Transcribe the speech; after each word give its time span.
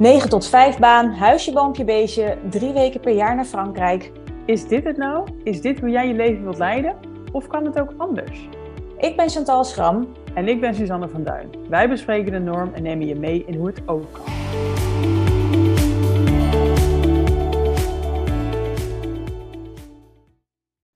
9 0.00 0.28
tot 0.28 0.46
5 0.48 0.78
baan, 0.78 1.10
huisje, 1.12 1.52
boompje, 1.52 1.84
beestje, 1.84 2.38
drie 2.50 2.72
weken 2.72 3.00
per 3.00 3.12
jaar 3.12 3.34
naar 3.34 3.44
Frankrijk. 3.44 4.12
Is 4.46 4.68
dit 4.68 4.84
het 4.84 4.96
nou? 4.96 5.28
Is 5.44 5.60
dit 5.60 5.80
hoe 5.80 5.88
jij 5.90 6.08
je 6.08 6.14
leven 6.14 6.42
wilt 6.42 6.58
leiden? 6.58 6.96
Of 7.32 7.46
kan 7.46 7.64
het 7.64 7.80
ook 7.80 7.94
anders? 7.96 8.48
Ik 8.98 9.16
ben 9.16 9.28
Chantal 9.28 9.64
Schram. 9.64 10.12
En 10.34 10.48
ik 10.48 10.60
ben 10.60 10.74
Suzanne 10.74 11.08
van 11.08 11.24
Duin. 11.24 11.50
Wij 11.68 11.88
bespreken 11.88 12.32
de 12.32 12.38
norm 12.38 12.74
en 12.74 12.82
nemen 12.82 13.06
je 13.06 13.14
mee 13.14 13.44
in 13.46 13.54
hoe 13.54 13.66
het 13.66 13.82
ook 13.88 14.12
kan. 14.12 14.24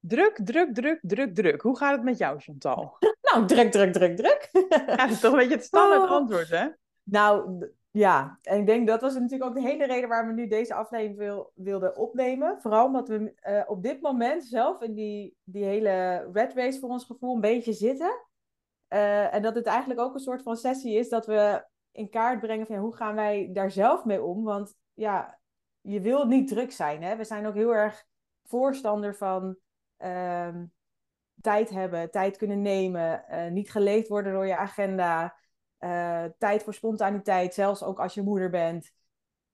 Druk, 0.00 0.40
druk, 0.44 0.74
druk, 0.74 0.98
druk, 1.02 1.34
druk. 1.34 1.60
Hoe 1.62 1.76
gaat 1.76 1.92
het 1.92 2.04
met 2.04 2.18
jou, 2.18 2.40
Chantal? 2.40 2.96
Nou, 3.34 3.46
druk, 3.46 3.70
druk, 3.72 3.92
druk, 3.92 4.16
druk. 4.16 4.48
Ja, 4.86 4.96
dat 4.96 5.10
is 5.10 5.20
toch 5.20 5.32
een 5.32 5.38
beetje 5.38 5.54
het 5.54 5.64
standaard 5.64 6.02
Oh. 6.02 6.10
antwoord, 6.10 6.48
hè? 6.48 6.66
Nou, 7.02 7.58
ja. 7.96 8.38
En 8.42 8.58
ik 8.58 8.66
denk 8.66 8.86
dat 8.86 9.00
was 9.00 9.14
natuurlijk 9.14 9.44
ook 9.50 9.54
de 9.54 9.68
hele 9.68 9.86
reden 9.86 10.08
waarom 10.08 10.28
we 10.28 10.34
nu 10.34 10.46
deze 10.46 10.74
aflevering 10.74 11.18
wil, 11.18 11.52
wilden 11.54 11.96
opnemen. 11.96 12.60
Vooral 12.60 12.86
omdat 12.86 13.08
we 13.08 13.34
eh, 13.34 13.62
op 13.66 13.82
dit 13.82 14.00
moment 14.00 14.44
zelf 14.44 14.80
in 14.80 14.94
die, 14.94 15.36
die 15.44 15.64
hele 15.64 16.28
red 16.32 16.54
race 16.54 16.78
voor 16.78 16.88
ons 16.88 17.04
gevoel 17.04 17.34
een 17.34 17.40
beetje 17.40 17.72
zitten. 17.72 18.26
Eh, 18.88 19.34
en 19.34 19.42
dat 19.42 19.54
het 19.54 19.66
eigenlijk 19.66 20.00
ook 20.00 20.14
een 20.14 20.20
soort 20.20 20.42
van 20.42 20.56
sessie 20.56 20.98
is 20.98 21.08
dat 21.08 21.26
we 21.26 21.64
in 21.92 22.10
kaart 22.10 22.40
brengen 22.40 22.66
van 22.66 22.76
hoe 22.76 22.96
gaan 22.96 23.14
wij 23.14 23.50
daar 23.52 23.70
zelf 23.70 24.04
mee 24.04 24.22
om. 24.22 24.44
Want 24.44 24.74
ja, 24.94 25.38
je 25.80 26.00
wil 26.00 26.26
niet 26.26 26.48
druk 26.48 26.72
zijn. 26.72 27.02
Hè? 27.02 27.16
We 27.16 27.24
zijn 27.24 27.46
ook 27.46 27.54
heel 27.54 27.74
erg 27.74 28.04
voorstander 28.44 29.16
van 29.16 29.56
ehm, 29.96 30.64
tijd 31.40 31.70
hebben, 31.70 32.10
tijd 32.10 32.36
kunnen 32.36 32.62
nemen, 32.62 33.28
eh, 33.28 33.50
niet 33.50 33.70
geleefd 33.70 34.08
worden 34.08 34.32
door 34.32 34.46
je 34.46 34.56
agenda. 34.56 35.36
Eh, 35.84 36.24
tijd 36.38 36.62
voor 36.62 36.74
spontaniteit, 36.74 37.54
zelfs 37.54 37.82
ook 37.82 38.00
als 38.00 38.14
je 38.14 38.22
moeder 38.22 38.50
bent. 38.50 38.92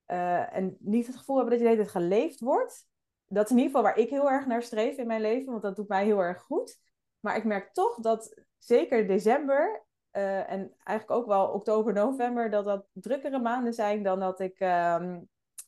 Eh, 0.06 0.56
en 0.56 0.76
niet 0.78 1.06
het 1.06 1.16
gevoel 1.16 1.36
hebben 1.36 1.58
dat 1.58 1.62
je 1.62 1.68
de 1.68 1.76
hele 1.76 1.90
tijd 1.90 2.04
geleefd 2.04 2.40
wordt. 2.40 2.88
Dat 3.26 3.44
is 3.44 3.50
in 3.50 3.56
ieder 3.56 3.70
geval 3.70 3.86
waar 3.86 3.98
ik 3.98 4.10
heel 4.10 4.30
erg 4.30 4.46
naar 4.46 4.62
streef 4.62 4.96
in 4.96 5.06
mijn 5.06 5.20
leven, 5.20 5.50
want 5.50 5.62
dat 5.62 5.76
doet 5.76 5.88
mij 5.88 6.04
heel 6.04 6.18
erg 6.18 6.40
goed. 6.42 6.78
Maar 7.20 7.36
ik 7.36 7.44
merk 7.44 7.72
toch 7.72 7.94
dat 7.94 8.42
zeker 8.58 9.06
december 9.06 9.84
eh, 10.10 10.50
en 10.50 10.74
eigenlijk 10.82 11.20
ook 11.20 11.26
wel 11.26 11.46
oktober, 11.46 11.92
november, 11.92 12.50
dat 12.50 12.64
dat 12.64 12.86
drukkere 12.92 13.38
maanden 13.38 13.72
zijn 13.72 14.02
dan 14.02 14.20
dat 14.20 14.40
ik 14.40 14.58
ehm, 14.58 15.20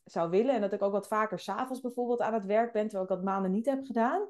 zou 0.03 0.29
willen. 0.29 0.55
En 0.55 0.61
dat 0.61 0.73
ik 0.73 0.81
ook 0.81 0.91
wat 0.91 1.07
vaker 1.07 1.39
s'avonds 1.39 1.81
bijvoorbeeld 1.81 2.21
aan 2.21 2.33
het 2.33 2.45
werk 2.45 2.71
ben, 2.71 2.83
terwijl 2.83 3.03
ik 3.03 3.15
dat 3.15 3.23
maanden 3.23 3.51
niet 3.51 3.65
heb 3.65 3.85
gedaan. 3.85 4.29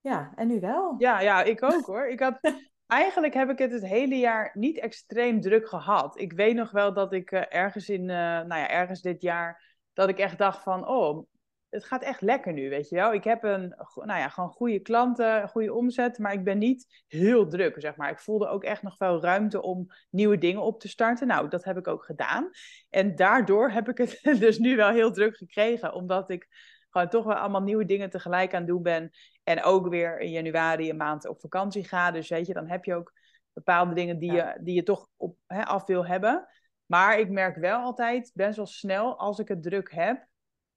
Ja, 0.00 0.32
en 0.34 0.48
nu 0.48 0.60
wel. 0.60 0.94
Ja, 0.98 1.20
ja, 1.20 1.42
ik 1.42 1.62
ook 1.62 1.86
hoor. 1.86 2.06
Ik 2.06 2.20
had, 2.20 2.38
eigenlijk 2.88 3.34
heb 3.34 3.50
ik 3.50 3.58
het 3.58 3.72
het 3.72 3.86
hele 3.86 4.18
jaar 4.18 4.50
niet 4.54 4.78
extreem 4.78 5.40
druk 5.40 5.68
gehad. 5.68 6.18
Ik 6.18 6.32
weet 6.32 6.54
nog 6.54 6.70
wel 6.70 6.92
dat 6.92 7.12
ik 7.12 7.30
eh, 7.30 7.42
ergens 7.48 7.88
in, 7.88 8.00
eh, 8.00 8.16
nou 8.16 8.54
ja, 8.54 8.68
ergens 8.68 9.00
dit 9.00 9.22
jaar, 9.22 9.76
dat 9.92 10.08
ik 10.08 10.18
echt 10.18 10.38
dacht 10.38 10.62
van, 10.62 10.88
oh, 10.88 11.26
het 11.68 11.84
gaat 11.84 12.02
echt 12.02 12.20
lekker 12.20 12.52
nu, 12.52 12.68
weet 12.68 12.88
je 12.88 12.96
wel. 12.96 13.12
Ik 13.12 13.24
heb 13.24 13.42
een, 13.42 13.74
nou 13.94 14.18
ja, 14.20 14.28
gewoon 14.28 14.50
goede 14.50 14.78
klanten, 14.78 15.48
goede 15.48 15.74
omzet, 15.74 16.18
maar 16.18 16.32
ik 16.32 16.44
ben 16.44 16.58
niet 16.58 17.04
heel 17.06 17.48
druk, 17.48 17.74
zeg 17.78 17.96
maar. 17.96 18.10
Ik 18.10 18.18
voelde 18.18 18.48
ook 18.48 18.64
echt 18.64 18.82
nog 18.82 18.98
wel 18.98 19.22
ruimte 19.22 19.62
om 19.62 19.86
nieuwe 20.10 20.38
dingen 20.38 20.62
op 20.62 20.80
te 20.80 20.88
starten. 20.88 21.26
Nou, 21.26 21.48
dat 21.48 21.64
heb 21.64 21.76
ik 21.76 21.88
ook 21.88 22.04
gedaan. 22.04 22.50
En 22.90 23.16
daardoor 23.16 23.70
heb 23.70 23.88
ik 23.88 23.98
het 23.98 24.20
dus 24.40 24.58
nu 24.58 24.76
wel 24.76 24.90
heel 24.90 25.12
druk 25.12 25.36
gekregen, 25.36 25.94
omdat 25.94 26.30
ik 26.30 26.48
gewoon 26.90 27.08
toch 27.08 27.24
wel 27.24 27.36
allemaal 27.36 27.62
nieuwe 27.62 27.84
dingen 27.84 28.10
tegelijk 28.10 28.54
aan 28.54 28.60
het 28.60 28.68
doen 28.68 28.82
ben. 28.82 29.10
En 29.48 29.62
ook 29.62 29.88
weer 29.88 30.18
in 30.18 30.30
januari 30.30 30.90
een 30.90 30.96
maand 30.96 31.28
op 31.28 31.40
vakantie 31.40 31.84
ga. 31.84 32.10
Dus 32.10 32.28
weet 32.28 32.46
je, 32.46 32.52
dan 32.52 32.68
heb 32.68 32.84
je 32.84 32.94
ook 32.94 33.12
bepaalde 33.52 33.94
dingen 33.94 34.18
die, 34.18 34.32
Ja. 34.32 34.52
je, 34.52 34.62
die 34.62 34.74
je 34.74 34.82
toch 34.82 35.08
op, 35.16 35.36
hè, 35.46 35.64
af 35.64 35.86
wil 35.86 36.06
hebben. 36.06 36.46
Maar 36.86 37.18
ik 37.18 37.30
merk 37.30 37.56
wel 37.56 37.80
altijd 37.80 38.30
best 38.34 38.56
wel 38.56 38.66
snel 38.66 39.18
als 39.18 39.38
ik 39.38 39.48
het 39.48 39.62
druk 39.62 39.92
heb, 39.92 40.26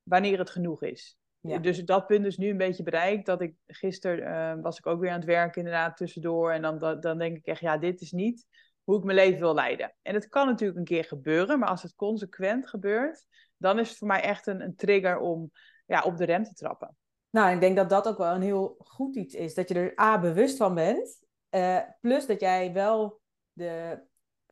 wanneer 0.04 0.38
het 0.38 0.50
genoeg 0.50 0.84
is. 0.84 1.18
Ja. 1.40 1.58
Dus 1.58 1.84
dat 1.84 2.08
punt 2.08 2.26
is 2.26 2.38
nu 2.38 2.50
een 2.50 2.58
beetje 2.58 2.84
bereikt. 2.84 3.26
Dat 3.26 3.42
ik 3.42 3.56
gisteren 3.68 4.26
eh, 4.26 4.64
was 4.64 4.78
ik 4.78 4.86
ook 4.86 5.00
weer 5.00 5.10
aan 5.10 5.16
het 5.16 5.26
werken 5.26 5.58
inderdaad 5.58 5.98
tussendoor. 5.98 6.52
En 6.52 6.62
dan, 6.62 6.80
dan, 6.80 7.00
dan 7.00 7.18
denk 7.18 7.38
ik 7.38 7.46
echt, 7.46 7.62
ja, 7.62 7.78
dit 7.78 8.02
is 8.02 8.12
niet 8.12 8.46
hoe 8.84 8.98
ik 8.98 9.04
mijn 9.04 9.18
leven 9.18 9.40
wil 9.40 9.54
leiden. 9.54 9.96
En 10.02 10.14
het 10.14 10.28
kan 10.28 10.48
natuurlijk 10.48 10.80
een 10.80 10.86
keer 10.86 11.04
gebeuren. 11.04 11.60
Maar 11.60 11.70
als 11.70 11.84
het 11.84 11.96
consequent 11.96 12.70
gebeurt, 12.70 13.26
dan 13.58 13.80
is 13.80 13.90
het 13.90 13.98
voor 13.98 14.08
mij 14.08 14.22
echt 14.22 14.48
een, 14.48 14.62
een 14.62 14.76
trigger 14.76 15.18
om 15.20 15.52
ja, 15.86 16.02
op 16.02 16.18
de 16.18 16.26
rem 16.26 16.44
te 16.44 16.54
trappen. 16.54 16.96
Nou, 17.32 17.54
ik 17.54 17.60
denk 17.62 17.76
dat 17.76 17.90
dat 17.90 18.08
ook 18.08 18.18
wel 18.18 18.36
een 18.36 18.42
heel 18.42 18.76
goed 18.80 19.16
iets 19.16 19.34
is. 19.34 19.54
Dat 19.54 19.68
je 19.70 19.74
er 19.76 20.00
A, 20.00 20.20
bewust 20.20 20.58
van 20.58 20.76
bent. 20.76 21.20
eh, 21.50 21.78
plus 22.02 22.26
dat 22.26 22.40
jij 22.40 22.74
wel 22.74 23.20
de 23.54 24.00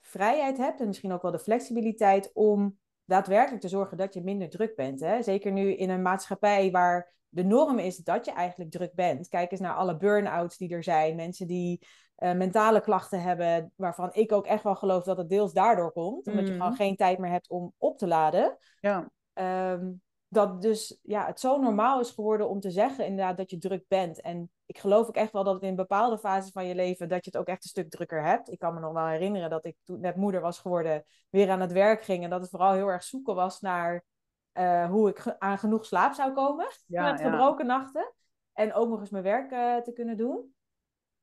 vrijheid 0.02 0.58
hebt 0.58 0.80
en 0.80 0.88
misschien 0.88 1.12
ook 1.12 1.22
wel 1.22 1.32
de 1.32 1.40
flexibiliteit 1.40 2.32
om 2.34 2.78
daadwerkelijk 3.06 3.62
te 3.62 3.68
zorgen 3.68 3.98
dat 3.98 4.14
je 4.14 4.22
minder 4.24 4.50
druk 4.50 4.76
bent. 4.76 5.00
Hè? 5.00 5.22
Zeker 5.24 5.52
nu 5.52 5.74
in 5.76 5.90
een 5.90 6.02
maatschappij 6.02 6.72
waar 6.72 7.14
de 7.30 7.44
norm 7.44 7.80
is 7.80 7.98
dat 7.98 8.26
je 8.26 8.32
eigenlijk 8.32 8.72
druk 8.72 8.94
bent. 8.94 9.28
Kijk 9.28 9.52
eens 9.52 9.60
naar 9.60 9.76
alle 9.76 9.98
burn-outs 9.98 10.58
die 10.58 10.74
er 10.74 10.84
zijn. 10.84 11.16
Mensen 11.16 11.48
die 11.48 11.88
eh, 12.16 12.34
mentale 12.34 12.82
klachten 12.82 13.22
hebben, 13.22 13.72
waarvan 13.76 14.10
ik 14.14 14.32
ook 14.32 14.46
echt 14.46 14.64
wel 14.64 14.76
geloof 14.76 15.04
dat 15.04 15.18
het 15.18 15.30
deels 15.30 15.54
daardoor 15.54 15.92
komt. 15.92 16.28
Omdat 16.28 16.48
je 16.48 16.54
Mhm. 16.54 16.62
gewoon 16.62 16.76
geen 16.78 16.96
tijd 16.96 17.20
meer 17.20 17.32
hebt 17.32 17.50
om 17.50 17.74
op 17.78 17.98
te 17.98 18.08
laden. 18.08 18.58
Ja, 18.80 19.12
Ehm, 19.34 19.92
dat 20.30 20.62
dus 20.62 21.00
ja, 21.02 21.26
het 21.26 21.40
zo 21.40 21.60
normaal 21.60 22.00
is 22.00 22.12
geworden 22.12 22.50
om 22.50 22.60
te 22.60 22.72
zeggen 22.72 23.06
inderdaad 23.06 23.38
dat 23.38 23.50
je 23.50 23.58
druk 23.58 23.88
bent. 23.88 24.22
En 24.22 24.52
ik 24.66 24.78
geloof 24.78 25.08
ook 25.08 25.16
echt 25.16 25.32
wel 25.32 25.44
dat 25.44 25.54
het 25.54 25.64
in 25.64 25.76
bepaalde 25.76 26.18
fases 26.18 26.52
van 26.52 26.66
je 26.66 26.76
leven 26.76 27.10
dat 27.10 27.26
je 27.26 27.32
het 27.32 27.40
ook 27.40 27.48
echt 27.48 27.64
een 27.64 27.70
stuk 27.70 27.90
drukker 27.90 28.24
hebt. 28.24 28.52
Ik 28.52 28.60
kan 28.60 28.74
me 28.74 28.80
nog 28.80 28.94
wel 28.94 29.08
herinneren 29.08 29.50
dat 29.50 29.66
ik 29.66 29.76
toen 29.84 30.00
net 30.00 30.16
moeder 30.16 30.42
was 30.42 30.60
geworden, 30.60 31.06
weer 31.30 31.50
aan 31.50 31.60
het 31.60 31.72
werk 31.72 32.04
ging. 32.04 32.24
En 32.24 32.30
dat 32.30 32.42
het 32.42 32.50
vooral 32.50 32.74
heel 32.74 32.88
erg 32.88 33.04
zoeken 33.04 33.36
was 33.36 33.62
naar 33.62 34.04
eh, 34.52 34.90
hoe 34.90 35.10
ik 35.10 35.36
aan 35.40 35.58
genoeg 35.58 35.86
slaap 35.86 36.14
zou 36.14 36.34
komen. 36.34 36.68
Ja, 36.86 37.12
met 37.12 37.20
ja. 37.20 37.30
gebroken 37.30 37.66
nachten. 37.66 38.14
En 38.54 38.74
ook 38.74 38.90
nog 38.90 39.00
eens 39.00 39.10
mijn 39.10 39.24
werk 39.24 39.52
eh, 39.52 39.78
te 39.78 39.94
kunnen 39.94 40.18
doen. 40.18 40.54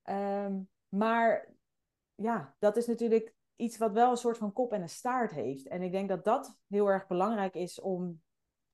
Ehm, 0.03 0.61
maar 0.89 1.49
ja, 2.15 2.55
dat 2.59 2.77
is 2.77 2.87
natuurlijk 2.87 3.34
iets 3.56 3.78
wat 3.78 3.93
wel 3.93 4.11
een 4.11 4.16
soort 4.16 4.39
van 4.39 4.53
kop 4.53 4.72
en 4.72 4.83
een 4.83 4.89
staart 4.89 5.31
heeft. 5.31 5.66
En 5.66 5.83
ik 5.83 5.93
denk 5.93 6.09
dat 6.09 6.25
dat 6.25 6.56
heel 6.69 6.87
erg 6.87 7.06
belangrijk 7.06 7.55
is 7.55 7.81
om 7.81 8.21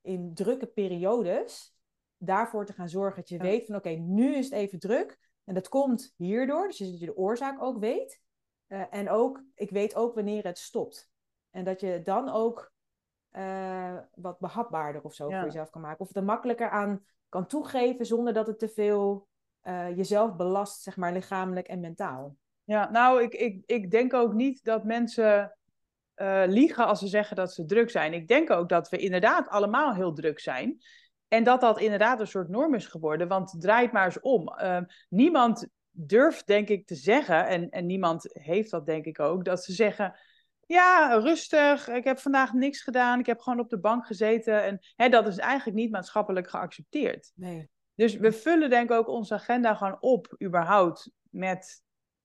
in 0.03 0.35
drukke 0.35 0.67
periodes 0.67 1.77
daarvoor 2.17 2.67
te 2.67 2.73
gaan 2.73 2.89
zorgen 2.89 3.17
dat 3.17 3.29
je 3.29 3.37
Ja. 3.37 3.43
weet 3.43 3.67
van 3.67 3.75
oké, 3.77 3.89
nu 3.91 4.35
is 4.35 4.45
het 4.45 4.55
even 4.55 4.79
druk. 4.79 5.19
En 5.45 5.55
dat 5.55 5.69
komt 5.69 6.15
hierdoor, 6.17 6.67
dus 6.69 6.79
dat 6.79 7.01
je 7.01 7.07
de 7.07 7.17
oorzaak 7.17 7.63
ook 7.63 7.79
weet. 7.79 8.21
Eh, 8.67 8.83
en 8.91 9.11
ook, 9.11 9.43
ik 9.55 9.71
weet 9.71 9.95
ook 9.95 10.15
wanneer 10.15 10.45
het 10.45 10.59
stopt. 10.59 11.11
En 11.51 11.65
dat 11.65 11.81
je 11.81 12.01
dan 12.03 12.29
ook 12.29 12.73
eh, 13.31 13.99
wat 14.15 14.39
behapbaarder 14.39 15.03
of 15.03 15.15
zo 15.15 15.29
Ja. 15.29 15.37
voor 15.37 15.47
jezelf 15.47 15.71
kan 15.71 15.81
maken. 15.81 16.01
Of 16.01 16.09
het 16.09 16.17
er 16.17 16.25
makkelijker 16.25 16.71
aan 16.71 17.05
kan 17.29 17.47
toegeven 17.47 18.07
zonder 18.07 18.33
dat 18.33 18.47
het 18.47 18.59
te 18.59 18.69
veel 18.69 19.29
eh, 19.61 19.97
jezelf 19.97 20.37
belast, 20.37 20.83
zeg 20.83 20.97
maar, 20.97 21.13
lichamelijk 21.13 21.69
en 21.69 21.81
mentaal. 21.81 22.37
Ja, 22.65 22.91
nou, 22.91 23.23
ik, 23.23 23.35
ik, 23.35 23.63
ik 23.67 23.91
denk 23.91 24.15
ook 24.15 24.33
niet 24.33 24.65
dat 24.65 24.85
mensen 24.85 25.57
eh, 26.15 26.43
liegen 26.47 26.87
als 26.87 26.99
ze 26.99 27.07
zeggen 27.07 27.37
dat 27.37 27.53
ze 27.53 27.65
druk 27.65 27.91
zijn. 27.91 28.13
Ik 28.13 28.29
denk 28.29 28.51
ook 28.51 28.69
dat 28.69 28.89
we 28.89 28.97
inderdaad 28.97 29.49
allemaal 29.49 29.95
heel 29.95 30.13
druk 30.13 30.41
zijn. 30.41 30.79
En 31.29 31.45
dat 31.45 31.61
dat 31.61 31.81
inderdaad 31.81 32.21
een 32.21 32.27
soort 32.27 32.49
norm 32.49 32.75
is 32.75 32.87
geworden. 32.87 33.29
Want 33.29 33.55
draai 33.59 33.83
het 33.83 33.93
maar 33.93 34.05
eens 34.05 34.21
om. 34.21 34.49
Eh, 34.49 34.79
niemand 35.09 35.69
durft, 35.91 36.47
denk 36.47 36.69
ik, 36.69 36.87
te 36.87 36.95
zeggen, 36.95 37.47
en, 37.47 37.71
en 37.71 37.87
niemand 37.87 38.29
heeft 38.33 38.71
dat, 38.71 38.87
denk 38.87 39.05
ik 39.05 39.21
ook, 39.21 39.45
dat 39.45 39.65
ze 39.65 39.73
zeggen. 39.73 40.15
Ja, 40.67 41.19
rustig. 41.19 41.89
Ik 41.89 42.05
heb 42.05 42.19
vandaag 42.19 42.53
niks 42.53 42.83
gedaan. 42.83 43.19
Ik 43.19 43.27
heb 43.27 43.41
gewoon 43.41 43.61
op 43.61 43.69
de 43.69 43.79
bank 43.79 44.07
gezeten. 44.07 44.63
En 44.63 44.79
hè, 44.97 45.09
dat 45.09 45.27
is 45.27 45.39
eigenlijk 45.39 45.79
niet 45.79 45.91
maatschappelijk 45.91 46.51
geaccepteerd. 46.51 47.33
Nee. 47.35 47.71
Dus 47.95 48.17
we 48.17 48.33
vullen 48.33 48.71
denk 48.71 48.91
ik 48.91 48.97
ook 48.97 49.09
onze 49.09 49.35
agenda 49.35 49.75
gewoon 49.75 49.97
op, 50.01 50.37
überhaupt, 50.43 51.11
met, 51.31 51.83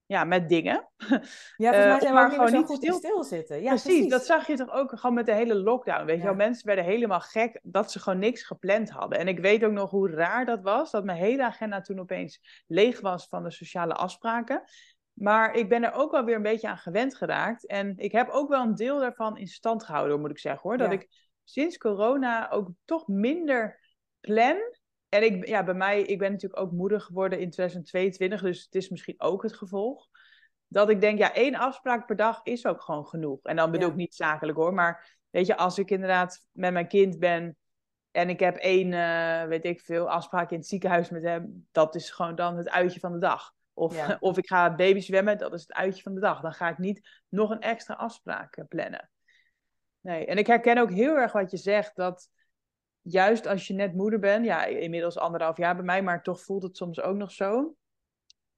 ja, 0.08 0.24
met 0.24 0.48
dingen. 0.48 0.88
Ja, 0.96 1.06
volgens 1.16 1.58
Eh, 1.58 1.70
mij 1.70 1.92
om 1.92 2.00
zijn 2.00 2.12
we 2.12 2.18
maar 2.20 2.30
gewoon 2.30 2.52
niet 2.52 2.66
goed 2.66 2.76
stil- 2.76 2.94
stilzitten. 2.94 3.62
Ja, 3.62 3.68
precies, 3.68 4.08
dat 4.08 4.26
zag 4.26 4.46
je 4.46 4.56
toch 4.56 4.70
ook 4.72 4.98
gewoon 4.98 5.14
met 5.14 5.26
de 5.26 5.34
hele 5.34 5.54
lockdown. 5.54 6.04
Weet 6.04 6.18
je 6.18 6.22
wel, 6.24 6.34
mensen 6.34 6.66
werden 6.66 6.84
helemaal 6.84 7.20
gek 7.20 7.60
dat 7.62 7.92
ze 7.92 8.00
gewoon 8.00 8.18
niks 8.18 8.42
gepland 8.42 8.90
hadden. 8.90 9.18
En 9.18 9.28
ik 9.28 9.38
weet 9.38 9.64
ook 9.64 9.72
nog 9.72 9.90
hoe 9.90 10.10
raar 10.10 10.44
dat 10.46 10.62
was, 10.62 10.90
dat 10.90 11.04
mijn 11.04 11.18
hele 11.18 11.44
agenda 11.44 11.80
toen 11.80 11.98
opeens 12.00 12.62
leeg 12.66 13.00
was 13.00 13.26
van 13.28 13.42
de 13.42 13.50
sociale 13.50 13.94
afspraken. 13.94 14.62
Maar 15.12 15.54
ik 15.54 15.68
ben 15.68 15.84
er 15.84 15.92
ook 15.92 16.10
wel 16.12 16.24
weer 16.24 16.36
een 16.36 16.42
beetje 16.42 16.68
aan 16.68 16.78
gewend 16.78 17.16
geraakt. 17.16 17.66
En 17.66 17.92
ik 17.96 18.12
heb 18.12 18.28
ook 18.28 18.48
wel 18.48 18.62
een 18.62 18.74
deel 18.74 18.98
daarvan 18.98 19.36
in 19.36 19.46
stand 19.46 19.84
gehouden, 19.84 20.20
moet 20.20 20.30
ik 20.30 20.38
zeggen 20.38 20.68
hoor. 20.68 20.78
Dat 20.78 20.92
Ja. 20.92 20.98
ik 20.98 21.08
sinds 21.44 21.78
corona 21.78 22.50
ook 22.50 22.68
toch 22.84 23.08
minder 23.08 23.80
plan. 24.20 24.56
En 25.08 25.22
ik, 25.22 25.46
ja, 25.46 25.64
bij 25.64 25.74
mij, 25.74 26.02
ik 26.02 26.18
ben 26.18 26.32
natuurlijk 26.32 26.60
ook 26.60 26.72
moeder 26.72 27.00
geworden 27.00 27.38
in 27.38 27.50
2022, 27.50 28.40
dus 28.42 28.64
het 28.64 28.74
is 28.74 28.88
misschien 28.88 29.20
ook 29.20 29.42
het 29.42 29.56
gevolg. 29.56 30.08
Dat 30.66 30.90
ik 30.90 31.00
denk, 31.00 31.18
ja, 31.18 31.34
één 31.34 31.54
afspraak 31.54 32.06
per 32.06 32.16
dag 32.16 32.40
is 32.42 32.66
ook 32.66 32.82
gewoon 32.82 33.06
genoeg. 33.06 33.42
En 33.42 33.56
dan 33.56 33.70
bedoel 33.70 33.86
Ja. 33.86 33.92
ik 33.92 33.98
niet 33.98 34.14
zakelijk 34.14 34.58
hoor, 34.58 34.74
maar 34.74 35.16
weet 35.30 35.46
je, 35.46 35.56
als 35.56 35.78
ik 35.78 35.90
inderdaad 35.90 36.46
met 36.52 36.72
mijn 36.72 36.88
kind 36.88 37.18
ben 37.18 37.56
en 38.10 38.28
ik 38.28 38.40
heb 38.40 38.56
één, 38.56 38.92
eh, 38.92 39.48
weet 39.48 39.64
ik 39.64 39.80
veel, 39.80 40.10
afspraak 40.10 40.50
in 40.50 40.58
het 40.58 40.66
ziekenhuis 40.66 41.10
met 41.10 41.22
hem, 41.22 41.66
dat 41.72 41.94
is 41.94 42.10
gewoon 42.10 42.34
dan 42.34 42.56
het 42.56 42.70
uitje 42.70 43.00
van 43.00 43.12
de 43.12 43.18
dag. 43.18 43.54
Of, 43.72 43.94
Ja. 43.94 44.16
of 44.20 44.38
ik 44.38 44.46
ga 44.46 44.74
baby 44.74 45.00
zwemmen, 45.00 45.38
dat 45.38 45.52
is 45.52 45.60
het 45.60 45.72
uitje 45.72 46.02
van 46.02 46.14
de 46.14 46.20
dag. 46.20 46.40
Dan 46.40 46.52
ga 46.52 46.68
ik 46.68 46.78
niet 46.78 47.08
nog 47.28 47.50
een 47.50 47.60
extra 47.60 47.94
afspraak 47.94 48.56
eh, 48.56 48.64
plannen. 48.68 49.10
Nee, 50.00 50.26
en 50.26 50.38
ik 50.38 50.46
herken 50.46 50.78
ook 50.78 50.92
heel 50.92 51.16
erg 51.16 51.32
wat 51.32 51.50
je 51.50 51.56
zegt, 51.56 51.96
dat 51.96 52.28
juist 53.02 53.46
als 53.46 53.66
je 53.66 53.74
net 53.74 53.94
moeder 53.94 54.18
bent, 54.18 54.44
ja, 54.44 54.64
inmiddels 54.64 55.18
anderhalf 55.18 55.56
jaar 55.56 55.76
bij 55.76 55.84
mij, 55.84 56.02
maar 56.02 56.22
toch 56.22 56.42
voelt 56.42 56.62
het 56.62 56.76
soms 56.76 57.00
ook 57.00 57.16
nog 57.16 57.32
zo, 57.32 57.76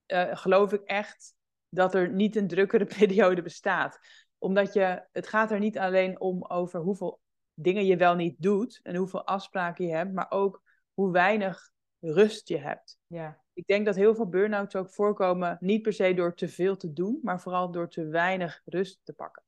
uh, 0.07 0.37
geloof 0.37 0.73
ik 0.73 0.83
echt 0.83 1.35
dat 1.69 1.95
er 1.95 2.13
niet 2.13 2.37
een 2.37 2.49
drukkere 2.49 2.85
periode 2.99 3.43
bestaat. 3.43 3.99
Omdat 4.39 4.73
je, 4.73 5.03
het 5.13 5.27
gaat 5.27 5.51
er 5.51 5.59
niet 5.59 5.79
alleen 5.79 6.21
om 6.21 6.45
over 6.45 6.81
hoeveel 6.81 7.21
dingen 7.55 7.87
je 7.87 7.97
wel 7.97 8.15
niet 8.15 8.37
doet 8.39 8.81
en 8.83 8.97
hoeveel 8.97 9.27
afspraken 9.27 9.87
je 9.87 9.95
hebt, 9.95 10.13
maar 10.13 10.31
ook 10.31 10.63
hoe 10.95 11.13
weinig 11.13 11.71
rust 11.99 12.49
je 12.49 12.59
hebt. 12.59 12.99
Ja. 13.07 13.41
Ik 13.53 13.67
denk 13.67 13.87
dat 13.87 13.97
heel 13.97 14.15
veel 14.15 14.29
burn-outs 14.29 14.77
ook 14.77 14.91
voorkomen, 14.91 15.57
niet 15.61 15.83
per 15.83 15.93
se 15.93 16.15
door 16.15 16.35
te 16.35 16.49
veel 16.49 16.77
te 16.77 16.93
doen, 16.93 17.19
maar 17.23 17.41
vooral 17.41 17.71
door 17.71 17.89
te 17.89 18.07
weinig 18.07 18.63
rust 18.65 19.01
te 19.05 19.13
pakken. 19.13 19.43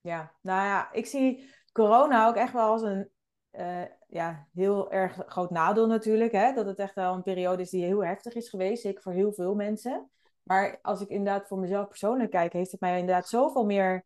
Ja, 0.00 0.34
nou 0.40 0.66
ja, 0.66 0.92
ik 0.92 1.06
zie 1.06 1.54
corona 1.72 2.28
ook 2.28 2.36
echt 2.36 2.52
wel 2.52 2.70
als 2.70 2.82
een 2.82 3.10
uh, 3.52 3.82
ja, 4.08 4.46
heel 4.52 4.92
erg 4.92 5.22
groot 5.26 5.50
nadeel 5.50 5.86
natuurlijk. 5.86 6.32
Hè? 6.32 6.52
Dat 6.52 6.66
het 6.66 6.78
echt 6.78 6.94
wel 6.94 7.14
een 7.14 7.22
periode 7.22 7.62
is 7.62 7.70
die 7.70 7.84
heel 7.84 8.04
heftig 8.04 8.34
is 8.34 8.48
geweest, 8.48 8.82
zeker 8.82 9.02
voor 9.02 9.12
heel 9.12 9.32
veel 9.32 9.54
mensen. 9.54 10.10
Maar 10.42 10.78
als 10.82 11.00
ik 11.00 11.08
inderdaad 11.08 11.48
voor 11.48 11.58
mezelf 11.58 11.88
persoonlijk 11.88 12.30
kijk, 12.30 12.52
heeft 12.52 12.70
het 12.70 12.80
mij 12.80 12.98
inderdaad 12.98 13.28
zoveel 13.28 13.64
meer 13.64 14.04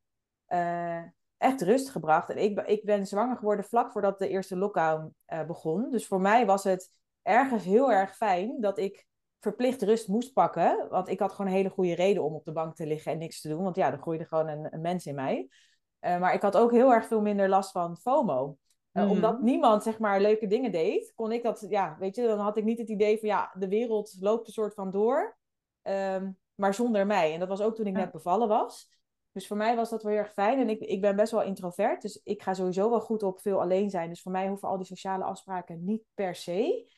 uh, 0.48 1.02
echt 1.36 1.62
rust 1.62 1.90
gebracht. 1.90 2.30
En 2.30 2.36
ik, 2.36 2.60
ik 2.60 2.84
ben 2.84 3.06
zwanger 3.06 3.36
geworden 3.36 3.64
vlak 3.64 3.92
voordat 3.92 4.18
de 4.18 4.28
eerste 4.28 4.56
lockdown 4.56 5.14
uh, 5.26 5.44
begon. 5.44 5.90
Dus 5.90 6.06
voor 6.06 6.20
mij 6.20 6.46
was 6.46 6.64
het 6.64 6.90
ergens 7.22 7.64
heel 7.64 7.92
erg 7.92 8.16
fijn 8.16 8.60
dat 8.60 8.78
ik 8.78 9.06
verplicht 9.40 9.82
rust 9.82 10.08
moest 10.08 10.32
pakken. 10.32 10.86
Want 10.90 11.08
ik 11.08 11.18
had 11.18 11.32
gewoon 11.32 11.46
een 11.46 11.56
hele 11.56 11.70
goede 11.70 11.94
reden 11.94 12.22
om 12.22 12.34
op 12.34 12.44
de 12.44 12.52
bank 12.52 12.74
te 12.74 12.86
liggen 12.86 13.12
en 13.12 13.18
niks 13.18 13.40
te 13.40 13.48
doen. 13.48 13.62
Want 13.62 13.76
ja, 13.76 13.92
er 13.92 13.98
groeide 13.98 14.24
gewoon 14.24 14.48
een, 14.48 14.80
mens 14.80 15.06
in 15.06 15.14
mij. 15.14 15.48
Maar 16.00 16.34
ik 16.34 16.42
had 16.42 16.56
ook 16.56 16.70
heel 16.70 16.92
erg 16.92 17.06
veel 17.06 17.20
minder 17.20 17.48
last 17.48 17.70
van 17.70 17.96
FOMO. 17.96 18.56
Uh, 18.92 19.10
Omdat 19.10 19.42
niemand, 19.42 19.82
zeg 19.82 19.98
maar, 19.98 20.20
leuke 20.20 20.46
dingen 20.46 20.72
deed, 20.72 21.12
kon 21.14 21.32
ik 21.32 21.42
dat, 21.42 21.66
ja, 21.68 21.96
weet 21.98 22.16
je, 22.16 22.26
dan 22.26 22.38
had 22.38 22.56
ik 22.56 22.64
niet 22.64 22.78
het 22.78 22.88
idee 22.88 23.18
van, 23.18 23.28
ja, 23.28 23.52
de 23.58 23.68
wereld 23.68 24.16
loopt 24.20 24.46
een 24.46 24.52
soort 24.52 24.74
van 24.74 24.90
door, 24.90 25.38
um, 25.82 26.38
maar 26.54 26.74
zonder 26.74 27.06
mij. 27.06 27.32
En 27.32 27.38
dat 27.38 27.48
was 27.48 27.60
ook 27.60 27.74
toen 27.74 27.86
ik 27.86 27.92
net 27.92 28.12
bevallen 28.12 28.48
was. 28.48 28.90
Dus 29.32 29.46
voor 29.46 29.56
mij 29.56 29.76
was 29.76 29.90
dat 29.90 30.02
wel 30.02 30.12
heel 30.12 30.20
erg 30.20 30.32
fijn. 30.32 30.58
En 30.58 30.68
ik, 30.68 30.80
ik 30.80 31.00
ben 31.00 31.16
best 31.16 31.32
wel 31.32 31.42
introvert, 31.42 32.02
dus 32.02 32.20
ik 32.24 32.42
ga 32.42 32.54
sowieso 32.54 32.90
wel 32.90 33.00
goed 33.00 33.22
op 33.22 33.40
veel 33.40 33.60
alleen 33.60 33.90
zijn. 33.90 34.08
Dus 34.08 34.22
voor 34.22 34.32
mij 34.32 34.48
hoeven 34.48 34.68
al 34.68 34.76
die 34.76 34.86
sociale 34.86 35.24
afspraken 35.24 35.84
niet 35.84 36.02
per 36.14 36.34
se. 36.34 36.90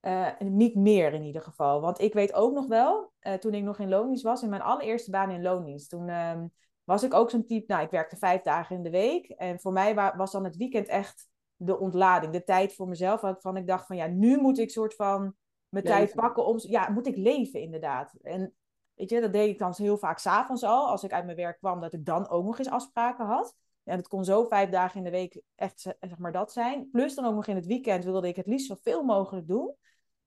Uh, 0.00 0.28
niet 0.38 0.74
meer 0.74 1.12
in 1.12 1.22
ieder 1.22 1.42
geval. 1.42 1.80
Want 1.80 2.00
ik 2.00 2.12
weet 2.12 2.32
ook 2.32 2.52
nog 2.52 2.66
wel, 2.66 3.12
uh, 3.22 3.34
toen 3.34 3.54
ik 3.54 3.62
nog 3.62 3.78
in 3.78 3.88
loondienst 3.88 4.22
was, 4.22 4.42
in 4.42 4.48
mijn 4.48 4.62
allereerste 4.62 5.10
baan 5.10 5.30
in 5.30 5.42
loondienst, 5.42 5.90
toen 5.90 6.08
um, 6.08 6.52
was 6.84 7.02
ik 7.02 7.14
ook 7.14 7.30
zo'n 7.30 7.44
type, 7.44 7.72
nou, 7.72 7.84
ik 7.84 7.90
werkte 7.90 8.16
vijf 8.16 8.42
dagen 8.42 8.76
in 8.76 8.82
de 8.82 8.90
week. 8.90 9.28
En 9.28 9.60
voor 9.60 9.72
mij 9.72 9.94
was 9.94 10.32
dan 10.32 10.44
het 10.44 10.56
weekend 10.56 10.88
echt 10.88 11.28
de 11.56 11.78
ontlading, 11.78 12.32
de 12.32 12.44
tijd 12.44 12.74
voor 12.74 12.88
mezelf. 12.88 13.20
Waarvan 13.20 13.56
ik 13.56 13.66
dacht 13.66 13.86
van, 13.86 13.96
ja, 13.96 14.06
nu 14.06 14.36
moet 14.40 14.58
ik 14.58 14.70
soort 14.70 14.94
van 14.94 15.34
mijn 15.68 15.84
leven. 15.84 15.98
tijd 15.98 16.14
pakken 16.14 16.46
om, 16.46 16.56
ja, 16.60 16.88
moet 16.88 17.06
ik 17.06 17.16
leven 17.16 17.60
inderdaad. 17.60 18.14
En 18.22 18.54
weet 18.94 19.10
je, 19.10 19.20
dat 19.20 19.32
deed 19.32 19.48
ik 19.48 19.58
dan 19.58 19.74
heel 19.76 19.98
vaak 19.98 20.18
s'avonds 20.18 20.62
al, 20.62 20.88
als 20.88 21.04
ik 21.04 21.12
uit 21.12 21.24
mijn 21.24 21.36
werk 21.36 21.58
kwam, 21.58 21.80
dat 21.80 21.92
ik 21.92 22.04
dan 22.04 22.28
ook 22.28 22.44
nog 22.44 22.58
eens 22.58 22.70
afspraken 22.70 23.26
had. 23.26 23.54
En 23.84 23.96
het 23.96 24.08
kon 24.08 24.24
zo 24.24 24.44
vijf 24.44 24.70
dagen 24.70 24.98
in 24.98 25.04
de 25.04 25.10
week 25.10 25.42
echt, 25.54 25.80
zeg 25.80 26.18
maar, 26.18 26.32
dat 26.32 26.52
zijn. 26.52 26.90
Plus 26.90 27.14
dan 27.14 27.24
ook 27.24 27.34
nog 27.34 27.46
in 27.46 27.56
het 27.56 27.66
weekend 27.66 28.04
wilde 28.04 28.28
ik 28.28 28.36
het 28.36 28.46
liefst 28.46 28.66
zoveel 28.66 29.02
mogelijk 29.02 29.48
doen. 29.48 29.74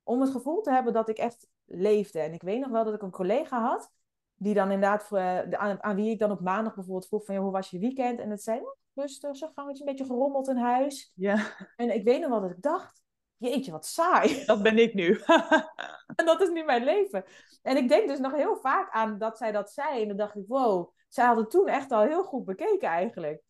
Om 0.04 0.22
het 0.22 0.30
gevoel 0.30 0.62
te 0.62 0.72
hebben 0.72 0.94
dat 0.94 1.10
ik 1.10 1.18
echt 1.18 1.48
leefde. 1.66 2.20
En 2.20 2.34
ik 2.34 2.42
weet 2.42 2.60
nog 2.60 2.70
wel 2.70 2.84
dat 2.84 2.94
ik 2.94 3.02
een 3.02 3.12
collega 3.12 3.62
had 3.62 3.92
die 4.44 4.54
dan 4.54 4.72
inderdaad, 4.72 5.10
uh, 5.12 5.40
aan, 5.40 5.84
aan, 5.84 5.96
wie 5.96 6.12
ik 6.12 6.20
dan 6.20 6.32
op 6.32 6.40
maandag 6.40 6.76
bijvoorbeeld 6.76 7.08
vroeg 7.08 7.26
van, 7.26 7.36
hoe 7.36 7.52
was 7.52 7.70
je 7.70 7.80
weekend? 7.80 8.20
En 8.20 8.30
het 8.30 8.44
zei, 8.44 8.60
oh, 8.60 8.76
rustig, 8.94 9.38
zo 9.38 9.50
gangetje, 9.56 9.84
een 9.84 9.90
beetje 9.90 10.06
gerommeld 10.06 10.48
in 10.48 10.58
huis. 10.58 11.12
Ja. 11.16 11.56
En 11.76 11.94
ik 11.94 12.04
weet 12.04 12.20
nog 12.20 12.30
wel 12.30 12.42
dat 12.42 12.52
ik 12.52 12.62
dacht, 12.62 13.04
jeetje, 13.38 13.72
wat 13.72 13.86
saai. 13.86 14.46
Dat 14.46 14.64
ben 14.64 14.78
ik 14.78 14.94
nu. 14.94 15.22
en 16.16 16.26
dat 16.26 16.42
is 16.42 16.50
nu 16.50 16.64
mijn 16.64 16.84
leven. 16.84 17.24
En 17.62 17.78
ik 17.78 17.90
denk 17.90 18.08
dus 18.08 18.20
nog 18.20 18.36
heel 18.36 18.56
vaak 18.56 18.92
aan 18.92 19.18
dat 19.18 19.38
zij 19.38 19.52
dat 19.52 19.72
zei. 19.72 20.02
En 20.02 20.08
dan 20.08 20.18
dacht 20.18 20.36
ik, 20.36 20.44
wow, 20.48 20.94
zij 21.08 21.26
hadden 21.26 21.50
toen 21.50 21.68
echt 21.68 21.92
al 21.92 22.02
heel 22.02 22.24
goed 22.24 22.46
bekeken 22.46 22.88
eigenlijk. 22.88 23.42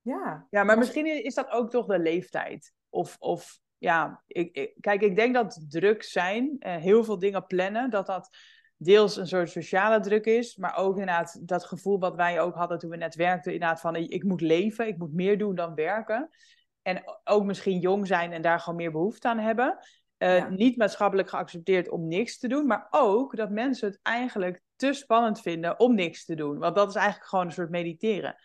Ja. 0.00 0.46
Ja, 0.50 0.64
maar 0.64 0.78
misschien 0.78 1.24
is 1.24 1.34
dat 1.34 1.50
ook 1.50 1.70
toch 1.70 1.86
de 1.86 1.98
leeftijd. 1.98 2.72
Of, 2.88 3.16
of 3.18 3.60
ja, 3.78 4.22
ik, 4.26 4.56
ik, 4.56 4.74
kijk, 4.80 5.02
ik 5.02 5.16
denk 5.16 5.34
dat 5.34 5.64
druk 5.68 6.02
zijn, 6.02 6.56
uh, 6.58 6.76
heel 6.76 7.04
veel 7.04 7.18
dingen 7.18 7.46
plannen, 7.46 7.90
dat 7.90 8.06
dat 8.06 8.36
deels 8.76 9.16
een 9.16 9.26
soort 9.26 9.50
sociale 9.50 10.00
druk 10.00 10.24
is, 10.24 10.56
maar 10.56 10.76
ook 10.76 10.98
inderdaad 10.98 11.48
dat 11.48 11.64
gevoel 11.64 11.98
wat 11.98 12.14
wij 12.14 12.40
ook 12.40 12.54
hadden 12.54 12.78
toen 12.78 12.90
we 12.90 12.96
net 12.96 13.14
werkten, 13.14 13.52
inderdaad 13.52 13.80
van 13.80 13.96
ik 13.96 14.24
moet 14.24 14.40
leven, 14.40 14.86
ik 14.86 14.98
moet 14.98 15.12
meer 15.12 15.38
doen 15.38 15.54
dan 15.54 15.74
werken. 15.74 16.30
En 16.82 17.02
ook 17.24 17.44
misschien 17.44 17.78
jong 17.78 18.06
zijn 18.06 18.32
en 18.32 18.42
daar 18.42 18.60
gewoon 18.60 18.78
meer 18.78 18.92
behoefte 18.92 19.28
aan 19.28 19.38
hebben. 19.38 19.78
Uh, 20.18 20.48
Niet 20.48 20.76
maatschappelijk 20.76 21.28
geaccepteerd 21.28 21.88
om 21.88 22.08
niks 22.08 22.38
te 22.38 22.48
doen, 22.48 22.66
maar 22.66 22.86
ook 22.90 23.36
dat 23.36 23.50
mensen 23.50 23.88
het 23.88 23.98
eigenlijk 24.02 24.62
te 24.76 24.92
spannend 24.92 25.40
vinden 25.40 25.78
om 25.80 25.94
niks 25.94 26.24
te 26.24 26.34
doen. 26.34 26.58
Want 26.58 26.74
dat 26.74 26.88
is 26.88 26.94
eigenlijk 26.94 27.28
gewoon 27.28 27.46
een 27.46 27.52
soort 27.52 27.70
mediteren. 27.70 28.36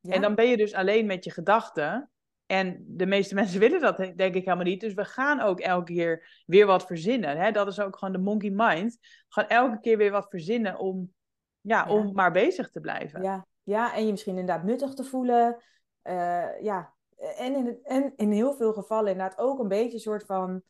Ja. 0.00 0.12
En 0.12 0.20
dan 0.20 0.34
ben 0.34 0.46
je 0.46 0.56
dus 0.56 0.74
alleen 0.74 1.06
met 1.06 1.24
je 1.24 1.30
gedachten. 1.30 2.10
En 2.48 2.84
de 2.86 3.06
meeste 3.06 3.34
mensen 3.40 3.60
willen 3.60 3.80
dat 3.80 3.96
denk 3.96 4.34
ik 4.34 4.44
helemaal 4.44 4.64
niet. 4.64 4.80
Dus 4.80 4.94
we 4.94 5.04
gaan 5.04 5.40
ook 5.40 5.60
elke 5.60 5.92
keer 5.92 6.42
weer 6.46 6.66
wat 6.66 6.86
verzinnen. 6.86 7.36
Hè? 7.36 7.50
Dat 7.50 7.66
is 7.66 7.80
ook 7.80 7.96
gewoon 7.96 8.14
de 8.14 8.20
monkey 8.20 8.50
mind. 8.50 8.98
Gaan 9.28 9.46
elke 9.46 9.80
keer 9.80 9.96
weer 9.96 10.10
wat 10.10 10.28
verzinnen 10.28 10.78
om, 10.78 11.12
ja, 11.60 11.84
ja. 11.86 11.92
om 11.92 12.12
maar 12.12 12.32
bezig 12.32 12.70
te 12.70 12.80
blijven. 12.80 13.22
Ja. 13.22 13.46
ja, 13.62 13.94
en 13.94 14.04
je 14.04 14.10
misschien 14.10 14.38
inderdaad 14.38 14.64
nuttig 14.64 14.94
te 14.94 15.04
voelen. 15.04 15.62
Uh, 16.04 16.60
ja, 16.60 16.94
en 17.16 17.54
in, 17.54 17.66
het, 17.66 17.82
en 17.82 18.12
in 18.16 18.32
heel 18.32 18.54
veel 18.54 18.72
gevallen 18.72 19.12
inderdaad 19.12 19.38
ook 19.38 19.58
een 19.58 19.68
beetje 19.68 19.94
een 19.94 20.00
soort 20.00 20.24
van 20.24 20.62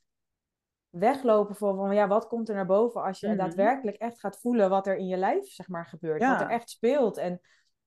weglopen 0.90 1.54
voor 1.54 1.76
van 1.76 1.94
ja, 1.94 2.08
wat 2.08 2.26
komt 2.26 2.48
er 2.48 2.54
naar 2.54 2.66
boven 2.66 3.02
als 3.02 3.20
je 3.20 3.26
mm 3.26 3.32
-hmm. 3.32 3.42
daadwerkelijk 3.42 3.96
echt 3.96 4.20
gaat 4.20 4.40
voelen 4.40 4.70
wat 4.70 4.86
er 4.86 4.96
in 4.96 5.06
je 5.06 5.16
lijf 5.16 5.50
zeg 5.50 5.68
maar 5.68 5.86
gebeurt, 5.86 6.20
ja. 6.20 6.32
wat 6.32 6.40
er 6.40 6.50
echt 6.50 6.70
speelt. 6.70 7.16
En 7.16 7.40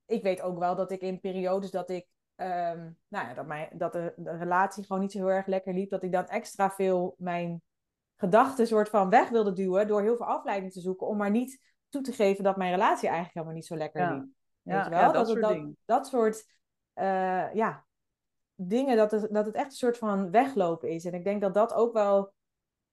ik 0.06 0.22
weet 0.22 0.42
ook 0.42 0.58
wel 0.58 0.76
dat 0.76 0.90
ik 0.90 1.00
in 1.00 1.20
periodes 1.20 1.70
dat 1.70 1.90
ik 1.90 2.06
um, 2.36 2.98
nou 3.08 3.26
ja, 3.28 3.34
dat, 3.34 3.46
mijn, 3.46 3.68
dat 3.72 3.92
de, 3.92 4.12
de, 4.16 4.36
relatie 4.36 4.84
gewoon 4.84 5.02
niet 5.02 5.12
zo 5.12 5.18
heel 5.18 5.30
erg 5.30 5.46
lekker 5.46 5.74
liep, 5.74 5.90
dat 5.90 6.02
ik 6.02 6.12
dan 6.12 6.26
extra 6.26 6.70
veel 6.70 7.14
mijn 7.18 7.62
gedachten 8.16 8.66
soort 8.66 8.88
van 8.88 9.10
weg 9.10 9.28
wilde 9.28 9.52
duwen 9.52 9.86
door 9.86 10.02
heel 10.02 10.16
veel 10.16 10.26
afleiding 10.26 10.72
te 10.72 10.80
zoeken, 10.80 11.06
om 11.06 11.16
maar 11.16 11.30
niet 11.30 11.60
toe 11.88 12.02
te 12.02 12.12
geven 12.12 12.44
dat 12.44 12.56
mijn 12.56 12.70
relatie 12.70 13.08
eigenlijk 13.08 13.34
helemaal 13.34 13.56
niet 13.56 13.66
zo 13.66 13.76
lekker 13.76 14.00
ja. 14.00 14.12
liep. 14.14 14.26
Ja, 14.62 14.74
Weet 14.74 14.84
je 14.84 14.90
wel? 14.90 14.98
ja, 14.98 15.04
dat, 15.04 15.14
dat, 15.14 15.28
soort 15.28 15.40
dat, 15.40 15.50
dingen. 15.50 15.76
dat 15.84 16.06
soort 16.06 16.46
uh, 16.94 17.54
ja, 17.54 17.84
dingen, 18.54 18.96
dat 18.96 19.10
het, 19.10 19.32
dat 19.32 19.46
het 19.46 19.54
echt 19.54 19.66
een 19.66 19.72
soort 19.72 19.98
van 19.98 20.30
weglopen 20.30 20.88
is. 20.88 21.04
En 21.04 21.14
ik 21.14 21.24
denk 21.24 21.40
dat 21.40 21.54
dat 21.54 21.74
ook 21.74 21.92
wel 21.92 22.32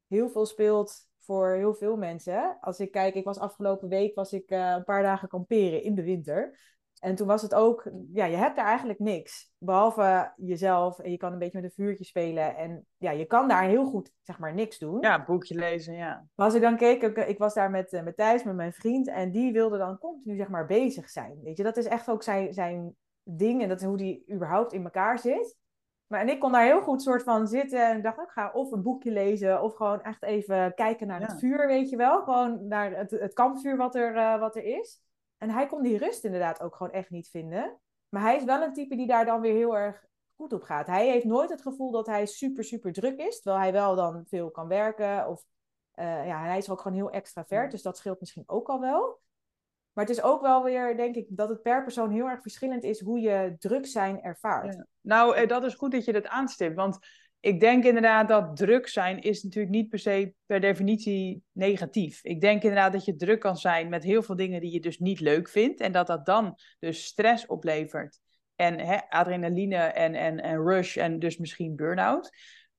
heel 0.07 0.29
veel 0.29 0.45
speelt 0.45 1.07
voor 1.19 1.53
heel 1.53 1.73
veel 1.73 1.97
mensen. 1.97 2.57
Als 2.61 2.79
ik 2.79 2.91
kijk, 2.91 3.15
ik 3.15 3.25
was 3.25 3.39
afgelopen 3.39 3.89
week 3.89 4.15
was 4.15 4.33
ik 4.33 4.51
uh, 4.51 4.69
een 4.69 4.83
paar 4.83 5.03
dagen 5.03 5.27
kamperen 5.27 5.83
in 5.83 5.95
de 5.95 6.03
winter. 6.03 6.59
En 6.99 7.15
toen 7.15 7.27
was 7.27 7.41
het 7.41 7.53
ook, 7.53 7.89
ja, 8.13 8.25
je 8.25 8.35
hebt 8.35 8.55
daar 8.55 8.65
eigenlijk 8.65 8.99
niks. 8.99 9.51
Behalve 9.57 10.33
jezelf 10.35 10.99
en 10.99 11.11
je 11.11 11.17
kan 11.17 11.31
een 11.33 11.39
beetje 11.39 11.61
met 11.61 11.69
een 11.69 11.83
vuurtje 11.85 12.03
spelen. 12.05 12.55
En 12.55 12.85
ja, 12.97 13.11
je 13.11 13.25
kan 13.25 13.47
daar 13.47 13.63
heel 13.63 13.85
goed, 13.85 14.11
zeg 14.21 14.39
maar, 14.39 14.53
niks 14.53 14.77
doen. 14.77 14.97
Ja, 15.01 15.23
boekje 15.25 15.55
lezen, 15.55 15.93
ja. 15.93 16.25
Maar 16.35 16.45
als 16.45 16.55
ik 16.55 16.61
dan 16.61 16.77
keek, 16.77 17.01
ik, 17.01 17.17
ik 17.17 17.37
was 17.37 17.53
daar 17.53 17.69
met, 17.69 17.93
uh, 17.93 18.01
met 18.03 18.15
Thijs, 18.17 18.43
met 18.43 18.55
mijn 18.55 18.73
vriend. 18.73 19.07
En 19.07 19.31
die 19.31 19.51
wilde 19.51 19.77
dan 19.77 19.97
continu, 19.97 20.35
zeg 20.35 20.47
maar, 20.49 20.65
bezig 20.65 21.09
zijn. 21.09 21.39
Weet 21.43 21.57
je, 21.57 21.63
dat 21.63 21.77
is 21.77 21.85
echt 21.85 22.09
ook 22.09 22.23
zijn, 22.23 22.53
zijn 22.53 22.95
ding. 23.23 23.61
En 23.61 23.69
dat 23.69 23.79
is 23.79 23.85
hoe 23.87 23.97
die 23.97 24.23
überhaupt 24.33 24.73
in 24.73 24.83
elkaar 24.83 25.19
zit. 25.19 25.57
Maar 26.07 26.19
en 26.19 26.29
ik 26.29 26.39
kon 26.39 26.51
daar 26.51 26.65
heel 26.65 26.81
goed 26.81 27.01
soort 27.01 27.23
van 27.23 27.47
zitten. 27.47 27.89
En 27.89 27.97
ik 27.97 28.03
dacht, 28.03 28.19
ik 28.19 28.29
ga 28.29 28.51
of 28.53 28.71
een 28.71 28.81
boekje 28.83 29.11
lezen. 29.11 29.61
Of 29.61 29.75
gewoon 29.75 30.01
echt 30.01 30.23
even 30.23 30.73
kijken 30.73 31.07
naar 31.07 31.21
Ja. 31.21 31.25
het 31.27 31.39
vuur, 31.39 31.67
weet 31.67 31.89
je 31.89 31.97
wel. 31.97 32.21
Gewoon 32.23 32.67
naar 32.67 32.91
het, 32.97 33.11
het 33.11 33.33
kampvuur 33.33 33.77
wat 33.77 33.95
er, 33.95 34.15
uh, 34.15 34.39
wat 34.39 34.55
er 34.55 34.63
is. 34.63 35.01
En 35.39 35.49
hij 35.49 35.65
kon 35.65 35.81
die 35.81 35.97
rust 35.97 36.23
inderdaad 36.23 36.61
ook 36.61 36.75
gewoon 36.75 36.91
echt 36.91 37.09
niet 37.09 37.29
vinden. 37.29 37.79
Maar 38.09 38.21
hij 38.21 38.35
is 38.35 38.43
wel 38.43 38.61
een 38.61 38.73
type 38.73 38.95
die 38.95 39.07
daar 39.07 39.25
dan 39.25 39.41
weer 39.41 39.53
heel 39.53 39.77
erg 39.77 40.05
goed 40.35 40.53
op 40.53 40.63
gaat. 40.63 40.87
Hij 40.87 41.07
heeft 41.07 41.25
nooit 41.25 41.49
het 41.49 41.61
gevoel 41.61 41.91
dat 41.91 42.05
hij 42.05 42.25
super, 42.25 42.63
super 42.63 42.93
druk 42.93 43.19
is. 43.19 43.41
Terwijl 43.41 43.63
hij 43.63 43.71
wel 43.71 43.95
dan 43.95 44.25
veel 44.27 44.51
kan 44.51 44.67
werken. 44.67 45.27
Of 45.27 45.43
uh, 45.95 46.27
ja, 46.27 46.43
hij 46.43 46.57
is 46.57 46.69
ook 46.69 46.81
gewoon 46.81 46.97
heel 46.97 47.11
extravert. 47.11 47.71
Dus 47.71 47.81
dat 47.81 47.97
scheelt 47.97 48.19
misschien 48.19 48.43
ook 48.45 48.67
al 48.67 48.79
wel. 48.79 49.19
Maar 49.93 50.05
het 50.05 50.17
is 50.17 50.23
ook 50.23 50.41
wel 50.41 50.63
weer, 50.63 50.97
denk 50.97 51.15
ik, 51.15 51.25
dat 51.29 51.49
het 51.49 51.61
per 51.61 51.83
persoon 51.83 52.11
heel 52.11 52.29
erg 52.29 52.41
verschillend 52.41 52.83
is 52.83 53.01
hoe 53.01 53.19
je 53.19 53.55
druk 53.59 53.85
zijn 53.85 54.21
ervaart. 54.21 54.73
Ja. 54.73 54.85
Nou, 55.01 55.35
eh, 55.35 55.47
dat 55.47 55.63
is 55.63 55.73
goed 55.73 55.91
dat 55.91 56.05
je 56.05 56.13
dat 56.13 56.27
aanstipt. 56.27 56.75
Want 56.75 56.97
ik 57.39 57.59
denk 57.59 57.83
inderdaad 57.83 58.27
dat 58.27 58.55
druk 58.55 58.87
zijn 58.87 59.19
is 59.21 59.43
natuurlijk 59.43 59.73
niet 59.73 59.89
per 59.89 59.99
se 59.99 60.33
per 60.45 60.59
definitie 60.59 61.43
negatief. 61.51 62.23
Ik 62.23 62.41
denk 62.41 62.61
inderdaad 62.63 62.91
dat 62.91 63.05
je 63.05 63.15
druk 63.15 63.39
kan 63.39 63.57
zijn 63.57 63.89
met 63.89 64.03
heel 64.03 64.23
veel 64.23 64.35
dingen 64.35 64.61
die 64.61 64.71
je 64.71 64.79
dus 64.79 64.99
niet 64.99 65.19
leuk 65.19 65.49
vindt. 65.49 65.81
En 65.81 65.91
dat 65.91 66.07
dat 66.07 66.25
dan 66.25 66.57
dus 66.79 67.05
stress 67.05 67.45
oplevert. 67.45 68.19
En 68.55 68.79
hè, 68.79 68.97
adrenaline 69.09 69.75
en, 69.75 70.15
en, 70.15 70.39
en 70.41 70.63
rush 70.63 70.97
en 70.97 71.19
dus 71.19 71.37
misschien 71.37 71.75
burn-out. 71.75 72.29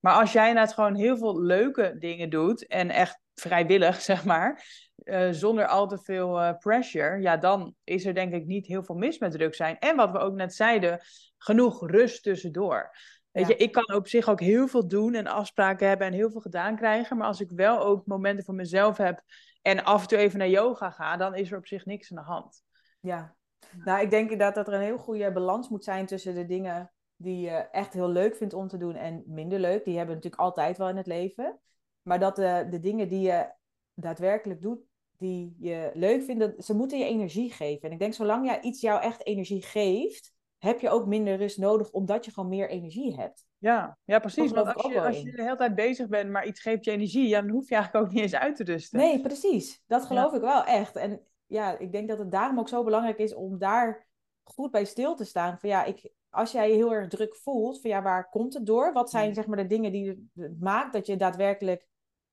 Maar 0.01 0.15
als 0.15 0.33
jij 0.33 0.49
inderdaad 0.49 0.75
gewoon 0.75 0.95
heel 0.95 1.17
veel 1.17 1.43
leuke 1.43 1.95
dingen 1.99 2.31
doet 2.31 2.67
en 2.67 2.91
echt 2.91 3.21
vrijwillig, 3.35 4.01
zeg 4.11 4.25
maar, 4.25 4.65
uh, 5.05 5.29
zonder 5.31 5.67
al 5.67 5.89
te 5.89 5.99
veel 5.99 6.41
uh, 6.41 6.53
pressure, 6.59 7.21
ja, 7.21 7.37
dan 7.37 7.75
is 7.85 8.07
er 8.07 8.15
denk 8.15 8.33
ik 8.33 8.47
niet 8.47 8.67
heel 8.67 8.85
veel 8.85 8.95
mis 8.95 9.19
met 9.19 9.33
druk 9.33 9.55
zijn. 9.55 9.79
En 9.79 9.97
wat 9.97 10.11
we 10.11 10.19
ook 10.19 10.35
net 10.35 10.55
zeiden, 10.55 11.01
genoeg 11.39 11.91
rust 11.91 12.23
tussendoor. 12.23 12.91
Weet 13.33 13.47
je, 13.47 13.57
ik 13.57 13.73
kan 13.73 13.95
op 13.95 14.09
zich 14.09 14.29
ook 14.29 14.41
heel 14.41 14.69
veel 14.69 14.89
doen 14.89 15.15
en 15.15 15.27
afspraken 15.27 15.89
hebben 15.89 16.07
en 16.07 16.13
heel 16.13 16.31
veel 16.31 16.41
gedaan 16.41 16.77
krijgen. 16.77 17.17
Maar 17.17 17.27
als 17.27 17.41
ik 17.41 17.51
wel 17.51 17.81
ook 17.81 18.07
momenten 18.07 18.45
voor 18.45 18.55
mezelf 18.55 18.97
heb 18.97 19.23
en 19.63 19.85
af 19.85 20.03
en 20.03 20.09
toe 20.09 20.19
even 20.19 20.39
naar 20.39 20.49
yoga 20.49 20.91
ga, 20.91 21.17
dan 21.17 21.35
is 21.35 21.51
er 21.51 21.59
op 21.59 21.67
zich 21.67 21.85
niks 21.85 22.11
aan 22.11 22.17
de 22.17 22.31
hand. 22.31 22.63
Ja, 23.01 23.37
nou, 23.85 24.03
ik 24.03 24.11
denk 24.11 24.31
inderdaad 24.31 24.55
dat 24.55 24.69
er 24.69 24.75
een 24.75 24.81
heel 24.81 24.99
goede 24.99 25.33
balans 25.33 25.69
moet 25.69 25.85
zijn 25.85 26.07
tussen 26.07 26.35
de 26.35 26.47
dingen 26.47 26.93
die 27.17 27.41
je 27.41 27.51
echt 27.51 27.93
heel 27.93 28.09
leuk 28.09 28.37
vindt 28.37 28.55
om 28.55 28.69
te 28.69 28.79
doen 28.79 28.95
en 28.95 29.23
minder 29.27 29.59
leuk. 29.59 29.85
Die 29.85 29.97
hebben 29.97 30.17
we 30.17 30.23
natuurlijk 30.23 30.43
altijd 30.43 30.79
wel 30.79 30.89
in 30.89 30.97
het 30.97 31.07
leven. 31.07 31.61
Maar 32.03 32.19
dat 32.19 32.37
de, 32.37 32.67
de 32.71 32.81
dingen 32.81 33.09
die 33.09 33.21
je 33.21 33.53
daadwerkelijk 33.95 34.63
doet, 34.63 34.81
die 35.19 35.57
je 35.59 35.91
leuk 35.95 36.23
vindt, 36.23 36.65
ze 36.65 36.75
moeten 36.75 36.99
je 36.99 37.05
energie 37.05 37.53
geven. 37.53 37.83
En 37.83 37.93
ik 37.93 37.99
denk, 37.99 38.15
zolang 38.15 38.47
jij 38.47 38.61
iets 38.61 38.81
jou 38.81 39.03
echt 39.03 39.27
energie 39.27 39.63
geeft, 39.63 40.33
heb 40.61 40.81
je 40.81 40.91
ook 40.91 41.07
minder 41.07 41.37
rust 41.37 41.59
nodig, 41.59 41.91
omdat 41.91 42.25
je 42.25 42.33
gewoon 42.33 42.49
meer 42.49 42.69
energie 42.69 43.15
hebt. 43.15 43.47
Ja, 43.59 43.99
ja 44.05 44.19
precies. 44.19 44.51
Want 44.51 44.75
als 44.75 44.93
je, 44.93 45.01
als 45.01 45.23
je 45.23 45.33
de 45.33 45.43
hele 45.43 45.57
tijd 45.57 45.75
bezig 45.75 46.09
bent, 46.09 46.31
maar 46.31 46.47
iets 46.47 46.61
geeft 46.61 46.85
je 46.85 46.91
energie, 46.91 47.29
ja, 47.29 47.41
dan 47.41 47.51
hoef 47.51 47.69
je 47.69 47.75
eigenlijk 47.75 48.05
ook 48.05 48.13
niet 48.13 48.23
eens 48.23 48.35
uit 48.35 48.57
te 48.57 48.65
rusten. 48.65 48.99
Nee, 48.99 49.21
precies. 49.21 49.83
Dat 49.87 50.05
geloof 50.05 50.33
ik 50.33 50.41
wel 50.41 50.65
echt. 50.65 50.97
En 50.97 51.21
ja, 51.47 51.79
ik 51.79 51.93
denk 51.93 52.09
dat 52.09 52.19
het 52.19 52.31
daarom 52.31 52.59
ook 52.59 52.69
zo 52.69 52.85
belangrijk 52.85 53.19
is 53.19 53.35
om 53.35 53.59
daar 53.59 54.07
goed 54.43 54.71
bij 54.71 54.85
stil 54.85 55.15
te 55.15 55.25
staan. 55.25 55.59
Van 55.59 55.69
ja, 55.69 55.85
ik, 55.85 56.11
als 56.31 56.53
jij 56.53 56.69
je 56.69 56.75
heel 56.75 56.93
erg 56.93 57.09
druk 57.09 57.37
voelt, 57.37 57.81
van 57.81 57.91
ja, 57.91 58.03
waar 58.03 58.29
komt 58.29 58.55
het 58.55 58.67
door? 58.67 58.93
Wat 58.93 59.11
zijn 59.11 59.29
mm. 59.29 59.35
zeg 59.35 59.47
maar 59.47 59.57
de 59.57 59.67
dingen 59.67 59.93
die 59.93 60.31
het 60.35 60.61
maakt 60.61 60.93
dat 60.93 61.07
je 61.07 61.17
daadwerkelijk 61.17 61.87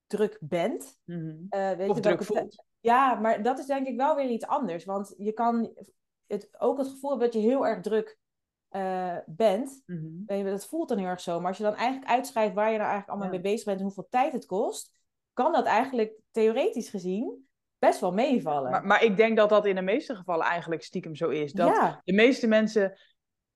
druk 0.08 0.38
bent? 0.42 1.00
Mm 1.06 1.20
-hmm. 1.50 1.78
weet 1.78 1.90
of 1.90 1.96
je, 1.96 2.02
druk 2.02 2.24
voelt. 2.24 2.66
Ja, 2.80 3.16
maar 3.16 3.44
dat 3.44 3.60
is 3.60 3.66
denk 3.66 3.88
ik 3.88 3.98
wel 3.98 4.16
weer 4.16 4.30
iets 4.30 4.48
anders. 4.48 4.86
Want 4.86 5.14
je 5.18 5.32
kan 5.32 5.74
het, 6.28 6.50
ook 6.60 6.78
het 6.78 6.88
gevoel 6.88 7.10
hebben 7.10 7.32
dat 7.32 7.42
je 7.42 7.48
heel 7.48 7.68
erg 7.68 7.82
druk 7.82 8.18
uh, 8.72 9.18
bent. 9.26 9.84
Mm 9.86 10.26
-hmm. 10.26 10.44
Dat 10.44 10.68
voelt 10.68 10.90
dan 10.90 10.98
heel 10.98 11.08
erg 11.08 11.22
zo. 11.22 11.40
Maar 11.40 11.48
als 11.48 11.58
je 11.58 11.64
dan 11.64 11.76
eigenlijk 11.76 12.12
uitschrijft 12.12 12.54
waar 12.54 12.72
je 12.72 12.78
nou 12.78 12.90
eigenlijk 12.90 13.10
allemaal 13.10 13.30
mee 13.30 13.52
bezig 13.52 13.66
bent 13.66 13.78
en 13.78 13.86
hoeveel 13.86 14.08
tijd 14.10 14.34
het 14.34 14.46
kost, 14.46 14.92
kan 15.34 15.52
dat 15.52 15.66
eigenlijk 15.66 16.14
theoretisch 16.32 16.90
gezien 16.90 17.48
best 17.80 18.00
wel 18.00 18.12
meevallen. 18.12 18.72
Maar, 18.72 18.86
maar 18.86 19.04
ik 19.04 19.18
denk 19.18 19.38
dat 19.38 19.50
dat 19.50 19.66
in 19.66 19.76
de 19.76 19.82
meeste 19.82 20.16
gevallen 20.16 20.46
eigenlijk 20.46 20.84
stiekem 20.84 21.16
zo 21.16 21.30
is. 21.30 21.54
Dat 21.54 22.00
de 22.04 22.14
meeste 22.14 22.48
mensen 22.48 22.98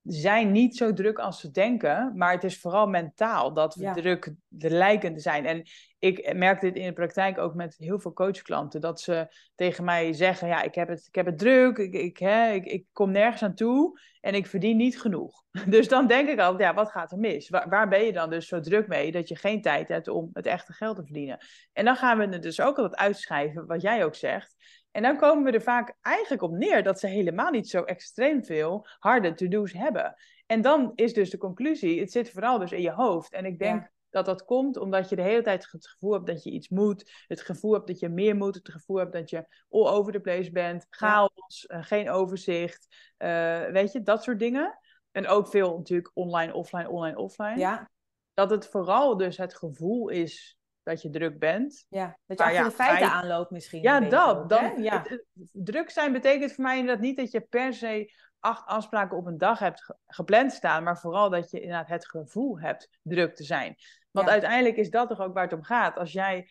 zijn 0.04 0.52
niet 0.52 0.78
zo 0.78 0.94
druk 0.94 1.20
als 1.20 1.40
ze 1.40 1.52
denken, 1.52 2.12
maar 2.16 2.32
het 2.32 2.44
is 2.44 2.60
vooral 2.60 2.88
mentaal 2.88 3.54
dat 3.54 3.76
we 3.76 3.92
druk 3.92 4.34
de 4.48 4.70
lijkende 4.70 5.20
zijn. 5.20 5.46
En 5.46 5.64
ik 6.00 6.34
merk 6.34 6.62
dit 6.62 6.76
in 6.76 6.86
de 6.86 6.94
praktijk 6.94 7.38
ook 7.38 7.54
met 7.54 7.76
heel 7.78 8.00
veel 8.00 8.14
coachklanten, 8.14 8.82
dat 8.82 9.02
ze 9.02 9.28
tegen 9.56 9.84
mij 9.84 10.14
zeggen, 10.14 10.48
ja, 10.48 10.62
ik 10.62 10.76
heb 10.76 10.88
het, 10.88 11.06
ik 11.08 11.16
heb 11.16 11.26
het 11.26 11.38
druk, 11.38 11.78
ik, 11.78 11.94
ik, 11.94 12.18
hè, 12.18 12.52
ik, 12.52 12.66
ik 12.66 12.86
kom 12.92 13.12
nergens 13.12 13.44
aan 13.44 13.56
toe 13.56 14.00
en 14.22 14.34
ik 14.34 14.48
verdien 14.48 14.78
niet 14.78 15.00
genoeg. 15.00 15.44
Dus 15.68 15.88
dan 15.88 16.08
denk 16.08 16.30
ik 16.30 16.40
altijd, 16.40 16.70
ja, 16.70 16.76
wat 16.76 16.92
gaat 16.92 17.12
er 17.12 17.18
mis? 17.18 17.50
Waar, 17.50 17.70
waar 17.70 17.88
ben 17.88 18.04
je 18.04 18.14
dan 18.14 18.30
dus 18.30 18.48
zo 18.48 18.60
druk 18.60 18.88
mee 18.88 19.12
dat 19.12 19.28
je 19.28 19.36
geen 19.36 19.62
tijd 19.62 19.88
hebt 19.88 20.08
om 20.08 20.30
het 20.34 20.46
echte 20.46 20.74
geld 20.74 20.96
te 20.96 21.04
verdienen? 21.04 21.38
En 21.74 21.86
dan 21.86 21.96
gaan 21.96 22.18
we 22.18 22.28
het 22.28 22.42
dus 22.42 22.62
ook 22.62 22.78
altijd 22.78 23.00
uitschrijven, 23.00 23.66
wat 23.66 23.82
jij 23.82 24.06
ook 24.06 24.16
zegt. 24.16 24.56
En 24.92 25.02
dan 25.02 25.18
komen 25.18 25.44
we 25.44 25.52
er 25.52 25.62
vaak 25.62 25.98
eigenlijk 26.02 26.44
op 26.44 26.52
neer 26.52 26.84
dat 26.84 27.00
ze 27.00 27.08
helemaal 27.08 27.52
niet 27.52 27.70
zo 27.70 27.84
extreem 27.84 28.44
veel 28.44 28.88
harde 29.00 29.34
to-do's 29.34 29.74
hebben. 29.74 30.16
En 30.46 30.62
dan 30.62 30.92
is 30.96 31.14
dus 31.14 31.30
de 31.30 31.38
conclusie, 31.38 32.00
het 32.00 32.12
zit 32.12 32.32
vooral 32.32 32.60
dus 32.60 32.72
in 32.72 32.82
je 32.82 32.92
hoofd. 32.92 33.34
En 33.34 33.46
ik 33.46 33.60
denk 33.60 33.92
dat 34.10 34.26
dat 34.26 34.46
komt 34.46 34.78
omdat 34.78 35.10
je 35.10 35.16
de 35.16 35.22
hele 35.22 35.42
tijd 35.42 35.72
het 35.72 35.88
gevoel 35.88 36.14
hebt 36.14 36.26
dat 36.26 36.44
je 36.44 36.52
iets 36.52 36.70
moet. 36.70 37.12
Het 37.28 37.42
gevoel 37.42 37.74
hebt 37.74 37.88
dat 37.88 38.00
je 38.00 38.10
meer 38.10 38.36
moet. 38.36 38.56
Het 38.56 38.72
gevoel 38.72 38.98
hebt 38.98 39.14
dat 39.14 39.30
je 39.30 39.46
all 39.70 39.88
over 39.88 40.12
the 40.12 40.20
place 40.20 40.52
bent. 40.52 40.86
Chaos, 40.90 41.66
uh, 41.68 41.84
geen 41.84 42.10
overzicht. 42.10 42.88
Uh, 43.18 43.66
weet 43.66 43.92
je, 43.92 44.02
dat 44.02 44.24
soort 44.24 44.40
dingen. 44.40 44.80
En 45.12 45.28
ook 45.28 45.48
veel 45.48 45.78
natuurlijk 45.78 46.12
online, 46.14 46.54
offline, 46.54 46.90
online, 46.90 47.18
offline. 47.18 47.58
Ja. 47.58 47.90
Dat 48.34 48.50
het 48.50 48.68
vooral 48.68 49.18
dus 49.18 49.38
het 49.38 49.56
gevoel 49.56 50.10
is 50.10 50.58
dat 50.84 51.02
je 51.02 51.10
druk 51.10 51.40
bent. 51.40 51.86
Ja, 51.90 52.18
dat 52.26 52.38
je 52.38 52.44
achter 52.44 52.64
de 52.64 52.72
feiten 52.72 53.12
aanloopt 53.12 53.52
misschien. 53.52 53.82
Ja, 53.82 54.00
dat. 54.00 54.50
dan, 54.50 54.84
ja. 54.84 55.06
druk 55.52 55.90
zijn 55.90 56.12
betekent 56.12 56.54
voor 56.54 56.64
mij 56.64 56.78
inderdaad 56.78 57.04
niet 57.04 57.18
dat 57.18 57.32
je 57.32 57.42
per 57.42 57.74
se 57.74 58.14
acht 58.40 58.66
afspraken 58.68 59.18
op 59.18 59.26
een 59.26 59.38
dag 59.38 59.60
hebt 59.60 59.96
gepland 60.08 60.52
staan, 60.52 60.84
maar 60.84 61.00
vooral 61.00 61.30
dat 61.30 61.52
je 61.52 61.60
inderdaad 61.60 61.88
het 61.88 62.08
gevoel 62.08 62.60
hebt 62.60 62.90
druk 63.02 63.36
te 63.36 63.44
zijn. 63.44 63.76
Want 64.12 64.30
uiteindelijk 64.30 64.76
is 64.76 64.90
dat 64.90 65.10
toch 65.10 65.20
ook 65.20 65.34
waar 65.34 65.44
het 65.44 65.54
om 65.54 65.64
gaat. 65.64 65.98
Als 65.98 66.12
jij 66.12 66.50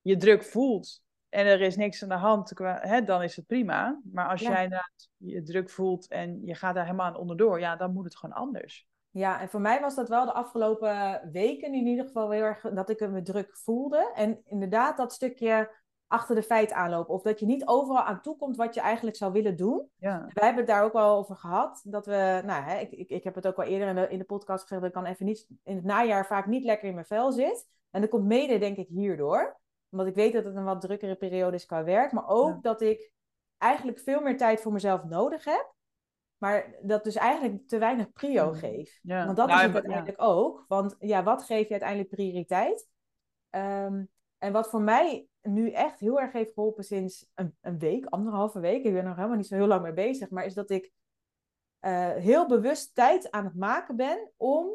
je 0.00 0.16
druk 0.16 0.44
voelt 0.44 1.02
en 1.28 1.46
er 1.46 1.60
is 1.60 1.76
niks 1.76 2.02
aan 2.02 2.08
de 2.08 2.14
hand, 2.14 2.52
hè, 2.64 3.02
dan 3.02 3.22
is 3.22 3.36
het 3.36 3.46
prima. 3.46 4.00
Maar 4.12 4.28
als 4.28 4.40
jij 4.40 4.62
inderdaad 4.62 5.08
je 5.16 5.42
druk 5.42 5.70
voelt 5.70 6.08
en 6.08 6.40
je 6.44 6.54
gaat 6.54 6.74
daar 6.74 6.84
helemaal 6.84 7.06
aan 7.06 7.16
onderdoor, 7.16 7.60
ja, 7.60 7.76
dan 7.76 7.92
moet 7.92 8.04
het 8.04 8.16
gewoon 8.16 8.36
anders. 8.36 8.88
Ja, 9.10 9.40
en 9.40 9.48
voor 9.48 9.60
mij 9.60 9.80
was 9.80 9.94
dat 9.94 10.08
wel 10.08 10.24
de 10.24 10.32
afgelopen 10.32 11.28
weken 11.32 11.74
in 11.74 11.86
ieder 11.86 12.04
geval 12.04 12.30
heel 12.30 12.42
erg 12.42 12.60
dat 12.60 12.90
ik 12.90 13.10
me 13.10 13.22
druk 13.22 13.56
voelde. 13.56 14.12
En 14.14 14.40
inderdaad 14.44 14.96
dat 14.96 15.12
stukje 15.12 15.70
achter 16.06 16.34
de 16.34 16.42
feit 16.42 16.72
aanlopen. 16.72 17.14
Of 17.14 17.22
dat 17.22 17.40
je 17.40 17.46
niet 17.46 17.66
overal 17.66 18.02
aan 18.02 18.20
toe 18.20 18.36
komt 18.36 18.56
wat 18.56 18.74
je 18.74 18.80
eigenlijk 18.80 19.16
zou 19.16 19.32
willen 19.32 19.56
doen. 19.56 19.88
Ja. 19.96 20.18
Wij 20.32 20.44
hebben 20.44 20.64
het 20.64 20.66
daar 20.66 20.84
ook 20.84 20.92
wel 20.92 21.16
over 21.16 21.36
gehad. 21.36 21.80
Dat 21.84 22.06
we, 22.06 22.42
nou, 22.44 22.62
hè, 22.62 22.78
ik, 22.78 22.90
ik, 22.90 23.10
ik 23.10 23.24
heb 23.24 23.34
het 23.34 23.46
ook 23.46 23.56
al 23.56 23.64
eerder 23.64 23.88
in 23.88 23.94
de, 23.94 24.08
in 24.08 24.18
de 24.18 24.24
podcast 24.24 24.62
gezegd, 24.62 24.80
dat 24.80 24.90
ik 24.90 24.96
kan 24.96 25.06
even 25.06 25.26
niet, 25.26 25.46
in 25.64 25.76
het 25.76 25.84
najaar 25.84 26.26
vaak 26.26 26.46
niet 26.46 26.64
lekker 26.64 26.88
in 26.88 26.94
mijn 26.94 27.06
vel 27.06 27.32
zit. 27.32 27.68
En 27.90 28.00
dat 28.00 28.10
komt 28.10 28.26
mede, 28.26 28.58
denk 28.58 28.76
ik, 28.76 28.88
hierdoor. 28.88 29.60
Omdat 29.90 30.06
ik 30.06 30.14
weet 30.14 30.32
dat 30.32 30.44
het 30.44 30.56
een 30.56 30.64
wat 30.64 30.80
drukkere 30.80 31.14
periode 31.14 31.56
is 31.56 31.66
qua 31.66 31.84
werk. 31.84 32.12
Maar 32.12 32.28
ook 32.28 32.62
dat 32.62 32.80
ik 32.80 33.12
eigenlijk 33.58 33.98
veel 33.98 34.20
meer 34.20 34.36
tijd 34.36 34.60
voor 34.60 34.72
mezelf 34.72 35.04
nodig 35.04 35.44
heb. 35.44 35.74
Maar 36.40 36.74
dat 36.82 37.04
dus 37.04 37.14
eigenlijk 37.14 37.68
te 37.68 37.78
weinig 37.78 38.12
prio 38.12 38.44
hmm. 38.44 38.54
geef. 38.54 38.98
Ja. 39.02 39.24
Want 39.24 39.36
dat 39.36 39.48
is 39.48 39.54
het 39.54 39.74
uiteindelijk 39.74 40.22
ook. 40.22 40.64
Want 40.68 40.96
ja, 40.98 41.22
wat 41.22 41.42
geef 41.42 41.64
je 41.64 41.70
uiteindelijk 41.70 42.10
prioriteit? 42.10 42.88
Um, 43.50 44.08
en 44.38 44.52
wat 44.52 44.68
voor 44.68 44.82
mij 44.82 45.26
nu 45.42 45.70
echt 45.70 46.00
heel 46.00 46.20
erg 46.20 46.32
heeft 46.32 46.52
geholpen 46.52 46.84
sinds 46.84 47.26
een, 47.34 47.56
een 47.60 47.78
week, 47.78 48.06
anderhalve 48.06 48.60
week, 48.60 48.84
ik 48.84 48.92
ben 48.92 49.04
nog 49.04 49.16
helemaal 49.16 49.36
niet 49.36 49.46
zo 49.46 49.54
heel 49.54 49.66
lang 49.66 49.82
mee 49.82 49.92
bezig, 49.92 50.30
maar 50.30 50.44
is 50.44 50.54
dat 50.54 50.70
ik 50.70 50.92
uh, 51.80 52.10
heel 52.10 52.46
bewust 52.46 52.94
tijd 52.94 53.30
aan 53.30 53.44
het 53.44 53.54
maken 53.54 53.96
ben 53.96 54.32
om 54.36 54.68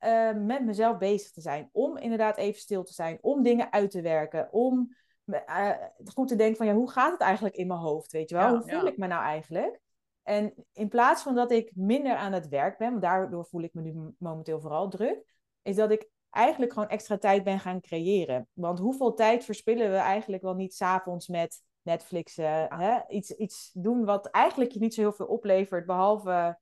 uh, 0.00 0.32
met 0.32 0.64
mezelf 0.64 0.98
bezig 0.98 1.32
te 1.32 1.40
zijn. 1.40 1.68
Om 1.72 1.96
inderdaad 1.96 2.36
even 2.36 2.60
stil 2.60 2.84
te 2.84 2.92
zijn, 2.92 3.18
om 3.20 3.42
dingen 3.42 3.72
uit 3.72 3.90
te 3.90 4.00
werken, 4.00 4.52
om 4.52 4.96
uh, 5.24 5.70
goed 6.04 6.28
te 6.28 6.36
denken 6.36 6.56
van 6.56 6.66
ja, 6.66 6.74
hoe 6.74 6.90
gaat 6.90 7.12
het 7.12 7.20
eigenlijk 7.20 7.56
in 7.56 7.66
mijn 7.66 7.80
hoofd, 7.80 8.12
weet 8.12 8.28
je 8.28 8.34
wel? 8.34 8.56
hoe 8.56 8.70
voel 8.70 8.86
ik 8.86 8.96
me 8.96 9.06
nou 9.06 9.22
eigenlijk? 9.22 9.80
En 10.22 10.54
in 10.72 10.88
plaats 10.88 11.22
van 11.22 11.34
dat 11.34 11.50
ik 11.50 11.70
minder 11.74 12.16
aan 12.16 12.32
het 12.32 12.48
werk 12.48 12.78
ben, 12.78 12.90
want 12.90 13.02
daardoor 13.02 13.46
voel 13.46 13.62
ik 13.62 13.74
me 13.74 13.82
nu 13.82 14.14
momenteel 14.18 14.60
vooral 14.60 14.88
druk, 14.88 15.24
is 15.62 15.76
dat 15.76 15.90
ik 15.90 16.10
eigenlijk 16.30 16.72
gewoon 16.72 16.88
extra 16.88 17.18
tijd 17.18 17.44
ben 17.44 17.60
gaan 17.60 17.80
creëren. 17.80 18.48
Want 18.52 18.78
hoeveel 18.78 19.14
tijd 19.14 19.44
verspillen 19.44 19.90
we 19.90 19.96
eigenlijk 19.96 20.42
wel 20.42 20.54
niet 20.54 20.74
s'avonds 20.74 21.28
met 21.28 21.62
Netflix? 21.82 22.36
hè? 22.36 22.98
Iets, 23.08 23.30
iets 23.30 23.70
doen 23.74 24.04
wat 24.04 24.26
eigenlijk 24.26 24.70
je 24.70 24.78
niet 24.78 24.94
zo 24.94 25.00
heel 25.00 25.12
veel 25.12 25.26
oplevert, 25.26 25.86
behalve 25.86 26.58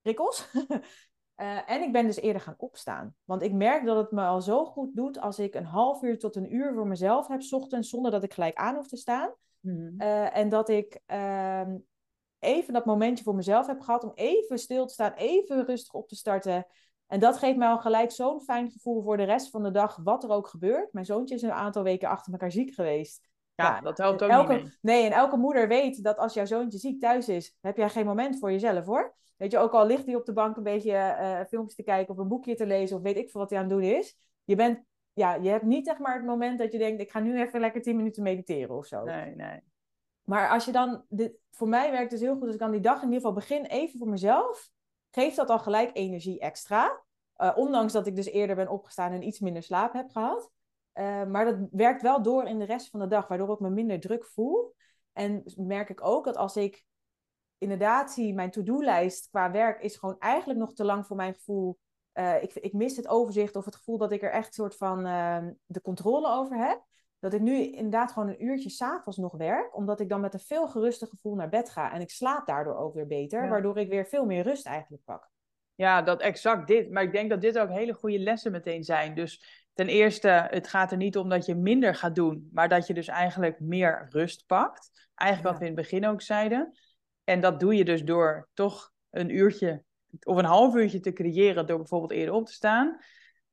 prikkels. 0.00 0.50
Uh, 1.36 1.70
en 1.72 1.82
ik 1.82 1.92
ben 1.92 2.06
dus 2.06 2.20
eerder 2.20 2.42
gaan 2.42 2.54
opstaan. 2.58 3.14
Want 3.24 3.42
ik 3.42 3.52
merk 3.52 3.84
dat 3.84 3.96
het 3.96 4.10
me 4.10 4.24
al 4.24 4.40
zo 4.40 4.64
goed 4.64 4.96
doet 4.96 5.20
als 5.20 5.38
ik 5.38 5.54
een 5.54 5.64
half 5.64 6.02
uur 6.02 6.18
tot 6.18 6.36
een 6.36 6.54
uur 6.54 6.74
voor 6.74 6.86
mezelf 6.86 7.28
heb, 7.28 7.42
s 7.42 7.52
ochtends, 7.52 7.88
zonder 7.88 8.10
dat 8.10 8.22
ik 8.22 8.32
gelijk 8.32 8.56
aan 8.56 8.74
hoef 8.74 8.88
te 8.88 8.96
staan. 8.96 9.34
Mm. 9.60 9.94
Uh, 9.98 10.36
en 10.36 10.48
dat 10.48 10.68
ik 10.68 11.00
uh, 11.06 11.62
even 12.40 12.72
dat 12.72 12.84
momentje 12.84 13.24
voor 13.24 13.34
mezelf 13.34 13.66
heb 13.66 13.80
gehad 13.80 14.04
om 14.04 14.12
even 14.14 14.58
stil 14.58 14.86
te 14.86 14.92
staan, 14.92 15.12
even 15.12 15.66
rustig 15.66 15.92
op 15.92 16.08
te 16.08 16.16
starten. 16.16 16.66
En 17.06 17.20
dat 17.20 17.38
geeft 17.38 17.56
mij 17.56 17.68
al 17.68 17.78
gelijk 17.78 18.10
zo'n 18.10 18.40
fijn 18.40 18.70
gevoel 18.70 19.02
voor 19.02 19.16
de 19.16 19.22
rest 19.22 19.50
van 19.50 19.62
de 19.62 19.70
dag, 19.70 19.96
wat 20.02 20.24
er 20.24 20.30
ook 20.30 20.46
gebeurt. 20.46 20.92
Mijn 20.92 21.06
zoontje 21.06 21.34
is 21.34 21.42
een 21.42 21.52
aantal 21.52 21.82
weken 21.82 22.08
achter 22.08 22.32
elkaar 22.32 22.52
ziek 22.52 22.74
geweest. 22.74 23.28
Ja, 23.54 23.80
dat 23.80 23.98
helpt 23.98 24.22
ook 24.22 24.30
elke, 24.30 24.52
niet 24.52 24.62
mee. 24.62 24.72
Nee, 24.80 25.04
en 25.04 25.12
elke 25.12 25.36
moeder 25.36 25.68
weet 25.68 26.02
dat 26.02 26.18
als 26.18 26.34
jouw 26.34 26.44
zoontje 26.44 26.78
ziek 26.78 27.00
thuis 27.00 27.28
is, 27.28 27.56
heb 27.60 27.76
jij 27.76 27.88
geen 27.88 28.06
moment 28.06 28.38
voor 28.38 28.52
jezelf 28.52 28.84
hoor. 28.84 29.14
Weet 29.36 29.50
je, 29.50 29.58
ook 29.58 29.72
al 29.72 29.86
ligt 29.86 30.06
hij 30.06 30.14
op 30.14 30.26
de 30.26 30.32
bank 30.32 30.56
een 30.56 30.62
beetje 30.62 30.92
uh, 30.92 31.40
filmpjes 31.48 31.74
te 31.74 31.82
kijken 31.82 32.14
of 32.14 32.20
een 32.20 32.28
boekje 32.28 32.54
te 32.54 32.66
lezen 32.66 32.96
of 32.96 33.02
weet 33.02 33.16
ik 33.16 33.30
veel 33.30 33.40
wat 33.40 33.50
hij 33.50 33.58
aan 33.58 33.64
het 33.64 33.74
doen 33.74 33.82
is. 33.82 34.16
Je 34.44 34.54
bent, 34.54 34.84
ja, 35.12 35.34
je 35.34 35.48
hebt 35.48 35.64
niet 35.64 35.86
zeg 35.86 35.98
maar 35.98 36.14
het 36.14 36.24
moment 36.24 36.58
dat 36.58 36.72
je 36.72 36.78
denkt, 36.78 37.00
ik 37.00 37.10
ga 37.10 37.20
nu 37.20 37.40
even 37.40 37.60
lekker 37.60 37.82
10 37.82 37.96
minuten 37.96 38.22
mediteren 38.22 38.76
of 38.76 38.86
zo. 38.86 39.04
Nee, 39.04 39.34
nee. 39.34 39.60
Maar 40.30 40.48
als 40.48 40.64
je 40.64 40.72
dan, 40.72 41.04
dit, 41.08 41.32
voor 41.50 41.68
mij 41.68 41.90
werkt 41.90 42.10
dus 42.10 42.20
heel 42.20 42.36
goed 42.36 42.46
als 42.46 42.54
ik 42.54 42.60
aan 42.60 42.70
die 42.70 42.80
dag 42.80 42.96
in 42.96 43.02
ieder 43.02 43.16
geval 43.16 43.32
begin 43.32 43.64
even 43.64 43.98
voor 43.98 44.08
mezelf, 44.08 44.70
geeft 45.10 45.36
dat 45.36 45.50
al 45.50 45.58
gelijk 45.58 45.90
energie 45.92 46.40
extra. 46.40 47.02
Uh, 47.36 47.52
ondanks 47.56 47.92
dat 47.92 48.06
ik 48.06 48.16
dus 48.16 48.26
eerder 48.26 48.56
ben 48.56 48.68
opgestaan 48.68 49.12
en 49.12 49.26
iets 49.26 49.40
minder 49.40 49.62
slaap 49.62 49.92
heb 49.92 50.10
gehad. 50.10 50.50
Uh, 50.94 51.24
maar 51.24 51.44
dat 51.44 51.68
werkt 51.70 52.02
wel 52.02 52.22
door 52.22 52.44
in 52.44 52.58
de 52.58 52.64
rest 52.64 52.90
van 52.90 53.00
de 53.00 53.06
dag, 53.06 53.28
waardoor 53.28 53.52
ik 53.52 53.60
me 53.60 53.70
minder 53.70 54.00
druk 54.00 54.26
voel. 54.26 54.74
En 55.12 55.42
merk 55.56 55.88
ik 55.88 56.04
ook 56.04 56.24
dat 56.24 56.36
als 56.36 56.56
ik 56.56 56.84
inderdaad 57.58 58.12
zie, 58.12 58.34
mijn 58.34 58.50
to-do-lijst 58.50 59.28
qua 59.30 59.50
werk 59.50 59.82
is 59.82 59.96
gewoon 59.96 60.18
eigenlijk 60.18 60.58
nog 60.58 60.72
te 60.72 60.84
lang 60.84 61.06
voor 61.06 61.16
mijn 61.16 61.34
gevoel. 61.34 61.78
Uh, 62.14 62.42
ik, 62.42 62.54
ik 62.54 62.72
mis 62.72 62.96
het 62.96 63.08
overzicht 63.08 63.56
of 63.56 63.64
het 63.64 63.76
gevoel 63.76 63.98
dat 63.98 64.12
ik 64.12 64.22
er 64.22 64.32
echt 64.32 64.54
soort 64.54 64.76
van 64.76 65.06
uh, 65.06 65.46
de 65.66 65.80
controle 65.80 66.28
over 66.28 66.56
heb. 66.56 66.88
Dat 67.20 67.32
ik 67.32 67.40
nu 67.40 67.72
inderdaad 67.72 68.12
gewoon 68.12 68.28
een 68.28 68.44
uurtje 68.44 68.70
s'avonds 68.70 69.18
nog 69.18 69.36
werk, 69.36 69.76
omdat 69.76 70.00
ik 70.00 70.08
dan 70.08 70.20
met 70.20 70.34
een 70.34 70.40
veel 70.40 70.68
geruster 70.68 71.08
gevoel 71.08 71.34
naar 71.34 71.48
bed 71.48 71.70
ga. 71.70 71.92
En 71.92 72.00
ik 72.00 72.10
slaap 72.10 72.46
daardoor 72.46 72.76
ook 72.76 72.94
weer 72.94 73.06
beter, 73.06 73.48
waardoor 73.48 73.78
ik 73.78 73.88
weer 73.88 74.06
veel 74.06 74.24
meer 74.24 74.42
rust 74.42 74.66
eigenlijk 74.66 75.04
pak. 75.04 75.28
Ja, 75.74 76.02
dat 76.02 76.20
exact 76.20 76.66
dit. 76.66 76.90
Maar 76.90 77.02
ik 77.02 77.12
denk 77.12 77.30
dat 77.30 77.40
dit 77.40 77.58
ook 77.58 77.68
hele 77.68 77.94
goede 77.94 78.18
lessen 78.18 78.52
meteen 78.52 78.84
zijn. 78.84 79.14
Dus 79.14 79.64
ten 79.72 79.88
eerste, 79.88 80.28
het 80.28 80.68
gaat 80.68 80.90
er 80.90 80.96
niet 80.96 81.16
om 81.16 81.28
dat 81.28 81.46
je 81.46 81.54
minder 81.54 81.94
gaat 81.94 82.14
doen, 82.14 82.48
maar 82.52 82.68
dat 82.68 82.86
je 82.86 82.94
dus 82.94 83.08
eigenlijk 83.08 83.60
meer 83.60 84.06
rust 84.10 84.46
pakt. 84.46 85.08
Eigenlijk 85.14 85.50
wat 85.50 85.60
we 85.60 85.68
in 85.68 85.76
het 85.76 85.88
begin 85.88 86.06
ook 86.06 86.22
zeiden. 86.22 86.78
En 87.24 87.40
dat 87.40 87.60
doe 87.60 87.74
je 87.74 87.84
dus 87.84 88.04
door 88.04 88.48
toch 88.54 88.92
een 89.10 89.30
uurtje 89.36 89.84
of 90.22 90.36
een 90.36 90.44
half 90.44 90.74
uurtje 90.74 91.00
te 91.00 91.12
creëren 91.12 91.66
door 91.66 91.76
bijvoorbeeld 91.76 92.12
eerder 92.12 92.34
op 92.34 92.46
te 92.46 92.52
staan. 92.52 92.98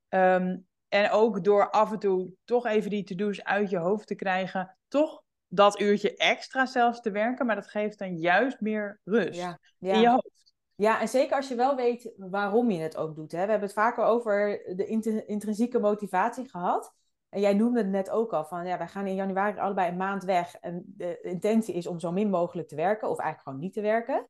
Um, 0.09 0.67
en 0.87 1.09
ook 1.09 1.43
door 1.43 1.69
af 1.69 1.91
en 1.91 1.99
toe 1.99 2.31
toch 2.43 2.65
even 2.65 2.89
die 2.89 3.03
to-do's 3.03 3.43
uit 3.43 3.69
je 3.69 3.77
hoofd 3.77 4.07
te 4.07 4.15
krijgen. 4.15 4.77
Toch 4.87 5.23
dat 5.47 5.79
uurtje 5.79 6.15
extra 6.15 6.65
zelfs 6.65 7.01
te 7.01 7.11
werken. 7.11 7.45
Maar 7.45 7.55
dat 7.55 7.67
geeft 7.67 7.99
dan 7.99 8.17
juist 8.17 8.61
meer 8.61 8.99
rust 9.03 9.57
in 9.79 9.99
je 9.99 10.09
hoofd. 10.09 10.53
Ja, 10.75 11.01
en 11.01 11.07
zeker 11.07 11.35
als 11.35 11.47
je 11.47 11.55
wel 11.55 11.75
weet 11.75 12.13
waarom 12.17 12.71
je 12.71 12.81
het 12.81 12.97
ook 12.97 13.15
doet. 13.15 13.31
Hè. 13.31 13.43
We 13.43 13.49
hebben 13.49 13.67
het 13.67 13.77
vaker 13.77 14.03
over 14.03 14.63
de 14.75 14.85
intrinsieke 15.25 15.79
motivatie 15.79 16.49
gehad. 16.49 16.93
En 17.29 17.39
jij 17.39 17.53
noemde 17.53 17.79
het 17.79 17.87
net 17.87 18.09
ook 18.09 18.33
al 18.33 18.45
van, 18.45 18.65
ja, 18.65 18.77
wij 18.77 18.87
gaan 18.87 19.07
in 19.07 19.15
januari 19.15 19.59
allebei 19.59 19.89
een 19.89 19.97
maand 19.97 20.23
weg. 20.23 20.55
En 20.55 20.83
de 20.85 21.19
intentie 21.21 21.73
is 21.73 21.87
om 21.87 21.99
zo 21.99 22.11
min 22.11 22.29
mogelijk 22.29 22.67
te 22.67 22.75
werken, 22.75 23.09
of 23.09 23.19
eigenlijk 23.19 23.43
gewoon 23.43 23.59
niet 23.59 23.73
te 23.73 23.81
werken. 23.81 24.27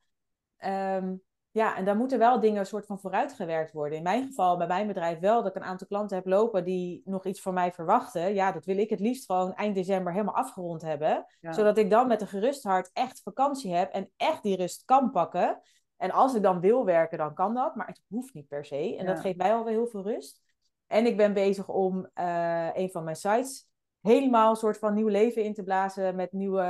Um, 0.65 1.21
ja, 1.51 1.75
en 1.75 1.85
dan 1.85 1.97
moeten 1.97 2.19
wel 2.19 2.39
dingen 2.39 2.59
een 2.59 2.65
soort 2.65 2.85
van 2.85 2.99
vooruitgewerkt 2.99 3.71
worden. 3.71 3.97
In 3.97 4.03
mijn 4.03 4.27
geval, 4.27 4.57
bij 4.57 4.67
mijn 4.67 4.87
bedrijf 4.87 5.19
wel, 5.19 5.43
dat 5.43 5.55
ik 5.55 5.61
een 5.61 5.67
aantal 5.67 5.87
klanten 5.87 6.17
heb 6.17 6.25
lopen 6.25 6.63
die 6.63 7.01
nog 7.05 7.25
iets 7.25 7.41
van 7.41 7.53
mij 7.53 7.71
verwachten. 7.71 8.33
Ja, 8.33 8.51
dat 8.51 8.65
wil 8.65 8.77
ik 8.77 8.89
het 8.89 8.99
liefst 8.99 9.25
gewoon 9.25 9.53
eind 9.53 9.75
december 9.75 10.13
helemaal 10.13 10.35
afgerond 10.35 10.81
hebben. 10.81 11.25
Zodat 11.41 11.77
ik 11.77 11.89
dan 11.89 12.07
met 12.07 12.21
een 12.21 12.27
gerust 12.27 12.63
hart 12.63 12.89
echt 12.93 13.21
vakantie 13.23 13.73
heb 13.73 13.91
en 13.91 14.11
echt 14.17 14.43
die 14.43 14.55
rust 14.55 14.85
kan 14.85 15.11
pakken. 15.11 15.61
En 15.97 16.11
als 16.11 16.35
ik 16.35 16.41
dan 16.41 16.59
wil 16.59 16.85
werken, 16.85 17.17
dan 17.17 17.33
kan 17.33 17.53
dat. 17.53 17.75
Maar 17.75 17.87
het 17.87 18.01
hoeft 18.07 18.33
niet 18.33 18.47
per 18.47 18.65
se. 18.65 18.95
En 18.97 19.05
dat 19.05 19.19
geeft 19.19 19.37
mij 19.37 19.53
alweer 19.53 19.73
heel 19.73 19.87
veel 19.87 20.03
rust. 20.03 20.41
En 20.87 21.05
ik 21.05 21.17
ben 21.17 21.33
bezig 21.33 21.69
om 21.69 22.09
uh, 22.15 22.69
een 22.73 22.89
van 22.89 23.03
mijn 23.03 23.15
sites 23.15 23.67
helemaal 24.01 24.49
een 24.49 24.55
soort 24.55 24.77
van 24.77 24.93
nieuw 24.93 25.07
leven 25.07 25.43
in 25.43 25.53
te 25.53 25.63
blazen. 25.63 26.15
Met 26.15 26.31
nieuwe 26.31 26.61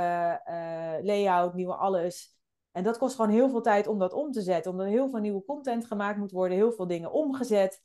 uh, 0.46 1.04
layout, 1.04 1.54
nieuwe 1.54 1.74
alles. 1.74 2.37
En 2.78 2.84
dat 2.84 2.98
kost 2.98 3.16
gewoon 3.16 3.30
heel 3.30 3.48
veel 3.48 3.60
tijd 3.60 3.86
om 3.86 3.98
dat 3.98 4.12
om 4.12 4.32
te 4.32 4.40
zetten. 4.40 4.70
Omdat 4.70 4.86
er 4.86 4.92
heel 4.92 5.10
veel 5.10 5.20
nieuwe 5.20 5.44
content 5.44 5.86
gemaakt 5.86 6.18
moet 6.18 6.30
worden, 6.30 6.56
heel 6.56 6.72
veel 6.72 6.86
dingen 6.86 7.12
omgezet. 7.12 7.80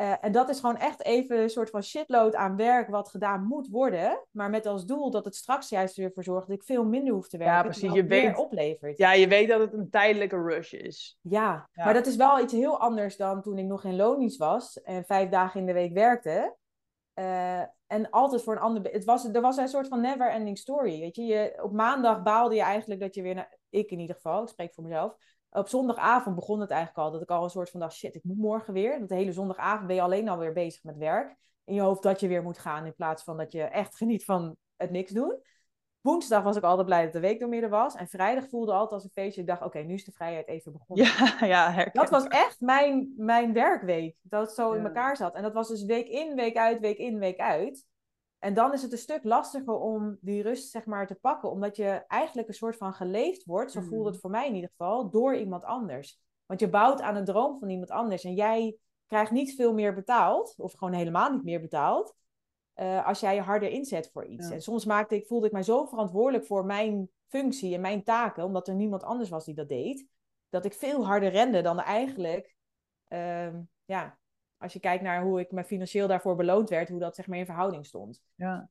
Uh, 0.00 0.12
en 0.20 0.32
dat 0.32 0.48
is 0.48 0.60
gewoon 0.60 0.76
echt 0.76 1.04
even 1.04 1.38
een 1.38 1.50
soort 1.50 1.70
van 1.70 1.82
shitload 1.82 2.34
aan 2.34 2.56
werk 2.56 2.88
wat 2.88 3.08
gedaan 3.08 3.44
moet 3.44 3.68
worden. 3.68 4.26
Maar 4.30 4.50
met 4.50 4.66
als 4.66 4.86
doel 4.86 5.10
dat 5.10 5.24
het 5.24 5.34
straks 5.34 5.68
juist 5.68 5.96
weer 5.96 6.10
voor 6.12 6.24
zorgt 6.24 6.46
dat 6.46 6.56
ik 6.56 6.64
veel 6.64 6.84
minder 6.84 7.12
hoef 7.12 7.28
te 7.28 7.38
werken. 7.38 7.56
Ja, 7.56 7.62
precies. 7.62 7.92
Je 7.92 8.04
weet, 8.04 8.36
oplevert. 8.36 8.98
Ja, 8.98 9.12
je 9.12 9.28
weet 9.28 9.48
dat 9.48 9.60
het 9.60 9.72
een 9.72 9.90
tijdelijke 9.90 10.42
rush 10.42 10.72
is. 10.72 11.18
Ja, 11.20 11.68
ja, 11.72 11.84
maar 11.84 11.94
dat 11.94 12.06
is 12.06 12.16
wel 12.16 12.40
iets 12.40 12.52
heel 12.52 12.80
anders 12.80 13.16
dan 13.16 13.42
toen 13.42 13.58
ik 13.58 13.66
nog 13.66 13.84
in 13.84 13.96
loondienst 13.96 14.38
was 14.38 14.82
en 14.82 15.04
vijf 15.04 15.28
dagen 15.28 15.60
in 15.60 15.66
de 15.66 15.72
week 15.72 15.92
werkte. 15.92 16.56
Uh, 17.14 17.60
en 17.86 18.10
altijd 18.10 18.42
voor 18.42 18.54
een 18.54 18.62
ander. 18.62 18.92
Het 18.92 19.04
was, 19.04 19.24
er 19.24 19.40
was 19.40 19.56
een 19.56 19.68
soort 19.68 19.88
van 19.88 20.00
never 20.00 20.30
ending 20.30 20.58
story. 20.58 21.00
Weet 21.00 21.16
je? 21.16 21.22
je, 21.22 21.58
op 21.62 21.72
maandag 21.72 22.22
baalde 22.22 22.54
je 22.54 22.62
eigenlijk 22.62 23.00
dat 23.00 23.14
je 23.14 23.22
weer 23.22 23.34
naar. 23.34 23.58
Ik 23.74 23.90
in 23.90 24.00
ieder 24.00 24.14
geval, 24.14 24.42
ik 24.42 24.48
spreek 24.48 24.74
voor 24.74 24.84
mezelf. 24.84 25.16
Op 25.50 25.68
zondagavond 25.68 26.34
begon 26.34 26.60
het 26.60 26.70
eigenlijk 26.70 27.00
al. 27.00 27.12
Dat 27.12 27.22
ik 27.22 27.30
al 27.30 27.44
een 27.44 27.50
soort 27.50 27.70
van 27.70 27.80
dacht: 27.80 27.94
shit, 27.94 28.14
ik 28.14 28.24
moet 28.24 28.36
morgen 28.36 28.72
weer. 28.72 28.98
Dat 28.98 29.08
de 29.08 29.14
hele 29.14 29.32
zondagavond 29.32 29.86
ben 29.86 29.96
je 29.96 30.02
alleen 30.02 30.28
alweer 30.28 30.52
bezig 30.52 30.82
met 30.82 30.96
werk. 30.96 31.36
In 31.64 31.74
je 31.74 31.80
hoofd 31.80 32.02
dat 32.02 32.20
je 32.20 32.28
weer 32.28 32.42
moet 32.42 32.58
gaan. 32.58 32.86
In 32.86 32.94
plaats 32.94 33.22
van 33.22 33.36
dat 33.36 33.52
je 33.52 33.62
echt 33.62 33.96
geniet 34.00 34.24
van 34.24 34.56
het 34.76 34.90
niks 34.90 35.10
doen. 35.10 35.42
Woensdag 36.00 36.42
was 36.42 36.56
ik 36.56 36.62
altijd 36.62 36.86
blij 36.86 37.02
dat 37.02 37.12
de 37.12 37.20
week 37.20 37.40
door 37.40 37.48
midden 37.48 37.70
was. 37.70 37.94
En 37.94 38.08
vrijdag 38.08 38.48
voelde 38.48 38.72
altijd 38.72 38.92
als 38.92 39.04
een 39.04 39.10
feestje. 39.10 39.40
Ik 39.40 39.46
dacht, 39.46 39.62
oké, 39.62 39.78
nu 39.78 39.94
is 39.94 40.04
de 40.04 40.12
vrijheid 40.12 40.48
even 40.48 40.72
begonnen. 40.72 41.06
Ja, 41.06 41.44
ja 41.74 41.88
Dat 41.92 42.10
was 42.10 42.26
echt 42.26 42.60
mijn, 42.60 43.12
mijn 43.16 43.52
werkweek. 43.52 44.16
Dat 44.22 44.46
het 44.46 44.54
zo 44.54 44.72
in 44.72 44.84
elkaar 44.84 45.16
zat. 45.16 45.34
En 45.34 45.42
dat 45.42 45.52
was 45.52 45.68
dus 45.68 45.84
week 45.84 46.08
in, 46.08 46.34
week 46.34 46.56
uit, 46.56 46.80
week 46.80 46.98
in, 46.98 47.18
week 47.18 47.38
uit. 47.38 47.86
En 48.44 48.54
dan 48.54 48.72
is 48.72 48.82
het 48.82 48.92
een 48.92 48.98
stuk 48.98 49.24
lastiger 49.24 49.78
om 49.78 50.18
die 50.20 50.42
rust 50.42 50.70
zeg 50.70 50.86
maar 50.86 51.06
te 51.06 51.14
pakken. 51.14 51.50
Omdat 51.50 51.76
je 51.76 52.04
eigenlijk 52.06 52.48
een 52.48 52.54
soort 52.54 52.76
van 52.76 52.92
geleefd 52.92 53.44
wordt. 53.44 53.72
Zo 53.72 53.80
voelde 53.80 54.04
het 54.04 54.14
mm. 54.14 54.20
voor 54.20 54.30
mij 54.30 54.46
in 54.48 54.54
ieder 54.54 54.70
geval. 54.70 55.10
Door 55.10 55.36
iemand 55.36 55.64
anders. 55.64 56.20
Want 56.46 56.60
je 56.60 56.68
bouwt 56.68 57.00
aan 57.00 57.16
een 57.16 57.24
droom 57.24 57.58
van 57.58 57.70
iemand 57.70 57.90
anders. 57.90 58.24
En 58.24 58.34
jij 58.34 58.76
krijgt 59.06 59.30
niet 59.30 59.54
veel 59.54 59.74
meer 59.74 59.94
betaald. 59.94 60.54
Of 60.56 60.72
gewoon 60.72 60.94
helemaal 60.94 61.30
niet 61.30 61.44
meer 61.44 61.60
betaald 61.60 62.14
uh, 62.76 63.06
als 63.06 63.20
jij 63.20 63.34
je 63.34 63.40
harder 63.40 63.68
inzet 63.68 64.10
voor 64.12 64.24
iets. 64.24 64.50
En 64.50 64.62
soms 64.62 64.84
maakte 64.84 65.14
ik, 65.14 65.26
voelde 65.26 65.46
ik 65.46 65.52
mij 65.52 65.62
zo 65.62 65.84
verantwoordelijk 65.84 66.46
voor 66.46 66.64
mijn 66.64 67.08
functie 67.28 67.74
en 67.74 67.80
mijn 67.80 68.02
taken, 68.02 68.44
omdat 68.44 68.68
er 68.68 68.74
niemand 68.74 69.02
anders 69.02 69.28
was 69.28 69.44
die 69.44 69.54
dat 69.54 69.68
deed, 69.68 70.06
dat 70.48 70.64
ik 70.64 70.72
veel 70.72 71.06
harder 71.06 71.30
rende 71.30 71.60
dan 71.60 71.80
eigenlijk, 71.80 72.54
uh, 73.08 73.54
ja, 73.84 74.18
als 74.64 74.72
je 74.72 74.80
kijkt 74.80 75.02
naar 75.02 75.22
hoe 75.22 75.40
ik 75.40 75.50
me 75.50 75.64
financieel 75.64 76.06
daarvoor 76.06 76.36
beloond 76.36 76.68
werd, 76.68 76.88
hoe 76.88 77.00
dat 77.00 77.14
zeg 77.14 77.26
maar 77.26 77.38
in 77.38 77.44
verhouding 77.44 77.86
stond. 77.86 78.22
Ja. 78.34 78.68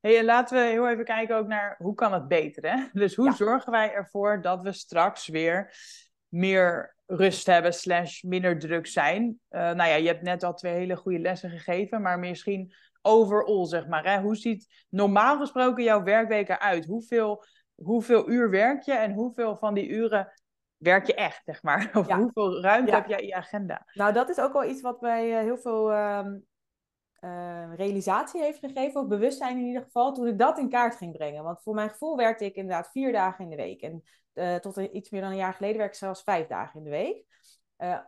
Hey, 0.00 0.18
en 0.18 0.24
laten 0.24 0.58
we 0.58 0.70
heel 0.70 0.88
even 0.88 1.04
kijken 1.04 1.36
ook 1.36 1.46
naar 1.46 1.74
hoe 1.78 1.94
kan 1.94 2.12
het 2.12 2.28
beter, 2.28 2.70
hè? 2.70 2.84
Dus 3.00 3.14
hoe 3.14 3.32
zorgen 3.32 3.72
wij 3.72 3.92
ervoor 3.92 4.42
dat 4.42 4.62
we 4.62 4.72
straks 4.72 5.28
weer 5.28 5.74
meer 6.28 6.96
rust 7.06 7.46
hebben 7.46 7.74
slash 7.74 8.22
minder 8.22 8.58
druk 8.58 8.86
zijn? 8.86 9.24
Uh, 9.50 9.60
nou 9.60 9.88
ja, 9.88 9.94
je 9.94 10.06
hebt 10.06 10.22
net 10.22 10.42
al 10.42 10.54
twee 10.54 10.74
hele 10.74 10.96
goede 10.96 11.18
lessen 11.18 11.50
gegeven, 11.50 12.02
maar 12.02 12.18
misschien 12.18 12.74
overall, 13.02 13.66
zeg 13.66 13.86
maar. 13.86 14.04
Hè? 14.04 14.20
Hoe 14.20 14.36
ziet 14.36 14.86
normaal 14.88 15.38
gesproken 15.38 15.84
jouw 15.84 16.02
werkweek 16.02 16.48
eruit? 16.48 16.86
Hoeveel, 16.86 17.44
hoeveel 17.74 18.30
uur 18.30 18.50
werk 18.50 18.82
je 18.82 18.92
en 18.92 19.12
hoeveel 19.12 19.56
van 19.56 19.74
die 19.74 19.88
uren 19.88 20.32
werk 20.78 21.06
je 21.06 21.14
echt, 21.14 21.44
zeg 21.44 21.62
maar? 21.62 21.90
Of 21.98 22.12
hoeveel 22.12 22.60
ruimte 22.60 22.94
heb 22.94 23.06
jij 23.06 23.20
in 23.20 23.26
je 23.26 23.34
agenda? 23.34 23.86
Nou, 23.92 24.12
dat 24.12 24.28
is 24.28 24.38
ook 24.38 24.52
wel 24.52 24.64
iets 24.64 24.80
wat 24.80 25.00
mij 25.00 25.30
uh, 25.30 25.38
heel 25.38 25.58
veel 25.58 25.92
uh, 25.92 26.26
uh, 27.20 27.74
realisatie 27.74 28.40
heeft 28.40 28.58
gegeven, 28.58 29.00
of 29.00 29.06
bewustzijn 29.06 29.58
in 29.58 29.66
ieder 29.66 29.82
geval, 29.82 30.12
toen 30.12 30.26
ik 30.26 30.38
dat 30.38 30.58
in 30.58 30.68
kaart 30.68 30.96
ging 30.96 31.12
brengen. 31.12 31.44
Want 31.44 31.62
voor 31.62 31.74
mijn 31.74 31.90
gevoel 31.90 32.16
werkte 32.16 32.44
ik 32.44 32.54
inderdaad 32.54 32.90
vier 32.90 33.12
dagen 33.12 33.44
in 33.44 33.50
de 33.50 33.56
week. 33.56 33.80
En 33.80 34.02
eh, 34.32 34.56
tot 34.56 34.76
iets 34.76 35.10
meer 35.10 35.20
dan 35.20 35.30
een 35.30 35.36
jaar 35.36 35.54
geleden 35.54 35.76
werkte 35.76 35.96
ik 35.96 36.02
zelfs 36.02 36.22
vijf 36.22 36.46
dagen 36.46 36.78
in 36.78 36.84
de 36.84 36.90
week. 36.90 37.24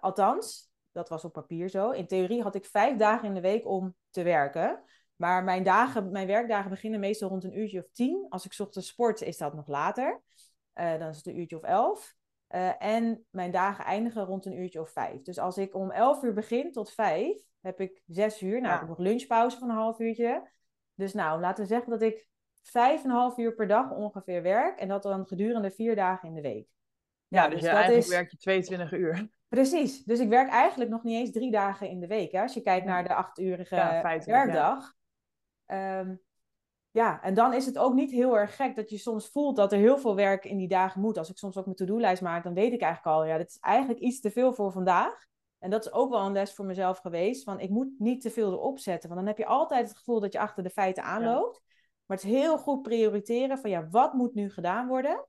althans, 0.01 0.71
dat 0.93 1.09
was 1.09 1.25
op 1.25 1.33
papier 1.33 1.69
zo. 1.69 1.91
In 1.91 2.07
theorie 2.07 2.43
had 2.43 2.55
ik 2.55 2.65
vijf 2.65 2.97
dagen 2.97 3.29
in 3.29 3.35
de 3.35 3.41
week 3.41 3.67
om 3.67 3.95
te 4.11 4.23
werken. 4.23 4.83
Maar 5.17 5.45
mijn, 5.45 5.63
dagen, 5.63 6.11
mijn 6.11 6.27
werkdagen 6.27 6.71
beginnen 6.71 7.01
meestal 7.01 7.29
rond 7.29 7.45
een 7.45 7.59
uurtje 7.59 7.79
of 7.79 7.89
tien. 7.93 8.27
Als 8.29 8.45
ik 8.45 8.55
ochtends 8.59 8.89
sport, 8.89 9.21
is 9.21 9.37
dat 9.37 9.55
nog 9.55 9.67
later. 9.67 10.23
Dan 10.73 11.09
is 11.09 11.17
het 11.17 11.27
een 11.27 11.39
uurtje 11.39 11.57
of 11.57 11.63
elf. 11.63 12.19
Uh, 12.55 12.83
en 12.83 13.27
mijn 13.31 13.51
dagen 13.51 13.85
eindigen 13.85 14.25
rond 14.25 14.47
een 14.47 14.59
uurtje 14.59 14.81
of 14.81 14.91
vijf. 14.91 15.23
Dus 15.23 15.39
als 15.39 15.59
ik 15.59 15.75
om 15.75 15.91
elf 15.91 16.23
uur 16.23 16.33
begin 16.33 16.73
tot 16.73 16.93
vijf, 16.93 17.49
heb 17.61 17.81
ik 17.81 18.03
zes 18.07 18.43
uur. 18.43 18.61
Nou, 18.61 18.65
ja. 18.67 18.73
ik 18.73 18.79
heb 18.79 18.89
nog 18.89 18.99
lunchpauze 18.99 19.59
van 19.59 19.69
een 19.69 19.77
half 19.77 19.99
uurtje. 19.99 20.51
Dus 20.95 21.13
nou, 21.13 21.41
laten 21.41 21.63
we 21.63 21.69
zeggen 21.69 21.91
dat 21.91 22.03
ik 22.03 22.29
vijf 22.63 23.05
en 23.05 23.11
een 23.11 23.17
half 23.17 23.39
uur 23.39 23.55
per 23.55 23.67
dag 23.67 23.91
ongeveer 23.91 24.43
werk. 24.43 24.79
En 24.79 24.89
dat 24.89 25.03
dan 25.03 25.27
gedurende 25.27 25.71
vier 25.71 25.97
dagen 25.97 26.29
in 26.29 26.35
de 26.35 26.41
week. 26.41 26.69
Ja, 27.29 27.49
dus, 27.49 27.61
dus 27.61 27.69
eigenlijk 27.69 28.05
is... 28.05 28.09
werk 28.09 28.31
je 28.31 28.37
22 28.37 28.93
uur. 28.93 29.29
Precies. 29.49 30.05
Dus 30.05 30.19
ik 30.19 30.29
werk 30.29 30.51
eigenlijk 30.51 30.91
nog 30.91 31.03
niet 31.03 31.21
eens 31.21 31.33
drie 31.33 31.51
dagen 31.51 31.89
in 31.89 32.01
de 32.01 32.07
week. 32.07 32.33
Hè? 32.33 32.43
Als 32.43 32.55
je 32.55 32.63
kijkt 32.63 32.87
naar 32.87 33.05
de 33.05 33.15
achturige 33.15 33.75
ja, 33.75 34.03
werkdag. 34.25 34.95
Ja. 35.67 36.01
Um, 36.01 36.21
ja, 36.91 37.23
en 37.23 37.35
dan 37.35 37.55
is 37.55 37.67
het 37.67 37.79
ook 37.79 37.95
niet 37.95 38.11
heel 38.11 38.39
erg 38.39 38.57
gek 38.57 38.77
dat 38.77 38.91
je 38.91 38.99
soms 38.99 39.29
voelt 39.29 39.57
dat 39.57 39.73
er 39.73 39.79
heel 39.79 39.99
veel 39.99 40.15
werk 40.15 40.45
in 40.45 40.57
die 40.57 40.69
dagen 40.69 41.01
moet. 41.01 41.19
Als 41.19 41.31
ik 41.31 41.37
soms 41.37 41.57
ook 41.57 41.65
mijn 41.65 41.77
to-do-lijst 41.77 42.23
maak, 42.23 42.45
dan 42.45 42.55
weet 42.55 42.73
ik 42.73 42.81
eigenlijk 42.81 43.17
al, 43.17 43.25
ja, 43.25 43.39
dit 43.39 43.49
is 43.49 43.59
eigenlijk 43.61 44.01
iets 44.01 44.21
te 44.21 44.31
veel 44.31 44.53
voor 44.53 44.73
vandaag. 44.73 45.29
En 45.59 45.71
dat 45.71 45.85
is 45.85 45.93
ook 45.93 46.11
wel 46.11 46.21
een 46.21 46.33
les 46.33 46.55
voor 46.55 46.65
mezelf 46.65 46.99
geweest, 46.99 47.45
van 47.45 47.61
ik 47.61 47.71
moet 47.71 47.89
niet 47.99 48.21
te 48.21 48.31
veel 48.31 48.53
erop 48.53 48.79
zetten. 48.79 49.09
Want 49.09 49.21
dan 49.21 49.29
heb 49.29 49.39
je 49.39 49.47
altijd 49.47 49.89
het 49.89 49.99
gevoel 49.99 50.21
dat 50.21 50.33
je 50.33 50.39
achter 50.39 50.63
de 50.63 50.71
feiten 50.71 51.03
aanloopt. 51.03 51.63
Maar 52.07 52.17
het 52.17 52.27
is 52.27 52.33
heel 52.33 52.59
goed 52.59 52.83
prioriteren 52.83 53.59
van, 53.59 53.71
ja, 53.71 53.89
wat 53.89 54.13
moet 54.13 54.35
nu 54.35 54.51
gedaan 54.51 54.89
worden? 54.89 55.27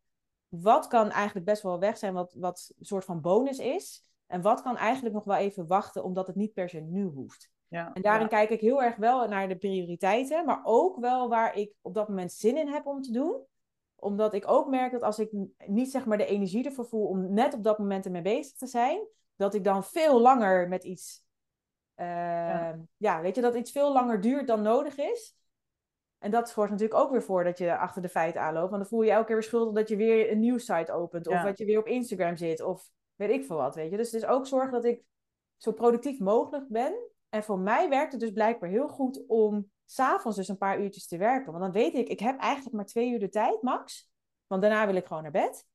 Wat 0.48 0.88
kan 0.88 1.10
eigenlijk 1.10 1.46
best 1.46 1.62
wel 1.62 1.80
weg 1.80 1.98
zijn, 1.98 2.14
wat, 2.14 2.34
wat 2.38 2.74
een 2.78 2.86
soort 2.86 3.06
van 3.06 3.22
bonus 3.22 3.60
is? 3.60 4.04
En 4.28 4.42
wat 4.42 4.62
kan 4.62 4.78
eigenlijk 4.78 5.16
nog 5.16 5.24
wel 5.24 5.38
even 5.38 5.68
wachten, 5.68 6.04
omdat 6.04 6.28
het 6.28 6.36
niet 6.36 6.54
per 6.54 6.70
se 6.70 6.80
nu 6.80 7.04
hoeft. 7.04 7.52
Ja, 7.72 7.94
en 7.94 8.02
daarin 8.02 8.28
kijk 8.28 8.50
ik 8.50 8.60
heel 8.60 8.84
erg 8.84 8.96
wel 8.96 9.28
naar 9.28 9.48
de 9.48 9.56
prioriteiten, 9.56 10.46
maar 10.46 10.60
ook 10.64 10.98
wel 11.00 11.30
waar 11.30 11.58
ik 11.58 11.74
op 11.82 11.94
dat 11.94 12.08
moment 12.08 12.32
zin 12.32 12.58
in 12.58 12.68
heb 12.68 12.86
om 12.86 13.02
te 13.02 13.12
doen. 13.12 13.46
Omdat 13.96 14.34
ik 14.34 14.48
ook 14.48 14.70
merk 14.70 14.92
dat 14.92 15.02
als 15.02 15.20
ik 15.20 15.30
niet 15.66 15.92
zeg 15.92 16.06
maar 16.06 16.18
de 16.18 16.26
energie 16.26 16.66
ervoor 16.66 16.86
voel 16.86 17.08
om 17.08 17.34
net 17.34 17.54
op 17.54 17.64
dat 17.64 17.78
moment 17.78 18.06
ermee 18.06 18.22
bezig 18.22 18.58
te 18.58 18.68
zijn, 18.68 19.08
dat 19.36 19.54
ik 19.54 19.64
dan 19.64 19.84
veel 19.84 20.20
langer 20.20 20.68
met 20.68 20.84
iets, 20.84 21.26
uh, 21.96 22.06
ja. 22.06 22.80
ja. 22.98 23.22
weet 23.22 23.36
je, 23.36 23.42
dat 23.42 23.56
iets 23.56 23.72
veel 23.72 23.94
langer 23.94 24.22
duurt 24.22 24.48
dan 24.48 24.62
nodig 24.62 24.98
is. 24.98 25.36
En 26.18 26.32
dat 26.32 26.50
zorgt 26.50 26.72
natuurlijk 26.72 27.00
ook 27.00 27.12
weer 27.12 27.24
voor 27.24 27.44
dat 27.44 27.58
je 27.58 27.78
achter 27.78 28.02
de 28.02 28.10
feiten 28.10 28.42
aanloopt. 28.42 28.70
Want 28.70 28.82
dan 28.82 28.92
voel 28.92 29.02
je 29.02 29.12
elke 29.12 29.26
keer 29.26 29.36
weer 29.36 29.44
schuldig 29.44 29.74
dat 29.74 29.90
je 29.90 29.96
weer 29.96 30.32
een 30.32 30.40
nieuw 30.40 30.58
site 30.58 30.92
opent. 30.92 31.28
Of 31.28 31.42
dat 31.42 31.58
je 31.58 31.66
weer 31.66 31.80
op 31.80 31.88
Instagram 31.88 32.36
zit. 32.38 32.62
Of 32.62 32.90
weet 33.16 33.30
ik 33.30 33.46
veel 33.46 33.56
wat, 33.56 33.76
weet 33.76 33.92
je. 33.92 33.98
Dus 33.98 34.12
het 34.12 34.22
is 34.24 34.30
ook 34.30 34.48
zorgen 34.48 34.72
dat 34.72 34.86
ik 34.86 35.04
zo 35.58 35.72
productief 35.72 36.20
mogelijk 36.20 36.68
ben. 36.68 37.11
En 37.32 37.44
voor 37.44 37.60
mij 37.60 37.90
werkt 37.90 38.12
het 38.12 38.22
dus 38.22 38.32
blijkbaar 38.32 38.70
heel 38.70 38.88
goed 38.88 39.24
om 39.28 39.72
s'avonds 39.86 40.38
dus 40.38 40.48
een 40.48 40.58
paar 40.58 40.82
uurtjes 40.82 41.08
te 41.08 41.18
werken. 41.18 41.52
Want 41.52 41.64
dan 41.64 41.72
weet 41.72 41.94
ik, 41.94 42.08
ik 42.08 42.20
heb 42.20 42.40
eigenlijk 42.40 42.76
maar 42.76 42.86
twee 42.86 43.12
uur 43.12 43.20
de 43.20 43.30
tijd, 43.30 43.62
max. 43.62 44.12
Want 44.48 44.62
daarna 44.62 44.86
wil 44.86 44.96
ik 44.96 45.06
gewoon 45.06 45.24
naar 45.24 45.32
bed. 45.32 45.66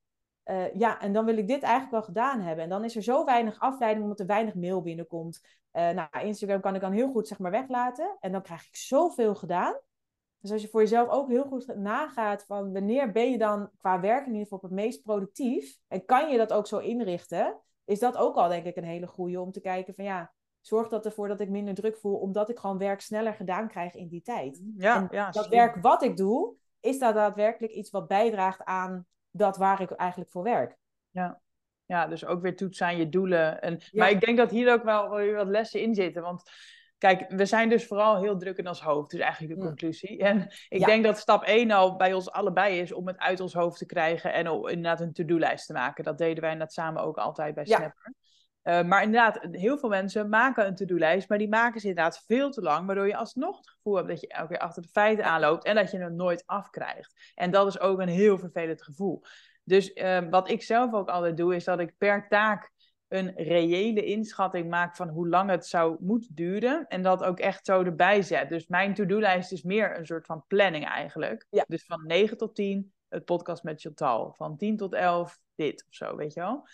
Uh, 0.45 0.73
ja, 0.73 0.99
en 0.99 1.13
dan 1.13 1.25
wil 1.25 1.37
ik 1.37 1.47
dit 1.47 1.61
eigenlijk 1.61 1.91
wel 1.91 2.03
gedaan 2.03 2.41
hebben. 2.41 2.63
En 2.63 2.69
dan 2.69 2.83
is 2.83 2.95
er 2.95 3.01
zo 3.01 3.25
weinig 3.25 3.59
afleiding 3.59 4.03
omdat 4.03 4.19
er 4.19 4.25
weinig 4.25 4.55
mail 4.55 4.81
binnenkomt. 4.81 5.41
Uh, 5.73 5.89
nou, 5.89 6.07
Instagram 6.21 6.61
kan 6.61 6.75
ik 6.75 6.81
dan 6.81 6.91
heel 6.91 7.11
goed 7.11 7.27
zeg 7.27 7.39
maar 7.39 7.51
weglaten. 7.51 8.17
En 8.19 8.31
dan 8.31 8.41
krijg 8.41 8.67
ik 8.67 8.75
zoveel 8.75 9.35
gedaan. 9.35 9.79
Dus 10.39 10.51
als 10.51 10.61
je 10.61 10.67
voor 10.67 10.81
jezelf 10.81 11.09
ook 11.09 11.29
heel 11.29 11.43
goed 11.43 11.75
nagaat 11.75 12.45
van 12.45 12.73
wanneer 12.73 13.11
ben 13.11 13.31
je 13.31 13.37
dan 13.37 13.69
qua 13.77 13.99
werk 13.99 14.25
in 14.25 14.31
ieder 14.31 14.43
geval 14.43 14.57
op 14.57 14.63
het 14.63 14.73
meest 14.73 15.03
productief. 15.03 15.77
En 15.87 16.05
kan 16.05 16.31
je 16.31 16.37
dat 16.37 16.53
ook 16.53 16.67
zo 16.67 16.77
inrichten. 16.77 17.59
Is 17.85 17.99
dat 17.99 18.17
ook 18.17 18.35
al 18.35 18.49
denk 18.49 18.65
ik 18.65 18.75
een 18.75 18.83
hele 18.83 19.07
goede 19.07 19.41
om 19.41 19.51
te 19.51 19.61
kijken 19.61 19.93
van 19.93 20.05
ja, 20.05 20.33
zorgt 20.67 20.89
dat 20.89 21.05
ervoor 21.05 21.27
dat 21.27 21.39
ik 21.39 21.49
minder 21.49 21.73
druk 21.73 21.97
voel. 21.97 22.15
Omdat 22.15 22.49
ik 22.49 22.59
gewoon 22.59 22.77
werk 22.77 23.01
sneller 23.01 23.33
gedaan 23.33 23.67
krijg 23.67 23.95
in 23.95 24.07
die 24.07 24.21
tijd. 24.21 24.61
Ja, 24.77 24.95
en 24.95 25.07
ja, 25.11 25.31
dat 25.31 25.47
werk 25.47 25.81
wat 25.81 26.03
ik 26.03 26.17
doe, 26.17 26.55
is 26.79 26.99
dat 26.99 27.13
daadwerkelijk 27.13 27.73
iets 27.73 27.89
wat 27.89 28.07
bijdraagt 28.07 28.63
aan 28.63 29.05
dat 29.31 29.57
waar 29.57 29.81
ik 29.81 29.91
eigenlijk 29.91 30.31
voor 30.31 30.43
werk. 30.43 30.77
Ja, 31.09 31.41
ja 31.85 32.07
dus 32.07 32.25
ook 32.25 32.41
weer 32.41 32.55
toetsen 32.55 32.85
aan 32.85 32.97
je 32.97 33.09
doelen. 33.09 33.61
En, 33.61 33.79
Maar 33.91 34.09
ik 34.09 34.21
denk 34.21 34.37
dat 34.37 34.51
hier 34.51 34.71
ook 34.73 34.83
wel 34.83 35.09
weer 35.09 35.35
wat 35.35 35.47
lessen 35.47 35.81
in 35.81 35.95
zitten. 35.95 36.21
Want 36.21 36.51
kijk, 36.97 37.31
we 37.31 37.45
zijn 37.45 37.69
dus 37.69 37.87
vooral 37.87 38.21
heel 38.21 38.37
druk 38.37 38.57
in 38.57 38.67
ons 38.67 38.81
hoofd. 38.81 39.09
Dus 39.09 39.19
eigenlijk 39.19 39.55
de 39.55 39.65
conclusie. 39.65 40.17
En 40.23 40.53
ik 40.69 40.85
denk 40.85 41.03
dat 41.03 41.17
stap 41.17 41.43
1 41.43 41.71
al 41.71 41.95
bij 41.95 42.13
ons 42.13 42.31
allebei 42.31 42.79
is 42.79 42.91
om 42.91 43.07
het 43.07 43.17
uit 43.17 43.39
ons 43.39 43.53
hoofd 43.53 43.77
te 43.77 43.85
krijgen. 43.85 44.33
En 44.33 44.45
inderdaad 44.45 45.01
een 45.01 45.13
to-do-lijst 45.13 45.67
te 45.67 45.73
maken. 45.73 46.03
Dat 46.03 46.17
deden 46.17 46.43
wij 46.43 46.55
net 46.55 46.73
samen 46.73 47.03
ook 47.03 47.17
altijd 47.17 47.55
bij 47.55 47.65
Snapper. 47.65 48.13
Uh, 48.67 48.83
maar 48.83 49.03
inderdaad, 49.03 49.47
heel 49.51 49.77
veel 49.77 49.89
mensen 49.89 50.29
maken 50.29 50.67
een 50.67 50.75
to-do-lijst, 50.75 51.29
maar 51.29 51.37
die 51.37 51.49
maken 51.49 51.81
ze 51.81 51.87
inderdaad 51.87 52.23
veel 52.25 52.51
te 52.51 52.61
lang, 52.61 52.85
waardoor 52.85 53.07
je 53.07 53.15
alsnog 53.15 53.57
het 53.57 53.69
gevoel 53.69 53.95
hebt 53.95 54.07
dat 54.07 54.21
je 54.21 54.27
elke 54.27 54.47
keer 54.47 54.59
achter 54.59 54.81
de 54.81 54.87
feiten 54.87 55.25
aanloopt 55.25 55.63
en 55.63 55.75
dat 55.75 55.91
je 55.91 55.97
hem 55.97 56.15
nooit 56.15 56.43
afkrijgt. 56.45 57.31
En 57.35 57.51
dat 57.51 57.67
is 57.67 57.79
ook 57.79 57.99
een 57.99 58.07
heel 58.07 58.37
vervelend 58.37 58.83
gevoel. 58.83 59.23
Dus 59.63 59.95
uh, 59.95 60.19
wat 60.29 60.49
ik 60.49 60.63
zelf 60.63 60.93
ook 60.93 61.09
altijd 61.09 61.37
doe, 61.37 61.55
is 61.55 61.63
dat 61.63 61.79
ik 61.79 61.97
per 61.97 62.27
taak 62.27 62.71
een 63.07 63.33
reële 63.35 64.05
inschatting 64.05 64.69
maak 64.69 64.95
van 64.95 65.07
hoe 65.07 65.27
lang 65.27 65.49
het 65.49 65.65
zou 65.65 65.97
moeten 65.99 66.35
duren 66.35 66.87
en 66.87 67.01
dat 67.01 67.23
ook 67.23 67.39
echt 67.39 67.65
zo 67.65 67.83
erbij 67.83 68.21
zet. 68.21 68.49
Dus 68.49 68.67
mijn 68.67 68.93
to-do-lijst 68.93 69.51
is 69.51 69.63
meer 69.63 69.97
een 69.97 70.05
soort 70.05 70.25
van 70.25 70.43
planning 70.47 70.85
eigenlijk. 70.85 71.45
Ja. 71.49 71.63
Dus 71.67 71.85
van 71.85 72.05
9 72.05 72.37
tot 72.37 72.55
10 72.55 72.93
het 73.09 73.25
podcast 73.25 73.63
met 73.63 73.81
Chantal, 73.81 74.33
van 74.33 74.57
10 74.57 74.77
tot 74.77 74.93
11 74.93 75.39
dit 75.55 75.85
of 75.87 75.93
zo, 75.93 76.15
weet 76.15 76.33
je 76.33 76.39
wel. 76.39 76.67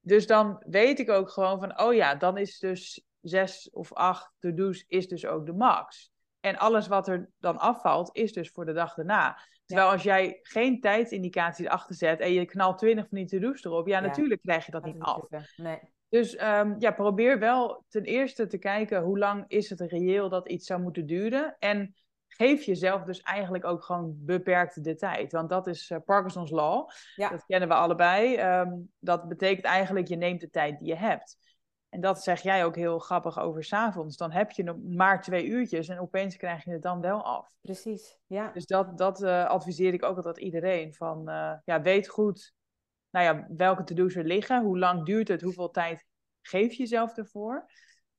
Dus 0.00 0.26
dan 0.26 0.62
weet 0.66 0.98
ik 0.98 1.10
ook 1.10 1.30
gewoon 1.30 1.60
van, 1.60 1.80
oh 1.80 1.94
ja, 1.94 2.14
dan 2.14 2.38
is 2.38 2.58
dus 2.58 3.04
zes 3.20 3.70
of 3.72 3.92
acht 3.92 4.32
to-do's 4.38 4.84
is 4.88 5.08
dus 5.08 5.26
ook 5.26 5.46
de 5.46 5.52
max. 5.52 6.10
En 6.40 6.58
alles 6.58 6.88
wat 6.88 7.08
er 7.08 7.30
dan 7.38 7.58
afvalt, 7.58 8.10
is 8.12 8.32
dus 8.32 8.50
voor 8.50 8.64
de 8.64 8.72
dag 8.72 8.94
daarna. 8.94 9.38
Terwijl 9.64 9.90
als 9.90 10.02
jij 10.02 10.38
geen 10.42 10.80
tijdsindicaties 10.80 11.66
achter 11.66 11.94
zet 11.94 12.20
en 12.20 12.32
je 12.32 12.44
knalt 12.44 12.78
twintig 12.78 13.08
van 13.08 13.18
die 13.18 13.26
to-do's 13.26 13.64
erop, 13.64 13.86
ja, 13.86 14.00
natuurlijk 14.00 14.42
krijg 14.42 14.66
je 14.66 14.72
dat, 14.72 14.84
niet 14.84 14.98
af. 14.98 15.26
Nee. 15.56 15.78
Dus 16.08 16.42
um, 16.42 16.74
ja, 16.78 16.90
probeer 16.90 17.38
wel 17.38 17.84
ten 17.88 18.02
eerste 18.02 18.46
te 18.46 18.58
kijken 18.58 19.02
hoe 19.02 19.18
lang 19.18 19.44
is 19.46 19.70
het 19.70 19.80
reëel 19.80 20.28
dat 20.28 20.48
iets 20.48 20.66
zou 20.66 20.80
moeten 20.80 21.06
duren. 21.06 21.56
En 21.58 21.94
geef 22.40 22.62
jezelf 22.62 23.02
dus 23.02 23.20
eigenlijk 23.20 23.64
ook 23.64 23.84
gewoon 23.84 24.14
beperkt 24.18 24.84
de 24.84 24.94
tijd. 24.94 25.32
Want 25.32 25.48
dat 25.48 25.66
is 25.66 25.90
uh, 25.90 25.98
Parkinson's 26.04 26.50
Law. 26.50 26.88
Ja. 27.14 27.28
Dat 27.28 27.44
kennen 27.46 27.68
we 27.68 27.74
allebei. 27.74 28.40
Um, 28.60 28.90
dat 28.98 29.28
betekent 29.28 29.66
eigenlijk, 29.66 30.08
je 30.08 30.16
neemt 30.16 30.40
de 30.40 30.50
tijd 30.50 30.78
die 30.78 30.88
je 30.88 30.96
hebt. 30.96 31.36
En 31.88 32.00
dat 32.00 32.22
zeg 32.22 32.42
jij 32.42 32.64
ook 32.64 32.76
heel 32.76 32.98
grappig 32.98 33.38
over 33.38 33.64
s'avonds. 33.64 34.16
Dan 34.16 34.30
heb 34.30 34.50
je 34.50 34.62
nog 34.62 34.76
maar 34.82 35.22
twee 35.22 35.46
uurtjes 35.46 35.88
en 35.88 36.00
opeens 36.00 36.36
krijg 36.36 36.64
je 36.64 36.70
het 36.70 36.82
dan 36.82 37.00
wel 37.00 37.24
af. 37.24 37.54
Precies, 37.60 38.18
ja. 38.26 38.50
Dus 38.52 38.66
dat, 38.66 38.98
dat 38.98 39.22
uh, 39.22 39.46
adviseer 39.46 39.92
ik 39.92 40.04
ook 40.04 40.16
altijd 40.16 40.38
iedereen. 40.38 40.94
Van, 40.94 41.28
uh, 41.28 41.52
ja, 41.64 41.80
weet 41.82 42.08
goed 42.08 42.54
nou 43.10 43.24
ja, 43.24 43.46
welke 43.56 43.84
to-do's 43.84 44.16
er 44.16 44.24
liggen. 44.24 44.62
Hoe 44.62 44.78
lang 44.78 45.04
duurt 45.04 45.28
het? 45.28 45.42
Hoeveel 45.42 45.70
tijd 45.70 46.06
geef 46.42 46.72
je 46.72 46.78
jezelf 46.78 47.16
ervoor? 47.16 47.70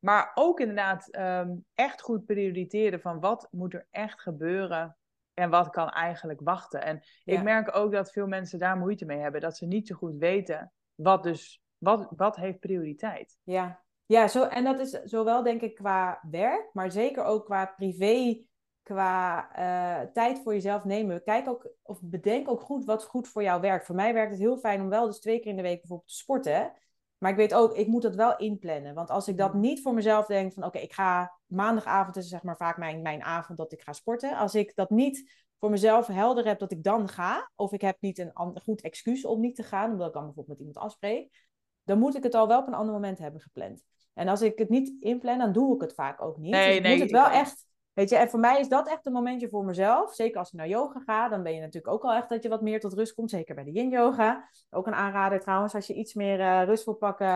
Maar 0.01 0.31
ook 0.33 0.59
inderdaad 0.59 1.17
um, 1.17 1.65
echt 1.73 2.01
goed 2.01 2.25
prioriteren 2.25 3.01
van 3.01 3.19
wat 3.19 3.47
moet 3.51 3.73
er 3.73 3.87
echt 3.91 4.21
gebeuren 4.21 4.97
en 5.33 5.49
wat 5.49 5.69
kan 5.69 5.89
eigenlijk 5.89 6.39
wachten. 6.43 6.83
En 6.83 7.01
ja. 7.23 7.37
ik 7.37 7.43
merk 7.43 7.75
ook 7.75 7.91
dat 7.91 8.11
veel 8.11 8.27
mensen 8.27 8.59
daar 8.59 8.77
moeite 8.77 9.05
mee 9.05 9.19
hebben. 9.19 9.41
Dat 9.41 9.57
ze 9.57 9.65
niet 9.65 9.87
zo 9.87 9.95
goed 9.95 10.15
weten 10.15 10.71
wat 10.95 11.23
dus, 11.23 11.63
wat, 11.77 12.07
wat 12.15 12.35
heeft 12.35 12.59
prioriteit. 12.59 13.37
Ja, 13.43 13.81
ja 14.05 14.27
zo, 14.27 14.43
en 14.43 14.63
dat 14.63 14.79
is 14.79 14.89
zowel 14.89 15.43
denk 15.43 15.61
ik 15.61 15.75
qua 15.75 16.19
werk, 16.31 16.69
maar 16.73 16.91
zeker 16.91 17.23
ook 17.23 17.45
qua 17.45 17.65
privé, 17.65 18.45
qua 18.83 19.49
uh, 19.59 20.11
tijd 20.11 20.39
voor 20.43 20.53
jezelf 20.53 20.83
nemen. 20.83 21.23
Kijk 21.23 21.47
ook, 21.47 21.71
of 21.81 21.99
bedenk 22.01 22.49
ook 22.49 22.61
goed 22.61 22.85
wat 22.85 23.03
goed 23.03 23.27
voor 23.27 23.43
jou 23.43 23.61
werkt. 23.61 23.85
Voor 23.85 23.95
mij 23.95 24.13
werkt 24.13 24.31
het 24.31 24.39
heel 24.39 24.57
fijn 24.57 24.81
om 24.81 24.89
wel 24.89 25.05
dus 25.05 25.19
twee 25.19 25.39
keer 25.39 25.51
in 25.51 25.55
de 25.55 25.61
week 25.61 25.79
bijvoorbeeld 25.79 26.09
te 26.09 26.15
sporten. 26.15 26.73
Maar 27.21 27.31
ik 27.31 27.37
weet 27.37 27.53
ook, 27.53 27.73
ik 27.73 27.87
moet 27.87 28.01
dat 28.01 28.15
wel 28.15 28.37
inplannen. 28.37 28.93
Want 28.93 29.09
als 29.09 29.27
ik 29.27 29.37
dat 29.37 29.53
niet 29.53 29.81
voor 29.81 29.93
mezelf 29.93 30.25
denk 30.25 30.53
van 30.53 30.63
oké, 30.63 30.75
okay, 30.75 30.87
ik 30.87 30.93
ga 30.93 31.39
maandagavond 31.45 32.15
is 32.15 32.27
zeg 32.27 32.43
maar 32.43 32.57
vaak 32.57 32.77
mijn, 32.77 33.01
mijn 33.01 33.23
avond 33.23 33.57
dat 33.57 33.71
ik 33.71 33.81
ga 33.81 33.93
sporten. 33.93 34.37
Als 34.37 34.55
ik 34.55 34.75
dat 34.75 34.89
niet 34.89 35.45
voor 35.59 35.69
mezelf 35.69 36.07
helder 36.07 36.45
heb 36.45 36.59
dat 36.59 36.71
ik 36.71 36.83
dan 36.83 37.07
ga, 37.07 37.51
of 37.55 37.71
ik 37.71 37.81
heb 37.81 37.97
niet 37.99 38.17
een 38.17 38.59
goed 38.63 38.81
excuus 38.81 39.25
om 39.25 39.39
niet 39.39 39.55
te 39.55 39.63
gaan, 39.63 39.91
omdat 39.91 40.07
ik 40.07 40.13
dan 40.13 40.25
bijvoorbeeld 40.25 40.57
met 40.57 40.67
iemand 40.67 40.85
afspreek, 40.85 41.47
dan 41.83 41.99
moet 41.99 42.15
ik 42.15 42.23
het 42.23 42.35
al 42.35 42.47
wel 42.47 42.59
op 42.59 42.67
een 42.67 42.73
ander 42.73 42.93
moment 42.93 43.19
hebben 43.19 43.41
gepland. 43.41 43.83
En 44.13 44.27
als 44.27 44.41
ik 44.41 44.57
het 44.57 44.69
niet 44.69 44.93
inplan, 44.99 45.37
dan 45.37 45.51
doe 45.51 45.75
ik 45.75 45.81
het 45.81 45.93
vaak 45.93 46.21
ook 46.21 46.37
niet. 46.37 46.51
Nee, 46.51 46.67
dus 46.67 46.75
ik 46.75 46.83
nee, 46.83 46.91
moet 46.91 47.01
het 47.01 47.11
wel 47.11 47.29
echt 47.29 47.65
Weet 47.93 48.09
je, 48.09 48.15
en 48.15 48.29
voor 48.29 48.39
mij 48.39 48.59
is 48.59 48.69
dat 48.69 48.87
echt 48.87 49.05
een 49.05 49.11
momentje 49.11 49.49
voor 49.49 49.65
mezelf. 49.65 50.13
Zeker 50.13 50.39
als 50.39 50.47
ik 50.47 50.57
naar 50.57 50.67
yoga 50.67 50.99
ga, 50.99 51.29
dan 51.29 51.43
ben 51.43 51.53
je 51.53 51.59
natuurlijk 51.59 51.93
ook 51.93 52.03
al 52.03 52.13
echt 52.13 52.29
dat 52.29 52.43
je 52.43 52.49
wat 52.49 52.61
meer 52.61 52.79
tot 52.79 52.93
rust 52.93 53.13
komt. 53.13 53.29
Zeker 53.29 53.55
bij 53.55 53.63
de 53.63 53.71
yin 53.71 53.89
yoga. 53.89 54.49
Ook 54.69 54.87
een 54.87 54.93
aanrader 54.93 55.39
trouwens, 55.39 55.75
als 55.75 55.87
je 55.87 55.93
iets 55.93 56.13
meer 56.13 56.39
uh, 56.39 56.63
rust 56.63 56.85
wil 56.85 56.93
pakken 56.93 57.27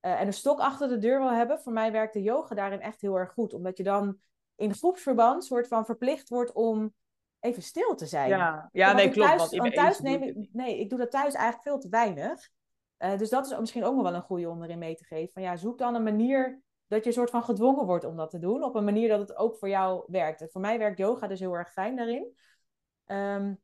uh, 0.00 0.20
en 0.20 0.26
een 0.26 0.32
stok 0.32 0.60
achter 0.60 0.88
de 0.88 0.98
deur 0.98 1.18
wil 1.18 1.32
hebben. 1.32 1.60
Voor 1.60 1.72
mij 1.72 1.92
werkt 1.92 2.12
de 2.12 2.22
yoga 2.22 2.54
daarin 2.54 2.80
echt 2.80 3.00
heel 3.00 3.16
erg 3.16 3.32
goed. 3.32 3.54
Omdat 3.54 3.76
je 3.76 3.82
dan 3.82 4.18
in 4.56 4.74
groepsverband 4.74 5.44
soort 5.44 5.68
van 5.68 5.84
verplicht 5.84 6.28
wordt 6.28 6.52
om 6.52 6.94
even 7.40 7.62
stil 7.62 7.94
te 7.94 8.06
zijn. 8.06 8.28
Ja, 8.28 8.68
ja 8.72 8.92
nee, 8.92 9.10
klopt. 9.10 9.36
Thuis, 9.36 9.56
want 9.56 9.74
thuis 9.74 10.00
neem 10.00 10.22
ik, 10.22 10.48
nee, 10.52 10.80
ik 10.80 10.88
doe 10.90 10.98
dat 10.98 11.10
thuis 11.10 11.34
eigenlijk 11.34 11.68
veel 11.68 11.78
te 11.78 11.88
weinig. 11.88 12.48
Uh, 12.98 13.18
dus 13.18 13.30
dat 13.30 13.46
is 13.50 13.58
misschien 13.58 13.84
ook 13.84 13.94
nog 13.94 14.02
wel 14.02 14.14
een 14.14 14.22
goede 14.22 14.48
om 14.48 14.62
erin 14.62 14.78
mee 14.78 14.94
te 14.94 15.04
geven. 15.04 15.32
Van 15.32 15.42
ja, 15.42 15.56
zoek 15.56 15.78
dan 15.78 15.94
een 15.94 16.02
manier 16.02 16.60
dat 16.88 17.04
je 17.04 17.12
soort 17.12 17.30
van 17.30 17.42
gedwongen 17.42 17.86
wordt 17.86 18.04
om 18.04 18.16
dat 18.16 18.30
te 18.30 18.38
doen. 18.38 18.62
Op 18.62 18.74
een 18.74 18.84
manier 18.84 19.08
dat 19.08 19.20
het 19.20 19.36
ook 19.36 19.56
voor 19.56 19.68
jou 19.68 20.04
werkt. 20.06 20.40
En 20.40 20.50
voor 20.50 20.60
mij 20.60 20.78
werkt 20.78 20.98
yoga 20.98 21.26
dus 21.26 21.40
heel 21.40 21.54
erg 21.54 21.72
fijn 21.72 21.96
daarin. 21.96 22.36
Um, 23.06 23.60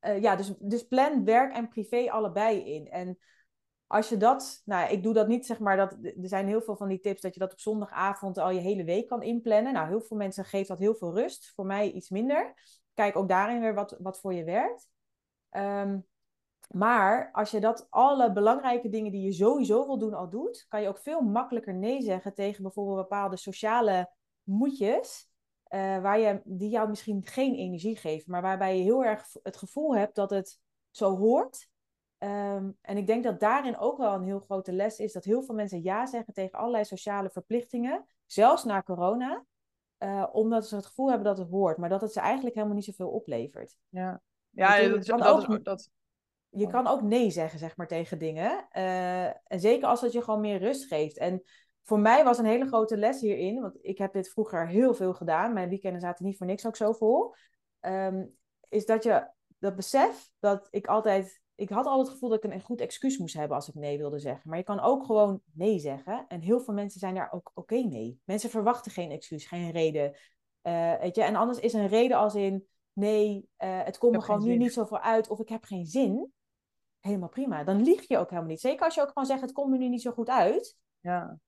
uh, 0.00 0.22
ja, 0.22 0.36
dus, 0.36 0.54
dus 0.58 0.86
plan 0.86 1.24
werk 1.24 1.54
en 1.54 1.68
privé 1.68 2.10
allebei 2.10 2.74
in. 2.74 2.90
En 2.90 3.18
als 3.86 4.08
je 4.08 4.16
dat, 4.16 4.62
nou, 4.64 4.92
ik 4.92 5.02
doe 5.02 5.14
dat 5.14 5.28
niet, 5.28 5.46
zeg 5.46 5.58
maar, 5.58 5.76
dat, 5.76 5.92
er 6.02 6.28
zijn 6.28 6.46
heel 6.46 6.62
veel 6.62 6.76
van 6.76 6.88
die 6.88 7.00
tips 7.00 7.20
dat 7.20 7.34
je 7.34 7.40
dat 7.40 7.52
op 7.52 7.60
zondagavond 7.60 8.38
al 8.38 8.50
je 8.50 8.60
hele 8.60 8.84
week 8.84 9.08
kan 9.08 9.22
inplannen. 9.22 9.72
Nou, 9.72 9.88
heel 9.88 10.00
veel 10.00 10.16
mensen 10.16 10.44
geeft 10.44 10.68
dat 10.68 10.78
heel 10.78 10.94
veel 10.94 11.14
rust. 11.14 11.52
Voor 11.54 11.66
mij 11.66 11.90
iets 11.90 12.10
minder. 12.10 12.54
Kijk 12.94 13.16
ook 13.16 13.28
daarin 13.28 13.60
weer 13.60 13.74
wat, 13.74 13.96
wat 13.98 14.20
voor 14.20 14.34
je 14.34 14.44
werkt. 14.44 14.88
Um, 15.50 16.06
maar 16.72 17.30
als 17.32 17.50
je 17.50 17.60
dat 17.60 17.86
alle 17.90 18.32
belangrijke 18.32 18.88
dingen 18.88 19.12
die 19.12 19.22
je 19.22 19.32
sowieso 19.32 19.86
wil 19.86 19.98
doen 19.98 20.14
al 20.14 20.28
doet, 20.28 20.66
kan 20.68 20.82
je 20.82 20.88
ook 20.88 20.98
veel 20.98 21.20
makkelijker 21.20 21.74
nee 21.74 22.02
zeggen 22.02 22.34
tegen 22.34 22.62
bijvoorbeeld 22.62 22.96
bepaalde 22.96 23.36
sociale 23.36 24.10
moedjes. 24.42 25.30
Uh, 25.68 26.00
waar 26.00 26.18
je, 26.18 26.40
die 26.44 26.68
jou 26.68 26.88
misschien 26.88 27.26
geen 27.26 27.54
energie 27.54 27.96
geven, 27.96 28.30
maar 28.30 28.42
waarbij 28.42 28.76
je 28.76 28.82
heel 28.82 29.04
erg 29.04 29.26
het 29.42 29.56
gevoel 29.56 29.96
hebt 29.96 30.14
dat 30.14 30.30
het 30.30 30.60
zo 30.90 31.16
hoort. 31.16 31.70
Um, 32.18 32.78
en 32.80 32.96
ik 32.96 33.06
denk 33.06 33.24
dat 33.24 33.40
daarin 33.40 33.78
ook 33.78 33.98
wel 33.98 34.14
een 34.14 34.24
heel 34.24 34.40
grote 34.40 34.72
les 34.72 34.98
is 34.98 35.12
dat 35.12 35.24
heel 35.24 35.42
veel 35.42 35.54
mensen 35.54 35.82
ja 35.82 36.06
zeggen 36.06 36.34
tegen 36.34 36.58
allerlei 36.58 36.84
sociale 36.84 37.30
verplichtingen, 37.30 38.06
zelfs 38.26 38.64
na 38.64 38.82
corona, 38.82 39.44
uh, 39.98 40.26
omdat 40.32 40.68
ze 40.68 40.76
het 40.76 40.86
gevoel 40.86 41.08
hebben 41.08 41.26
dat 41.26 41.38
het 41.38 41.48
hoort, 41.48 41.76
maar 41.76 41.88
dat 41.88 42.00
het 42.00 42.12
ze 42.12 42.20
eigenlijk 42.20 42.54
helemaal 42.54 42.76
niet 42.76 42.84
zoveel 42.84 43.10
oplevert. 43.10 43.76
Ja, 43.88 44.22
ja 44.50 44.88
dat, 44.88 44.98
is, 44.98 45.06
dat, 45.06 45.22
ook, 45.22 45.48
is, 45.48 45.62
dat, 45.62 45.90
je 46.54 46.66
kan 46.66 46.86
ook 46.86 47.02
nee 47.02 47.30
zeggen, 47.30 47.58
zeg 47.58 47.76
maar, 47.76 47.86
tegen 47.86 48.18
dingen. 48.18 48.66
Uh, 48.72 49.26
en 49.26 49.60
zeker 49.60 49.88
als 49.88 50.00
het 50.00 50.12
je 50.12 50.22
gewoon 50.22 50.40
meer 50.40 50.58
rust 50.58 50.84
geeft. 50.84 51.18
En 51.18 51.42
voor 51.82 51.98
mij 51.98 52.24
was 52.24 52.38
een 52.38 52.44
hele 52.44 52.66
grote 52.66 52.96
les 52.96 53.20
hierin, 53.20 53.60
want 53.60 53.78
ik 53.80 53.98
heb 53.98 54.12
dit 54.12 54.30
vroeger 54.30 54.68
heel 54.68 54.94
veel 54.94 55.14
gedaan. 55.14 55.52
Mijn 55.52 55.68
weekenden 55.68 56.00
zaten 56.00 56.24
niet 56.24 56.36
voor 56.36 56.46
niks 56.46 56.66
ook 56.66 56.76
zo 56.76 56.92
vol. 56.92 57.34
Um, 57.80 58.36
is 58.68 58.86
dat 58.86 59.02
je 59.02 59.30
dat 59.58 59.76
besef 59.76 60.30
dat 60.38 60.68
ik 60.70 60.86
altijd. 60.86 61.40
Ik 61.54 61.68
had 61.68 61.86
altijd 61.86 62.06
het 62.06 62.14
gevoel 62.14 62.28
dat 62.28 62.44
ik 62.44 62.52
een 62.52 62.60
goed 62.60 62.80
excuus 62.80 63.18
moest 63.18 63.34
hebben 63.34 63.56
als 63.56 63.68
ik 63.68 63.74
nee 63.74 63.98
wilde 63.98 64.18
zeggen. 64.18 64.48
Maar 64.48 64.58
je 64.58 64.64
kan 64.64 64.80
ook 64.80 65.04
gewoon 65.04 65.40
nee 65.52 65.78
zeggen. 65.78 66.24
En 66.28 66.40
heel 66.40 66.60
veel 66.60 66.74
mensen 66.74 67.00
zijn 67.00 67.14
daar 67.14 67.32
ook 67.32 67.50
oké 67.54 67.60
okay 67.74 67.84
mee. 67.84 68.20
Mensen 68.24 68.50
verwachten 68.50 68.92
geen 68.92 69.10
excuus, 69.10 69.46
geen 69.46 69.70
reden. 69.70 70.16
Uh, 70.62 70.98
weet 71.00 71.16
je? 71.16 71.22
En 71.22 71.36
anders 71.36 71.58
is 71.58 71.72
een 71.72 71.88
reden 71.88 72.16
als 72.16 72.34
in 72.34 72.66
nee, 72.92 73.48
uh, 73.58 73.84
het 73.84 73.98
komt 73.98 74.12
me 74.12 74.20
gewoon 74.20 74.44
nu 74.44 74.56
niet 74.56 74.72
zoveel 74.72 74.98
uit 74.98 75.28
of 75.28 75.40
ik 75.40 75.48
heb 75.48 75.64
geen 75.64 75.86
zin 75.86 76.32
helemaal 77.02 77.28
prima. 77.28 77.64
Dan 77.64 77.82
lieg 77.82 78.08
je 78.08 78.18
ook 78.18 78.28
helemaal 78.30 78.50
niet. 78.50 78.60
Zeker 78.60 78.84
als 78.84 78.94
je 78.94 79.00
ook 79.00 79.08
gewoon 79.08 79.26
zegt, 79.26 79.40
het 79.40 79.52
komt 79.52 79.70
me 79.70 79.78
nu 79.78 79.88
niet 79.88 80.02
zo 80.02 80.10
goed 80.10 80.28
uit. 80.28 80.76
Ja. 81.00 81.38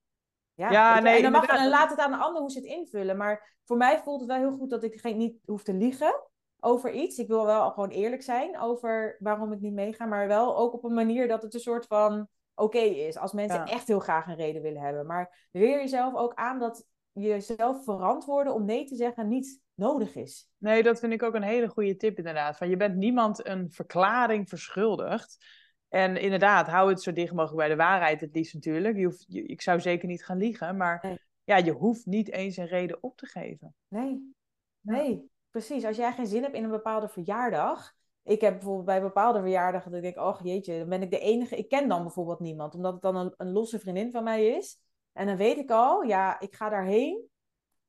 Ja, 0.55 1.01
nee, 1.01 1.17
en 1.17 1.23
dan 1.23 1.33
mag, 1.33 1.67
laat 1.69 1.90
het 1.90 1.99
aan 1.99 2.11
de 2.11 2.17
ander 2.17 2.40
hoe 2.40 2.51
ze 2.51 2.59
het 2.59 2.69
invullen. 2.69 3.17
Maar 3.17 3.59
voor 3.64 3.77
mij 3.77 3.99
voelt 3.99 4.21
het 4.21 4.29
wel 4.29 4.38
heel 4.38 4.57
goed 4.57 4.71
dat 4.71 4.83
ik 4.83 5.01
geen, 5.01 5.17
niet 5.17 5.38
hoef 5.47 5.62
te 5.62 5.75
liegen 5.75 6.23
over 6.61 6.93
iets. 6.93 7.19
Ik 7.19 7.29
wil 7.29 7.45
wel 7.45 7.71
gewoon 7.71 7.88
eerlijk 7.88 8.23
zijn 8.23 8.59
over 8.59 9.17
waarom 9.19 9.53
ik 9.53 9.61
niet 9.61 9.73
meega. 9.73 10.05
Maar 10.05 10.27
wel 10.27 10.57
ook 10.57 10.73
op 10.73 10.85
een 10.85 10.95
manier 10.95 11.29
dat 11.29 11.43
het 11.43 11.55
een 11.55 11.61
soort 11.61 11.87
van 11.87 12.29
oké 12.55 12.79
is. 12.79 13.17
Als 13.17 13.33
mensen 13.33 13.59
Ja. 13.59 13.67
echt 13.67 13.87
heel 13.87 14.01
graag 14.01 14.27
een 14.27 14.37
reden 14.37 14.62
willen 14.62 14.83
hebben. 14.83 15.07
Maar 15.07 15.49
leer 15.53 15.79
jezelf 15.79 16.14
ook 16.14 16.35
aan 16.35 16.59
dat 16.59 16.87
jezelf 17.12 17.85
verantwoorden 17.85 18.55
om 18.55 18.64
nee 18.64 18.85
te 18.85 18.97
zeggen 18.97 19.29
niet 19.29 19.61
nodig 19.74 20.14
is. 20.14 20.48
Nee, 20.58 20.82
dat 20.82 20.98
vind 21.00 21.12
ik 21.12 21.22
ook 21.22 21.34
een 21.34 21.42
hele 21.42 21.68
goede 21.68 21.96
tip 21.96 22.18
inderdaad. 22.18 22.56
Van 22.56 22.68
je 22.68 22.76
bent 22.76 22.96
niemand 22.96 23.46
een 23.46 23.70
verklaring 23.70 24.48
verschuldigd. 24.48 25.44
En 25.88 26.16
inderdaad, 26.16 26.66
hou 26.66 26.88
het 26.90 27.02
zo 27.02 27.12
dicht 27.12 27.32
mogelijk 27.32 27.58
bij 27.58 27.68
de 27.68 27.76
waarheid 27.76 28.20
het 28.20 28.34
liefst 28.34 28.54
natuurlijk. 28.54 28.96
Je 28.96 29.04
hoeft, 29.04 29.24
je- 29.28 29.46
ik 29.46 29.60
zou 29.60 29.80
zeker 29.80 30.08
niet 30.08 30.24
gaan 30.24 30.37
liegen, 30.38 30.76
maar 30.76 30.98
Nee. 31.02 31.18
ja, 31.44 31.56
je 31.56 31.72
hoeft 31.72 32.06
niet 32.06 32.30
eens 32.30 32.56
een 32.56 32.66
reden 32.66 33.02
op 33.02 33.16
te 33.16 33.26
geven. 33.26 33.74
Nee, 33.88 34.34
nee, 34.80 35.30
precies. 35.50 35.84
Als 35.84 35.96
jij 35.96 36.12
geen 36.12 36.26
zin 36.26 36.42
hebt 36.42 36.54
in 36.54 36.64
een 36.64 36.70
bepaalde 36.70 37.08
verjaardag. 37.08 37.92
Ik 38.22 38.40
heb 38.40 38.52
bijvoorbeeld 38.52 38.87
bij 38.87 39.00
bepaalde 39.00 39.40
verjaardagen 39.40 39.90
dat 39.90 40.04
ik 40.04 40.14
denk, 40.14 40.26
oh 40.26 40.40
jeetje, 40.42 40.78
dan 40.78 40.88
ben 40.88 41.02
ik 41.02 41.10
de 41.10 41.18
enige. 41.18 41.56
Ik 41.56 41.68
ken 41.68 41.88
dan 41.88 42.02
bijvoorbeeld 42.02 42.40
niemand, 42.40 42.74
omdat 42.74 42.92
het 42.92 43.02
dan 43.02 43.16
een, 43.16 43.34
een 43.37 43.52
losse 43.52 43.78
vriendin 43.78 44.10
van 44.10 44.24
mij 44.24 44.46
is. 44.46 44.78
En 45.12 45.26
dan 45.26 45.37
weet 45.37 45.56
ik 45.58 45.70
al, 45.70 46.02
ja, 46.02 46.40
ik 46.40 46.54
ga 46.54 46.68
daarheen 46.68 47.28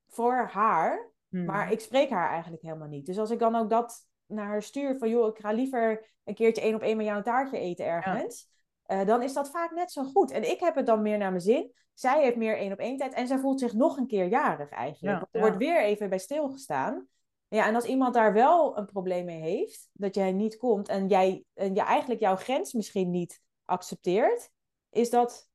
voor 0.07 0.49
haar, 0.51 1.11
Maar 1.43 1.71
ik 1.71 1.79
spreek 1.79 2.09
haar 2.09 2.29
eigenlijk 2.29 2.61
helemaal 2.61 2.87
niet. 2.87 3.05
Dus 3.05 3.17
als 3.17 3.31
ik 3.31 3.39
dan 3.39 3.55
ook 3.55 3.69
dat 3.69 4.07
naar 4.25 4.45
haar 4.45 4.63
stuur 4.63 4.97
van, 4.97 5.09
joh, 5.09 5.27
ik 5.27 5.39
ga 5.39 5.51
liever 5.51 6.13
een 6.23 6.33
keertje 6.33 6.61
één 6.61 6.75
op 6.75 6.81
één 6.81 6.97
met 6.97 7.05
jou 7.05 7.17
een 7.17 7.23
taartje 7.23 7.57
eten 7.57 7.85
ergens. 7.85 8.49
eh, 8.85 9.05
dan 9.05 9.23
is 9.23 9.33
dat 9.33 9.49
vaak 9.49 9.71
net 9.71 9.91
zo 9.91 10.03
goed. 10.03 10.31
En 10.31 10.51
ik 10.51 10.59
heb 10.59 10.75
het 10.75 10.85
dan 10.85 11.01
meer 11.01 11.17
naar 11.17 11.29
mijn 11.29 11.41
zin. 11.41 11.73
Zij 11.93 12.23
heeft 12.23 12.35
meer 12.35 12.57
één 12.57 12.71
op 12.71 12.79
één 12.79 12.97
tijd 12.97 13.13
en 13.13 13.27
zij 13.27 13.37
voelt 13.37 13.59
zich 13.59 13.73
nog 13.73 13.97
een 13.97 14.07
keer 14.07 14.27
jarig 14.27 14.69
eigenlijk. 14.69 15.19
Ja, 15.19 15.21
er 15.21 15.27
ja. 15.31 15.39
wordt 15.39 15.57
weer 15.57 15.81
even 15.81 16.09
bij 16.09 16.17
stilgestaan. 16.17 17.07
Ja, 17.47 17.67
en 17.67 17.75
als 17.75 17.85
iemand 17.85 18.13
daar 18.13 18.33
wel 18.33 18.77
een 18.77 18.85
probleem 18.85 19.25
mee 19.25 19.41
heeft, 19.41 19.89
dat 19.93 20.15
jij 20.15 20.31
niet 20.31 20.57
komt 20.57 20.87
en 20.87 21.07
jij 21.07 21.43
en 21.53 21.75
je 21.75 21.81
eigenlijk 21.81 22.19
jouw 22.19 22.35
grens 22.35 22.73
misschien 22.73 23.09
niet 23.09 23.41
accepteert, 23.65 24.49
is 24.89 25.09
dat 25.09 25.49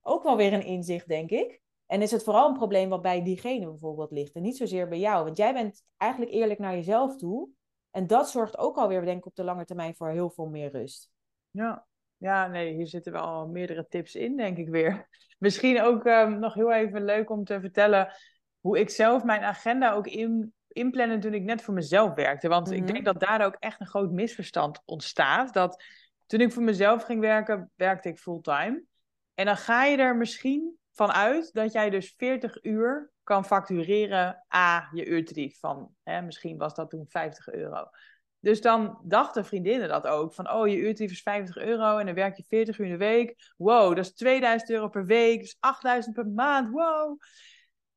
ook 0.00 0.22
wel 0.22 0.36
weer 0.36 0.52
een 0.52 0.64
inzicht, 0.64 1.08
denk 1.08 1.30
ik. 1.30 1.61
En 1.92 2.02
is 2.02 2.10
het 2.10 2.24
vooral 2.24 2.48
een 2.48 2.56
probleem 2.56 2.88
wat 2.88 3.02
bij 3.02 3.22
diegene 3.22 3.66
bijvoorbeeld 3.66 4.10
ligt 4.10 4.34
en 4.34 4.42
niet 4.42 4.56
zozeer 4.56 4.88
bij 4.88 4.98
jou. 4.98 5.24
Want 5.24 5.36
jij 5.36 5.52
bent 5.52 5.84
eigenlijk 5.96 6.32
eerlijk 6.32 6.58
naar 6.58 6.74
jezelf 6.74 7.16
toe. 7.16 7.48
En 7.90 8.06
dat 8.06 8.30
zorgt 8.30 8.58
ook 8.58 8.76
alweer, 8.76 9.04
denk 9.04 9.18
ik, 9.18 9.26
op 9.26 9.34
de 9.34 9.44
lange 9.44 9.64
termijn 9.64 9.94
voor 9.94 10.08
heel 10.08 10.30
veel 10.30 10.46
meer 10.46 10.70
rust. 10.70 11.10
Ja. 11.50 11.86
ja, 12.16 12.46
nee, 12.46 12.74
hier 12.74 12.86
zitten 12.86 13.12
wel 13.12 13.48
meerdere 13.48 13.86
tips 13.88 14.14
in, 14.14 14.36
denk 14.36 14.56
ik 14.56 14.68
weer. 14.68 15.08
Misschien 15.38 15.82
ook 15.82 16.04
ehm, 16.04 16.38
nog 16.38 16.54
heel 16.54 16.72
even 16.72 17.04
leuk 17.04 17.30
om 17.30 17.44
te 17.44 17.60
vertellen 17.60 18.12
hoe 18.60 18.78
ik 18.78 18.90
zelf 18.90 19.24
mijn 19.24 19.42
agenda 19.42 19.92
ook 19.92 20.06
in, 20.06 20.54
inplannen 20.68 21.20
toen 21.20 21.34
ik 21.34 21.42
net 21.42 21.62
voor 21.62 21.74
mezelf 21.74 22.14
werkte. 22.14 22.48
Want 22.48 22.70
ik 22.70 22.82
Mhm. 22.82 22.92
denk 22.92 23.04
dat 23.04 23.20
daar 23.20 23.44
ook 23.44 23.56
echt 23.58 23.80
een 23.80 23.86
groot 23.86 24.10
misverstand 24.10 24.82
ontstaat. 24.84 25.52
Dat 25.52 25.82
toen 26.26 26.40
ik 26.40 26.52
voor 26.52 26.62
mezelf 26.62 27.02
ging 27.02 27.20
werken, 27.20 27.70
werkte 27.74 28.08
ik 28.08 28.18
fulltime. 28.18 28.82
En 29.34 29.44
dan 29.44 29.56
ga 29.56 29.84
je 29.84 29.96
er 29.96 30.16
misschien 30.16 30.80
van 30.92 31.12
uit 31.12 31.52
dat 31.52 31.72
jij 31.72 31.90
dus 31.90 32.14
40 32.16 32.64
uur 32.64 33.10
kan 33.22 33.44
factureren 33.44 34.44
a 34.54 34.88
je 34.92 35.06
uurtarief 35.06 35.58
van, 35.58 35.94
hè, 36.02 36.22
misschien 36.22 36.58
was 36.58 36.74
dat 36.74 36.90
toen 36.90 37.06
50 37.08 37.48
euro. 37.48 37.88
Dus 38.38 38.60
dan 38.60 39.00
dachten 39.04 39.44
vriendinnen 39.44 39.88
dat 39.88 40.06
ook, 40.06 40.34
van 40.34 40.50
oh 40.50 40.68
je 40.68 40.76
uurtarief 40.76 41.10
is 41.10 41.22
50 41.22 41.56
euro 41.56 41.98
en 41.98 42.06
dan 42.06 42.14
werk 42.14 42.36
je 42.36 42.44
40 42.48 42.78
uur 42.78 42.86
in 42.86 42.92
de 42.92 42.98
week. 42.98 43.52
Wow, 43.56 43.96
dat 43.96 44.04
is 44.04 44.14
2000 44.14 44.70
euro 44.70 44.88
per 44.88 45.06
week, 45.06 45.40
dus 45.40 45.56
8000 45.60 46.14
per 46.14 46.26
maand, 46.26 46.70
wow. 46.70 47.18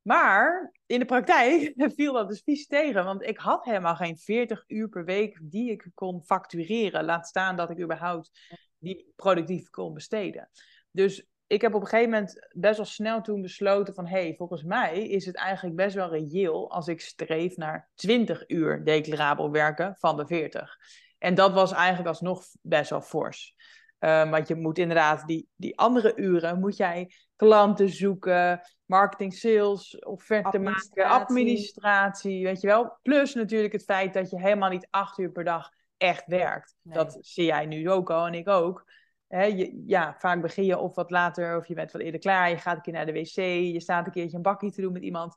Maar 0.02 0.74
in 0.86 1.00
de 1.00 1.06
praktijk 1.06 1.74
viel 1.96 2.14
dat 2.14 2.28
dus 2.28 2.42
vies 2.44 2.68
tegen, 2.68 3.06
want 3.06 3.24
ik 3.24 3.38
had 3.38 3.66
helemaal 3.66 3.96
geen 3.96 4.18
40 4.18 4.64
uur 4.68 4.90
per 4.90 5.06
week 5.06 5.40
die 5.42 5.72
ik 5.72 5.92
kon 5.94 6.24
factureren. 6.24 7.06
Laat 7.06 7.28
staan 7.28 7.56
dat 7.56 7.70
ik 7.70 7.80
überhaupt 7.80 8.32
die 8.78 9.14
productief 9.16 9.70
kon 9.70 9.94
besteden. 9.94 10.50
Dus 10.92 11.26
ik 11.48 11.62
heb 11.62 11.74
op 11.74 11.82
een 11.82 11.88
gegeven 11.88 12.12
moment 12.12 12.48
best 12.52 12.78
wel 12.78 12.86
snel 12.86 13.22
toen 13.22 13.42
besloten 13.42 13.94
van... 13.94 14.08
hé, 14.08 14.22
hey, 14.22 14.34
volgens 14.38 14.64
mij 14.64 15.08
is 15.08 15.26
het 15.26 15.36
eigenlijk 15.36 15.76
best 15.76 15.96
wel 15.96 16.10
reëel 16.10 16.72
als 16.72 16.88
ik 16.88 17.02
streef 17.02 17.58
naar 17.58 17.90
20 17.96 18.50
uur 18.50 18.84
declarabel 18.84 19.52
werken 19.52 19.96
van 20.00 20.18
de 20.18 20.28
40. 20.28 20.78
En 21.18 21.36
dat 21.36 21.54
was 21.54 21.72
eigenlijk 21.72 22.08
alsnog 22.08 22.44
best 22.62 22.90
wel 22.90 23.02
fors. 23.02 23.56
Um, 24.00 24.30
want 24.30 24.48
je 24.48 24.56
moet 24.56 24.78
inderdaad 24.78 25.28
die, 25.28 25.50
die 25.56 25.78
andere 25.78 26.16
uren, 26.16 26.60
moet 26.60 26.78
jij 26.78 27.12
klanten 27.36 27.90
zoeken, 27.90 28.62
marketing, 28.86 29.34
sales, 29.34 30.00
offerte 30.00 30.60
maken, 30.60 30.72
Administratie. 30.72 31.26
administratie, 31.26 32.44
weet 32.44 32.62
je 32.62 32.68
wel. 32.68 32.98
Plus 33.02 33.34
natuurlijk 33.34 33.74
het 33.74 33.84
feit 33.84 34.14
dat 34.14 34.30
je 34.30 34.40
helemaal 34.40 34.70
niet 34.70 34.88
acht 34.90 35.18
uur 35.18 35.32
per 35.32 35.44
dag 35.44 35.70
echt 35.98 36.24
werkt. 36.26 36.76
Nee. 36.82 36.96
Dat 36.96 37.18
zie 37.22 37.46
jij 37.46 37.66
nu 37.66 37.90
ook 37.90 38.10
al 38.10 38.28
en 38.28 38.34
ik 38.34 38.50
ook. 38.50 38.86
Hè, 39.28 39.44
je, 39.44 39.84
ja, 39.86 40.16
vaak 40.18 40.42
begin 40.42 40.66
je 40.66 40.78
of 40.78 40.96
wat 40.96 41.12
later 41.12 41.58
of 41.58 41.68
je 41.68 41.74
bent 41.74 41.92
wat 41.92 42.02
eerder 42.02 42.20
klaar. 42.20 42.50
Je 42.50 42.58
gaat 42.58 42.76
een 42.76 42.82
keer 42.82 42.94
naar 42.94 43.06
de 43.06 43.12
wc, 43.12 43.36
je 43.74 43.80
staat 43.80 44.06
een 44.06 44.12
keertje 44.12 44.38
een 44.38 44.44
bakkie 44.44 44.72
te 44.72 44.82
doen 44.82 44.94
met 44.94 45.04
iemand. 45.04 45.36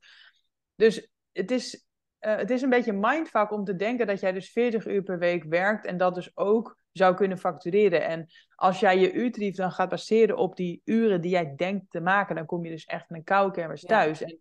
Dus 0.75 1.09
het 1.33 1.51
is, 1.51 1.87
uh, 2.21 2.37
het 2.37 2.51
is 2.51 2.63
een 2.63 2.71
beetje 2.71 2.93
mindfuck 2.93 3.51
om 3.51 3.65
te 3.65 3.77
denken 3.77 4.07
dat 4.07 4.21
jij 4.21 4.33
dus 4.33 4.51
40 4.51 4.87
uur 4.87 5.03
per 5.03 5.19
week 5.19 5.45
werkt 5.45 5.87
en 5.87 5.97
dat 5.97 6.15
dus 6.15 6.37
ook 6.37 6.79
zou 6.93 7.15
kunnen 7.15 7.39
factureren. 7.39 8.05
En 8.05 8.27
als 8.55 8.81
jij 8.81 8.99
je 8.99 9.13
uurtarief 9.13 9.57
dan 9.57 9.73
gaat 9.73 9.89
baseren 9.89 10.37
op 10.37 10.57
die 10.57 10.81
uren 10.85 11.21
die 11.21 11.31
jij 11.31 11.55
denkt 11.57 11.91
te 11.91 12.01
maken, 12.01 12.37
dan 12.37 12.47
kom 12.47 12.65
je 12.65 12.71
dus 12.71 12.85
echt 12.85 13.11
in 13.11 13.17
een 13.17 13.25
Ja. 13.25 13.75
thuis. 13.75 14.23
En 14.23 14.41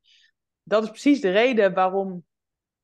dat 0.64 0.84
is 0.84 0.90
precies 0.90 1.22
de 1.22 1.32
reden 1.32 1.74
waarom 1.74 2.26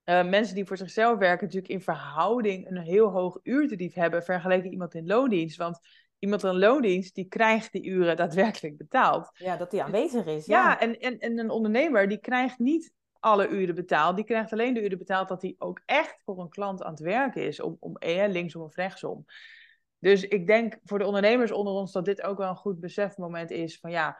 uh, 0.05 0.29
mensen 0.29 0.55
die 0.55 0.65
voor 0.65 0.77
zichzelf 0.77 1.17
werken 1.17 1.45
natuurlijk 1.45 1.73
in 1.73 1.81
verhouding 1.81 2.69
een 2.69 2.77
heel 2.77 3.09
hoog 3.09 3.39
uurtarief 3.43 3.93
hebben 3.93 4.23
vergeleken 4.23 4.71
iemand 4.71 4.93
in 4.93 5.07
loondienst. 5.07 5.57
Want 5.57 5.79
iemand 6.23 6.43
in 6.43 6.57
loondienst 6.57 7.15
die 7.15 7.27
krijgt 7.27 7.71
die 7.71 7.85
uren 7.85 8.15
daadwerkelijk 8.15 8.77
betaald. 8.77 9.29
Ja, 9.33 9.57
dat 9.57 9.71
die 9.71 9.83
aanwezig 9.83 10.25
is. 10.25 10.45
Ja, 10.45 10.69
Ja, 10.69 10.79
en, 10.79 10.99
en, 10.99 11.19
en 11.19 11.39
een 11.39 11.49
ondernemer 11.49 12.07
die 12.07 12.19
krijgt 12.19 12.59
niet 12.59 12.93
alle 13.19 13.47
uren 13.47 13.75
betaald. 13.75 14.15
Die 14.15 14.25
krijgt 14.25 14.51
alleen 14.51 14.73
de 14.73 14.83
uren 14.83 14.97
betaald 14.97 15.27
dat 15.27 15.41
hij 15.41 15.55
ook 15.57 15.81
echt 15.85 16.21
voor 16.25 16.39
een 16.39 16.49
klant 16.49 16.83
aan 16.83 16.91
het 16.91 16.99
werken 16.99 17.45
is. 17.45 17.61
Om, 17.61 17.77
om 17.79 17.95
eh, 17.97 18.29
linksom 18.31 18.61
of 18.61 18.75
rechtsom. 18.75 19.25
Dus 19.99 20.27
ik 20.27 20.47
denk 20.47 20.77
voor 20.83 20.99
de 20.99 21.05
ondernemers 21.05 21.51
onder 21.51 21.73
ons 21.73 21.91
dat 21.91 22.05
dit 22.05 22.21
ook 22.21 22.37
wel 22.37 22.49
een 22.49 22.55
goed 22.55 22.79
besefmoment 22.79 23.51
is. 23.51 23.79
Van 23.79 23.91
ja, 23.91 24.19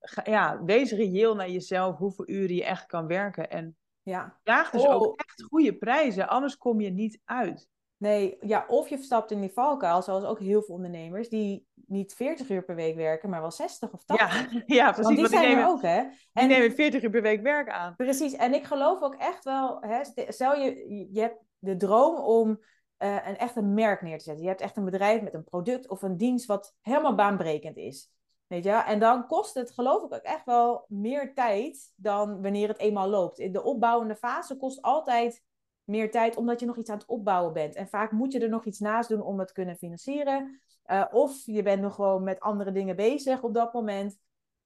ga, 0.00 0.22
ja 0.24 0.64
wees 0.64 0.92
reëel 0.92 1.34
naar 1.34 1.50
jezelf 1.50 1.96
hoeveel 1.96 2.28
uren 2.28 2.54
je 2.54 2.64
echt 2.64 2.86
kan 2.86 3.06
werken. 3.06 3.50
En 3.50 3.76
ja. 4.02 4.38
vraag 4.42 4.70
dus 4.70 4.82
Oh. 4.82 4.94
ook 4.94 5.20
echt 5.20 5.42
goede 5.42 5.76
prijzen. 5.76 6.28
Anders 6.28 6.56
kom 6.56 6.80
je 6.80 6.90
niet 6.90 7.20
uit. 7.24 7.68
Nee, 7.98 8.36
ja, 8.40 8.64
of 8.68 8.88
je 8.88 9.02
stapt 9.02 9.30
in 9.30 9.40
die 9.40 9.52
valkuil, 9.52 10.02
zoals 10.02 10.24
ook 10.24 10.40
heel 10.40 10.62
veel 10.62 10.74
ondernemers, 10.74 11.28
die 11.28 11.66
niet 11.86 12.14
40 12.14 12.48
uur 12.50 12.64
per 12.64 12.74
week 12.74 12.96
werken, 12.96 13.30
maar 13.30 13.40
wel 13.40 13.50
60 13.50 13.92
of 13.92 14.04
80. 14.04 14.52
Ja, 14.52 14.62
ja 14.76 14.92
precies. 14.92 15.02
Want 15.04 15.08
die 15.08 15.16
want 15.16 15.28
zijn 15.30 15.48
nemen, 15.48 15.64
er 15.64 15.70
ook, 15.70 15.82
hè? 15.82 16.02
die 16.02 16.18
En- 16.32 16.48
nemen 16.48 16.72
40 16.72 17.02
uur 17.02 17.10
per 17.10 17.22
week 17.22 17.42
werk 17.42 17.68
aan. 17.68 17.96
Precies, 17.96 18.32
en 18.32 18.54
ik 18.54 18.64
geloof 18.64 19.02
ook 19.02 19.14
echt 19.14 19.44
wel, 19.44 19.80
hè, 19.80 20.04
st- 20.04 20.24
stel 20.28 20.54
je, 20.54 20.86
je 21.12 21.20
hebt 21.20 21.40
de 21.58 21.76
droom 21.76 22.16
om 22.18 22.60
eh, 22.96 23.26
een 23.26 23.36
echt 23.36 23.56
een 23.56 23.74
merk 23.74 24.02
neer 24.02 24.18
te 24.18 24.24
zetten. 24.24 24.42
Je 24.42 24.48
hebt 24.50 24.60
echt 24.62 24.76
een 24.76 24.84
bedrijf 24.84 25.22
met 25.22 25.34
een 25.34 25.44
product 25.44 25.88
of 25.88 26.02
een 26.02 26.16
dienst 26.16 26.46
wat 26.46 26.74
helemaal 26.80 27.14
baanbrekend 27.14 27.76
is. 27.76 28.10
Weet 28.46 28.64
je? 28.64 28.70
En 28.70 28.98
dan 28.98 29.26
kost 29.26 29.54
het, 29.54 29.70
geloof 29.70 30.02
ik, 30.04 30.12
ook 30.14 30.22
echt 30.22 30.44
wel 30.44 30.84
meer 30.88 31.34
tijd 31.34 31.92
dan 31.96 32.42
wanneer 32.42 32.68
het 32.68 32.78
eenmaal 32.78 33.08
loopt. 33.08 33.38
In 33.38 33.52
de 33.52 33.62
opbouwende 33.62 34.16
fase 34.16 34.56
kost 34.56 34.82
altijd 34.82 35.42
meer 35.86 36.10
tijd, 36.10 36.36
omdat 36.36 36.60
je 36.60 36.66
nog 36.66 36.76
iets 36.76 36.90
aan 36.90 36.98
het 36.98 37.06
opbouwen 37.06 37.52
bent. 37.52 37.74
En 37.74 37.88
vaak 37.88 38.10
moet 38.10 38.32
je 38.32 38.40
er 38.40 38.48
nog 38.48 38.64
iets 38.64 38.78
naast 38.78 39.08
doen 39.08 39.22
om 39.22 39.38
het 39.38 39.52
kunnen 39.52 39.76
financieren. 39.76 40.60
Eh, 40.82 41.04
of 41.10 41.42
je 41.44 41.62
bent 41.62 41.82
nog 41.82 41.94
gewoon 41.94 42.22
met 42.22 42.40
andere 42.40 42.72
dingen 42.72 42.96
bezig 42.96 43.42
op 43.42 43.54
dat 43.54 43.72
moment. 43.72 44.18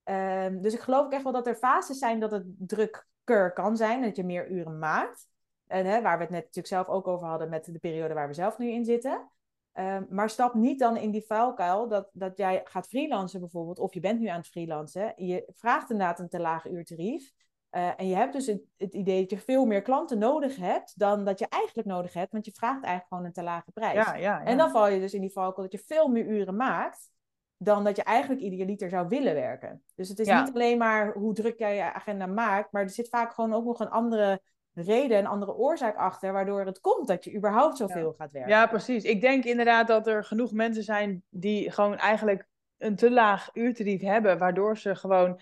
Ehm, 0.03 0.61
dus 0.61 0.75
ik 0.75 0.81
geloof 0.81 1.05
ook 1.05 1.13
echt 1.13 1.23
wel 1.23 1.33
dat 1.33 1.47
er 1.47 1.55
fases 1.55 1.99
zijn 1.99 2.21
dat 2.21 2.31
het 2.31 2.45
drukker 2.59 3.53
kan 3.53 3.77
zijn. 3.77 4.03
Dat 4.03 4.17
je 4.17 4.25
meer 4.25 4.51
uren 4.51 4.79
maakt. 4.79 5.29
En, 5.67 5.87
hè, 5.87 6.03
waar 6.03 6.17
we 6.17 6.23
het 6.23 6.33
net 6.33 6.41
natuurlijk 6.41 6.67
zelf 6.67 6.89
ook 6.89 7.07
over 7.07 7.27
hadden 7.27 7.49
met 7.49 7.65
de 7.65 7.79
periode 7.79 8.15
waar 8.15 8.29
we 8.29 8.35
zelf 8.35 8.59
nu 8.59 8.71
in 8.71 8.85
zitten. 8.85 9.31
Ehm, 9.73 10.05
maar 10.09 10.31
stap 10.31 10.55
niet 10.55 10.79
dan 10.79 10.97
in 10.97 11.11
die 11.11 11.25
vuilkuil 11.27 11.89
dat, 11.89 12.11
dat 12.13 12.37
jij 12.37 12.61
gaat 12.65 12.89
freelancen 12.89 13.41
bijvoorbeeld. 13.41 13.79
Of 13.79 13.95
je 13.95 14.01
bent 14.01 14.21
nu 14.21 14.27
aan 14.27 14.39
het 14.39 14.49
freelancen. 14.49 15.13
Je 15.17 15.45
vraagt 15.55 15.91
inderdaad 15.91 16.19
een 16.19 16.29
te 16.29 16.41
laag 16.41 16.69
uurtarief. 16.69 17.33
Uh, 17.73 17.91
en 17.97 18.09
je 18.09 18.15
hebt 18.15 18.33
dus 18.33 18.47
het, 18.47 18.63
het, 18.77 18.95
idee 18.95 19.21
dat 19.21 19.31
je 19.31 19.39
veel 19.39 19.65
meer 19.65 19.83
klanten 19.83 20.19
nodig 20.19 20.57
hebt 20.57 20.99
dan 20.99 21.25
dat 21.25 21.39
je 21.39 21.47
eigenlijk 21.49 21.89
nodig 21.89 22.13
hebt. 22.13 22.33
Want 22.33 22.45
je 22.45 22.53
vraagt 22.53 22.85
eigenlijk 22.85 23.07
gewoon 23.09 23.25
een 23.25 23.33
te 23.33 23.43
lage 23.43 23.71
prijs. 23.73 23.95
Ja, 23.95 24.15
ja, 24.15 24.39
ja. 24.39 24.45
En 24.45 24.57
dan 24.57 24.71
val 24.71 24.89
je 24.89 25.01
dus 25.01 25.15
in 25.15 25.21
die 25.21 25.33
valkuil 25.33 25.69
dat 25.69 25.81
je 25.81 25.87
veel 25.87 26.09
meer 26.09 26.27
uren 26.27 26.57
maakt 26.57 27.11
dan 27.57 27.85
dat 27.85 27.97
je 27.97 28.03
eigenlijk 28.03 28.41
idealiter 28.41 28.91
zou 28.91 29.09
willen 29.09 29.35
werken. 29.35 29.83
Dus 29.95 30.09
het 30.09 30.19
is 30.19 30.27
niet 30.27 30.51
alleen 30.55 30.79
maar 30.79 31.13
hoe 31.13 31.35
druk 31.35 31.59
jij 31.59 31.75
je 31.75 31.93
agenda 31.93 32.27
maakt, 32.27 32.73
maar 32.73 32.83
er 32.83 32.91
zit 32.91 33.09
vaak 33.09 33.33
gewoon 33.33 33.55
ook 33.55 33.65
nog 33.65 33.81
een 33.81 33.91
andere 33.91 34.41
reden, 34.73 35.19
een 35.19 35.27
andere 35.27 35.55
oorzaak 35.55 35.97
achter, 35.97 36.33
waardoor 36.33 36.65
het 36.65 36.81
komt 36.81 37.09
dat 37.09 37.25
je 37.25 37.35
überhaupt 37.35 37.77
zoveel 37.77 38.15
gaat 38.19 38.33
werken. 38.33 38.51
Ja, 38.51 38.67
precies. 38.67 39.05
Ik 39.05 39.21
denk 39.21 39.45
inderdaad 39.45 39.87
dat 39.87 40.07
er 40.07 40.25
genoeg 40.25 40.53
mensen 40.53 40.83
zijn 40.83 41.23
die 41.29 41.71
gewoon 41.71 41.97
eigenlijk 41.97 42.49
een 42.79 42.97
te 42.97 43.11
laag 43.11 43.51
uurtarief 43.53 44.01
hebben, 44.01 44.39
waardoor 44.39 44.79
ze 44.79 44.95
gewoon 44.95 45.41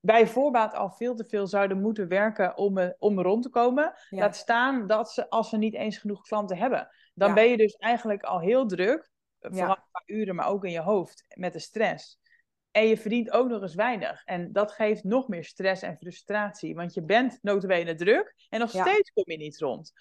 bij 0.00 0.26
voorbaat 0.26 0.74
al 0.74 0.90
veel 0.90 1.14
te 1.14 1.24
veel 1.24 1.46
zouden 1.46 1.80
moeten 1.80 2.08
werken 2.08 2.56
om, 2.56 2.78
eh, 2.78 2.88
om 2.98 3.20
rond 3.20 3.42
te 3.42 3.50
komen. 3.50 3.92
Laat 4.08 4.36
staan 4.36 4.86
dat 4.86 5.10
ze, 5.10 5.30
als 5.30 5.48
ze 5.48 5.56
niet 5.56 5.74
eens 5.74 5.98
genoeg 5.98 6.22
klanten 6.22 6.56
hebben. 6.56 6.88
Dan 7.14 7.34
ben 7.34 7.48
je 7.48 7.56
dus 7.56 7.74
eigenlijk 7.74 8.22
al 8.22 8.40
heel 8.40 8.66
druk, 8.66 9.10
vooral 9.40 9.76
qua 9.90 10.02
uren, 10.06 10.34
maar 10.34 10.48
ook 10.48 10.64
in 10.64 10.70
je 10.70 10.80
hoofd, 10.80 11.24
met 11.34 11.52
de 11.52 11.58
stress. 11.58 12.18
En 12.70 12.86
je 12.86 12.96
verdient 12.96 13.30
ook 13.30 13.48
nog 13.48 13.62
eens 13.62 13.74
weinig. 13.74 14.24
En 14.24 14.52
dat 14.52 14.72
geeft 14.72 15.04
nog 15.04 15.28
meer 15.28 15.44
stress 15.44 15.82
en 15.82 15.96
frustratie. 15.96 16.74
Want 16.74 16.94
je 16.94 17.02
bent 17.02 17.38
notabene 17.42 17.94
druk 17.94 18.34
en 18.48 18.58
nog 18.58 18.70
steeds 18.70 19.12
kom 19.12 19.24
je 19.26 19.36
niet 19.36 19.58
rond. 19.58 19.92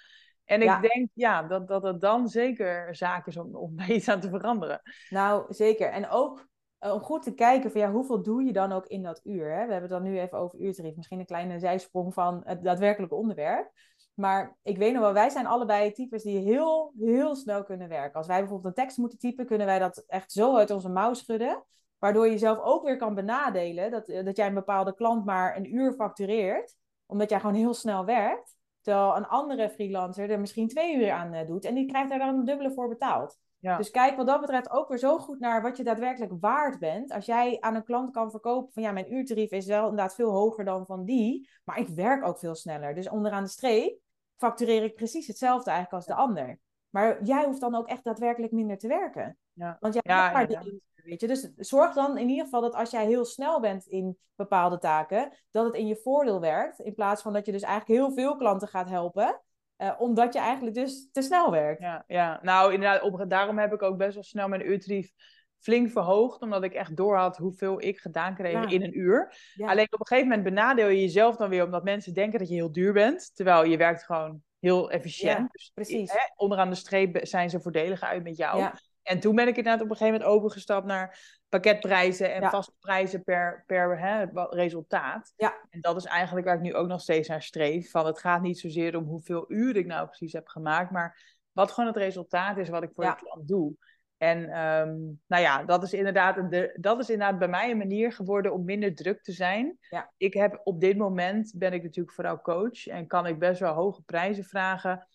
En 0.46 0.62
ik 0.62 0.82
denk 0.82 1.10
ja, 1.14 1.44
dat, 1.44 1.68
dat 1.68 1.84
het 1.84 2.02
dan 2.02 2.28
zeker 2.28 2.96
zaak 2.96 3.28
is 3.28 3.38
om, 3.38 3.56
om 3.56 3.76
daar 3.76 3.92
iets 3.92 4.08
aan 4.08 4.20
te 4.20 4.30
veranderen. 4.30 4.82
Nou, 5.10 5.54
zeker. 5.54 5.90
En 5.90 6.10
ook 6.10 6.38
eh, 6.38 6.46
om 6.80 7.00
goed 7.00 7.24
te 7.24 7.34
kijken 7.34 7.72
van 7.72 7.82
ja, 7.82 7.92
hoeveel 7.92 8.22
doe 8.22 8.44
je 8.44 8.54
dan 8.54 8.72
ook 8.72 8.86
in 8.86 9.04
dat 9.04 9.22
uur? 9.24 9.52
Hè? 9.52 9.66
We 9.66 9.72
hebben 9.72 9.82
het 9.82 9.90
dan 9.90 10.04
nu 10.04 10.20
even 10.20 10.38
over 10.38 10.60
uurtarief. 10.60 10.96
Misschien 10.96 11.20
een 11.20 11.26
kleine 11.26 11.60
zijsprong 11.60 12.14
van 12.14 12.42
het 12.46 12.64
daadwerkelijke 12.64 13.16
onderwerp. 13.16 13.72
Maar 14.14 14.58
ik 14.64 14.78
weet 14.78 14.94
nog 14.94 15.02
wel, 15.02 15.14
wij 15.14 15.30
zijn 15.30 15.46
allebei 15.46 15.92
types 15.92 16.24
die 16.24 16.38
heel, 16.40 16.94
heel 17.00 17.36
snel 17.36 17.64
kunnen 17.64 17.88
werken. 17.88 18.14
Als 18.14 18.28
wij 18.28 18.40
bijvoorbeeld 18.40 18.78
een 18.78 18.84
tekst 18.84 18.98
moeten 18.98 19.18
typen, 19.20 19.46
kunnen 19.46 19.68
wij 19.68 19.80
dat 19.80 20.04
echt 20.08 20.32
zo 20.32 20.56
uit 20.56 20.72
onze 20.72 20.90
mouw 20.90 21.14
schudden. 21.14 21.64
Waardoor 22.00 22.26
je 22.26 22.32
jezelf 22.32 22.60
ook 22.60 22.84
weer 22.84 22.98
kan 22.98 23.16
benadelen 23.16 23.92
dat, 23.92 24.08
eh, 24.08 24.26
dat 24.26 24.38
jij 24.38 24.48
een 24.48 24.54
bepaalde 24.54 24.94
klant 24.94 25.26
maar 25.26 25.58
een 25.58 25.76
uur 25.76 25.94
factureert. 25.94 26.76
Omdat 27.06 27.30
jij 27.30 27.40
gewoon 27.40 27.56
heel 27.56 27.74
snel 27.74 28.06
werkt. 28.06 28.56
Terwijl 28.82 29.16
een 29.16 29.28
andere 29.28 29.70
freelancer 29.70 30.30
er 30.30 30.40
misschien 30.40 30.68
twee 30.68 30.96
uur 30.96 31.12
aan 31.12 31.34
eh, 31.34 31.48
doet. 31.48 31.66
En 31.66 31.76
die 31.76 31.88
krijgt 31.88 32.10
daar 32.10 32.20
dan 32.20 32.38
een 32.38 32.46
dubbele 32.46 32.72
voor 32.72 32.88
betaald. 32.88 33.38
Ja. 33.60 33.78
Dus 33.78 33.92
kijk 33.92 34.16
wat 34.16 34.28
dat 34.28 34.42
betreft 34.42 34.70
ook 34.70 34.88
weer 34.88 34.98
zo 34.98 35.18
goed 35.18 35.40
naar 35.40 35.62
wat 35.62 35.78
je 35.78 35.84
daadwerkelijk 35.84 36.34
waard 36.40 36.80
bent. 36.80 37.12
Als 37.12 37.26
jij 37.26 37.58
aan 37.60 37.76
een 37.76 37.84
klant 37.84 38.12
kan 38.12 38.32
verkopen 38.32 38.74
van 38.74 38.84
ja, 38.84 38.92
mijn 38.92 39.14
uurtarief 39.14 39.52
is 39.52 39.66
wel 39.66 39.82
inderdaad 39.82 40.16
veel 40.16 40.32
hoger 40.32 40.66
dan 40.66 40.86
van 40.86 41.06
die. 41.06 41.50
Maar 41.64 41.80
ik 41.80 41.88
werk 41.88 42.26
ook 42.26 42.40
veel 42.40 42.56
sneller. 42.56 42.94
Dus 42.94 43.10
onderaan 43.10 43.44
de 43.44 43.50
streep 43.50 44.00
factureer 44.36 44.84
ik 44.84 44.96
precies 44.96 45.28
hetzelfde 45.28 45.72
eigenlijk 45.72 46.06
als 46.06 46.16
de 46.16 46.22
ander. 46.22 46.60
Maar 46.90 47.24
jij 47.24 47.46
hoeft 47.46 47.62
dan 47.62 47.76
ook 47.76 47.88
echt 47.88 48.04
daadwerkelijk 48.04 48.54
minder 48.54 48.78
te 48.78 48.88
werken. 48.88 49.38
Ja. 49.54 49.78
Want 49.80 49.94
jij 49.94 50.04
ja, 50.06 50.32
maar 50.32 50.52
ja, 50.52 50.64
weet 50.96 51.22
je. 51.22 51.28
Dus 51.28 51.50
zorg 51.56 51.94
dan 51.94 52.18
in 52.18 52.30
ieder 52.30 52.44
geval 52.44 52.62
dat 52.62 52.76
als 52.76 52.92
jij 52.92 53.06
heel 53.06 53.26
snel 53.26 53.60
bent 53.60 53.86
in 53.86 54.18
bepaalde 54.36 54.78
taken, 54.78 55.34
dat 55.52 55.66
het 55.66 55.76
in 55.76 55.88
je 55.88 56.00
voordeel 56.04 56.40
werkt. 56.40 56.80
In 56.80 56.94
plaats 56.94 57.22
van 57.22 57.34
dat 57.34 57.46
je 57.46 57.52
dus 57.52 57.62
eigenlijk 57.62 58.00
heel 58.00 58.12
veel 58.12 58.36
klanten 58.36 58.68
gaat 58.68 58.90
helpen. 58.90 59.42
Uh, 59.78 59.94
omdat 59.98 60.34
je 60.34 60.40
eigenlijk 60.40 60.76
dus 60.76 61.10
te 61.12 61.22
snel 61.22 61.52
werkt. 61.52 61.82
Ja, 61.82 62.04
ja. 62.08 62.40
nou 62.42 62.74
inderdaad, 62.74 63.02
op, 63.02 63.26
daarom 63.28 63.58
heb 63.58 63.74
ik 63.74 63.82
ook 63.82 63.98
best 63.98 64.14
wel 64.14 64.24
snel 64.24 64.48
mijn 64.48 64.68
uurtarief 64.68 65.12
flink 65.60 65.90
verhoogd. 65.90 66.42
Omdat 66.42 66.64
ik 66.64 66.74
echt 66.74 66.96
doorhad 66.96 67.38
hoeveel 67.38 67.82
ik 67.82 68.00
gedaan 68.00 68.36
kreeg 68.36 68.72
in 68.72 68.84
een 68.84 69.00
uur. 69.00 69.34
Alleen 69.58 69.88
op 69.90 70.00
een 70.00 70.08
gegeven 70.08 70.30
moment 70.30 70.44
benadeel 70.44 70.88
je 70.88 71.02
jezelf 71.02 71.36
dan 71.36 71.50
weer 71.50 71.64
omdat 71.64 71.84
mensen 71.84 72.14
denken 72.14 72.40
dat 72.40 72.50
je 72.50 72.56
heel 72.56 72.72
duur 72.72 72.94
bent. 72.94 73.36
Terwijl 73.36 73.64
je 73.64 73.78
werkt 73.78 74.04
gewoon 74.04 74.42
heel 74.60 74.92
efficiënt. 74.92 75.52
dus, 75.52 75.72
precies. 75.74 76.12
Hè, 76.12 76.20
onderaan 76.36 76.70
de 76.70 76.76
streep 76.76 77.20
zijn 77.22 77.50
ze 77.50 77.62
voordeliger 77.62 78.08
uit 78.08 78.24
met 78.24 78.38
jou. 78.38 78.70
En 79.04 79.20
toen 79.20 79.36
ben 79.36 79.48
ik 79.48 79.58
inderdaad 79.58 79.82
op 79.82 79.90
een 79.90 79.96
gegeven 79.96 80.20
moment 80.20 80.38
overgestapt 80.38 80.86
naar 80.86 81.37
pakketprijzen 81.50 82.34
en 82.34 82.50
vaste 82.50 82.74
prijzen 82.80 83.24
per, 83.24 83.64
per 83.66 84.00
hè, 84.00 84.26
resultaat. 84.50 85.34
Ja. 85.36 85.56
En 85.70 85.82
dat 85.82 85.96
is 85.96 86.06
eigenlijk 86.06 86.48
waar 86.48 86.56
ik 86.56 86.62
nu 86.62 86.74
ook 86.74 86.88
nog 86.88 87.02
steeds 87.02 87.28
naar 87.28 87.42
streef. 87.42 87.92
Van 87.92 88.06
het 88.06 88.20
gaat 88.20 88.42
niet 88.42 88.60
zozeer 88.60 88.98
om 88.98 89.04
hoeveel 89.04 89.46
uren 89.52 89.82
ik 89.82 89.86
nou 89.86 90.06
precies 90.06 90.34
heb 90.34 90.48
gemaakt, 90.48 90.92
maar 90.92 91.38
wat 91.52 91.72
gewoon 91.72 91.90
het 91.90 91.98
resultaat 91.98 92.58
is 92.58 92.70
wat 92.70 92.84
ik 92.84 92.92
voor 92.94 93.04
de 93.04 93.16
klant 93.16 93.48
doe. 93.48 93.76
En 94.18 94.50
ehm, 94.50 94.96
nou 95.28 95.42
ja, 95.44 95.64
dat 95.64 95.84
is, 95.84 95.94
inderdaad 95.94 96.38
een, 96.38 96.72
dat 96.76 97.00
is 97.00 97.10
inderdaad 97.10 97.40
bij 97.40 97.48
mij 97.48 97.72
een 97.72 97.78
manier 97.78 98.12
geworden 98.12 98.54
om 98.54 98.66
minder 98.66 98.96
druk 98.96 99.24
te 99.24 99.32
zijn. 99.32 99.78
Ja. 99.90 100.12
Ik 100.18 100.34
heb 100.34 100.62
op 100.64 100.82
dit 100.82 100.98
moment 100.98 101.54
ben 101.56 101.74
ik 101.74 101.84
natuurlijk 101.84 102.16
vooral 102.16 102.42
coach 102.42 102.88
en 102.88 103.08
kan 103.08 103.26
ik 103.26 103.40
best 103.40 103.60
wel 103.60 103.74
hoge 103.74 104.02
prijzen 104.02 104.44
vragen, 104.44 105.08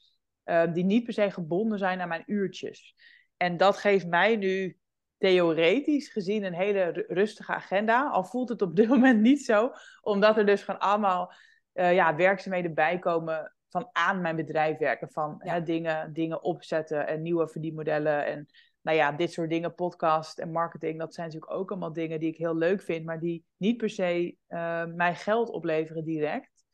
uh, 0.45 0.73
die 0.73 0.85
niet 0.85 1.05
per 1.05 1.12
se 1.12 1.31
gebonden 1.31 1.79
zijn 1.79 2.01
aan 2.01 2.09
mijn 2.09 2.23
uurtjes. 2.27 2.95
En 3.37 3.57
dat 3.57 3.77
geeft 3.77 4.07
mij 4.07 4.37
nu 4.37 4.77
theoretisch 5.23 6.09
gezien 6.09 6.45
een 6.45 6.55
hele 6.55 7.05
rustige 7.09 7.53
agenda. 7.53 8.11
Al 8.11 8.25
voelt 8.25 8.49
het 8.49 8.63
op 8.63 8.77
dit 8.77 8.89
moment 8.95 9.21
niet 9.21 9.45
zo, 9.45 9.73
omdat 10.01 10.37
er 10.37 10.47
dus 10.47 10.63
gewoon 10.63 10.81
allemaal 10.81 11.33
uh, 11.75 11.95
ja, 11.95 12.17
werkzaamheden 12.17 12.75
bijkomen 12.75 13.55
van 13.69 13.89
aan 13.93 14.21
mijn 14.21 14.37
bedrijf 14.37 14.79
werken. 14.79 15.11
Van 15.11 15.35
hè, 15.39 15.63
dingen, 15.63 16.13
dingen 16.13 16.43
opzetten 16.43 17.07
en 17.07 17.23
nieuwe 17.23 17.49
verdienmodellen. 17.49 18.27
En 18.27 18.47
nou 18.81 18.97
ja, 18.97 19.13
dit 19.13 19.33
soort 19.33 19.51
dingen, 19.51 19.75
podcast 19.75 20.39
en 20.39 20.51
marketing, 20.51 20.99
dat 20.99 21.15
zijn 21.15 21.27
natuurlijk 21.27 21.53
ook 21.53 21.71
allemaal 21.71 21.93
dingen 21.93 22.21
die 22.21 22.29
ik 22.29 22.37
heel 22.37 22.57
leuk 22.57 22.83
vind, 22.83 23.05
maar 23.05 23.21
die 23.21 23.45
niet 23.57 23.77
per 23.77 23.91
se 23.91 24.37
uh, 24.49 24.85
mij 24.85 25.15
geld 25.15 25.51
opleveren 25.51 26.05
direct. 26.05 26.65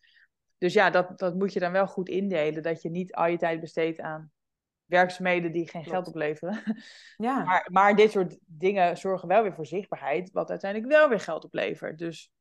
Dus 0.59 0.73
ja, 0.73 0.91
dat, 0.91 1.19
dat 1.19 1.35
moet 1.35 1.53
je 1.53 1.61
dan 1.61 1.73
wel 1.73 1.87
goed 1.87 2.09
indelen, 2.09 2.63
dat 2.63 2.83
je 2.83 2.91
niet 2.91 3.15
al 3.15 3.27
je 3.27 3.39
tijd 3.39 3.61
besteedt 3.61 4.01
aan 4.01 4.33
werkzaamheden 4.89 5.53
die 5.53 5.69
geen 5.69 5.85
geld 5.85 6.07
opleveren. 6.07 6.63
Ja. 7.17 7.45
Maar, 7.45 7.69
maar 7.73 7.97
dit 7.97 8.11
soort 8.11 8.39
dingen 8.47 8.97
zorgen 8.97 9.29
wel 9.29 9.43
weer 9.43 9.55
voor 9.55 9.67
zichtbaarheid, 9.67 10.31
wat 10.33 10.51
uiteindelijk 10.51 10.93
wel 10.93 11.09
weer 11.09 11.21
geld 11.21 11.45
oplevert. 11.45 11.99
Dus 11.99 12.33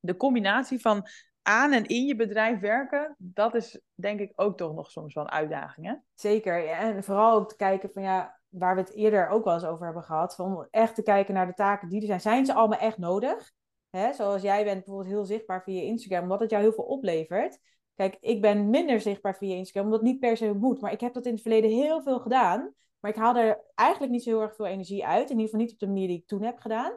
de 0.00 0.16
combinatie 0.16 0.80
van 0.80 1.06
aan 1.42 1.72
en 1.72 1.86
in 1.86 2.06
je 2.06 2.16
bedrijf 2.16 2.60
werken, 2.60 3.14
dat 3.18 3.54
is 3.54 3.80
denk 3.94 4.20
ik 4.20 4.32
ook 4.36 4.56
toch 4.56 4.74
nog 4.74 4.90
soms 4.90 5.14
wel 5.14 5.24
een 5.24 5.30
uitdaging. 5.30 5.86
Hè? 5.86 5.94
Zeker. 6.14 6.68
En 6.68 7.04
vooral 7.04 7.36
ook 7.36 7.48
te 7.48 7.56
kijken 7.56 7.90
van 7.92 8.02
ja, 8.02 8.40
waar 8.48 8.74
we 8.74 8.80
het 8.80 8.94
eerder 8.94 9.28
ook 9.28 9.44
wel 9.44 9.54
eens 9.54 9.64
over 9.64 9.84
hebben 9.84 10.02
gehad, 10.02 10.34
van 10.34 10.66
echt 10.70 10.94
te 10.94 11.02
kijken 11.02 11.34
naar 11.34 11.46
de 11.46 11.54
taken 11.54 11.88
die 11.88 12.00
er 12.00 12.06
zijn. 12.06 12.20
Zijn 12.20 12.46
ze 12.46 12.54
allemaal 12.54 12.78
echt 12.78 12.98
nodig? 12.98 13.52
Hè? 13.90 14.12
Zoals 14.12 14.42
jij 14.42 14.64
bent 14.64 14.84
bijvoorbeeld 14.84 15.14
heel 15.14 15.24
zichtbaar 15.24 15.62
via 15.62 15.82
Instagram, 15.82 16.22
omdat 16.22 16.40
het 16.40 16.50
jou 16.50 16.62
heel 16.62 16.72
veel 16.72 16.84
oplevert. 16.84 17.58
Kijk, 18.00 18.16
ik 18.20 18.40
ben 18.40 18.70
minder 18.70 19.00
zichtbaar 19.00 19.36
via 19.36 19.54
Instagram, 19.54 19.84
omdat 19.84 20.02
niet 20.02 20.20
per 20.20 20.36
se 20.36 20.54
moet. 20.54 20.80
Maar 20.80 20.92
ik 20.92 21.00
heb 21.00 21.14
dat 21.14 21.26
in 21.26 21.32
het 21.32 21.40
verleden 21.40 21.70
heel 21.70 22.02
veel 22.02 22.20
gedaan. 22.20 22.74
Maar 23.00 23.10
ik 23.10 23.16
haal 23.16 23.36
er 23.36 23.60
eigenlijk 23.74 24.12
niet 24.12 24.22
zo 24.22 24.30
heel 24.30 24.40
erg 24.40 24.54
veel 24.54 24.66
energie 24.66 25.06
uit. 25.06 25.30
In 25.30 25.30
ieder 25.30 25.44
geval 25.44 25.60
niet 25.60 25.72
op 25.72 25.78
de 25.78 25.86
manier 25.86 26.08
die 26.08 26.16
ik 26.16 26.26
toen 26.26 26.42
heb 26.42 26.58
gedaan. 26.58 26.92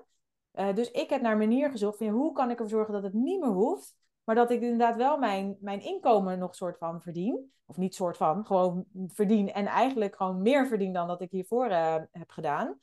Uh, 0.53 0.73
dus 0.73 0.91
ik 0.91 1.09
heb 1.09 1.21
naar 1.21 1.31
een 1.31 1.37
manier 1.37 1.69
gezocht 1.71 1.97
van 1.97 2.07
hoe 2.07 2.33
kan 2.33 2.45
ik 2.45 2.51
ervoor 2.51 2.69
zorgen 2.69 2.93
dat 2.93 3.03
het 3.03 3.13
niet 3.13 3.39
meer 3.39 3.49
hoeft. 3.49 3.95
Maar 4.23 4.35
dat 4.35 4.51
ik 4.51 4.61
inderdaad 4.61 4.95
wel 4.95 5.17
mijn, 5.17 5.57
mijn 5.59 5.81
inkomen 5.81 6.39
nog 6.39 6.55
soort 6.55 6.77
van 6.77 7.01
verdien. 7.01 7.51
Of 7.65 7.77
niet 7.77 7.95
soort 7.95 8.17
van, 8.17 8.45
gewoon 8.45 8.85
verdien. 9.07 9.53
En 9.53 9.65
eigenlijk 9.65 10.15
gewoon 10.15 10.41
meer 10.41 10.67
verdien 10.67 10.93
dan 10.93 11.07
dat 11.07 11.21
ik 11.21 11.31
hiervoor 11.31 11.69
uh, 11.69 11.95
heb 12.11 12.29
gedaan. 12.29 12.79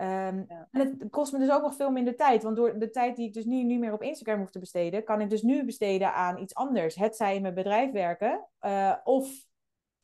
Um, 0.00 0.46
En 0.70 0.80
het 0.98 1.10
kost 1.10 1.32
me 1.32 1.38
dus 1.38 1.50
ook 1.50 1.62
nog 1.62 1.74
veel 1.74 1.90
minder 1.90 2.16
tijd. 2.16 2.42
Want 2.42 2.56
door 2.56 2.78
de 2.78 2.90
tijd 2.90 3.16
die 3.16 3.26
ik 3.26 3.32
dus 3.32 3.44
nu 3.44 3.62
niet 3.62 3.78
meer 3.78 3.92
op 3.92 4.02
Instagram 4.02 4.38
hoef 4.38 4.50
te 4.50 4.58
besteden, 4.58 5.04
kan 5.04 5.20
ik 5.20 5.30
dus 5.30 5.42
nu 5.42 5.64
besteden 5.64 6.14
aan 6.14 6.38
iets 6.38 6.54
anders. 6.54 6.94
Het 6.94 7.16
zij 7.16 7.34
in 7.34 7.42
mijn 7.42 7.54
bedrijf 7.54 7.90
werken 7.92 8.48
uh, 8.60 8.94
of 9.04 9.28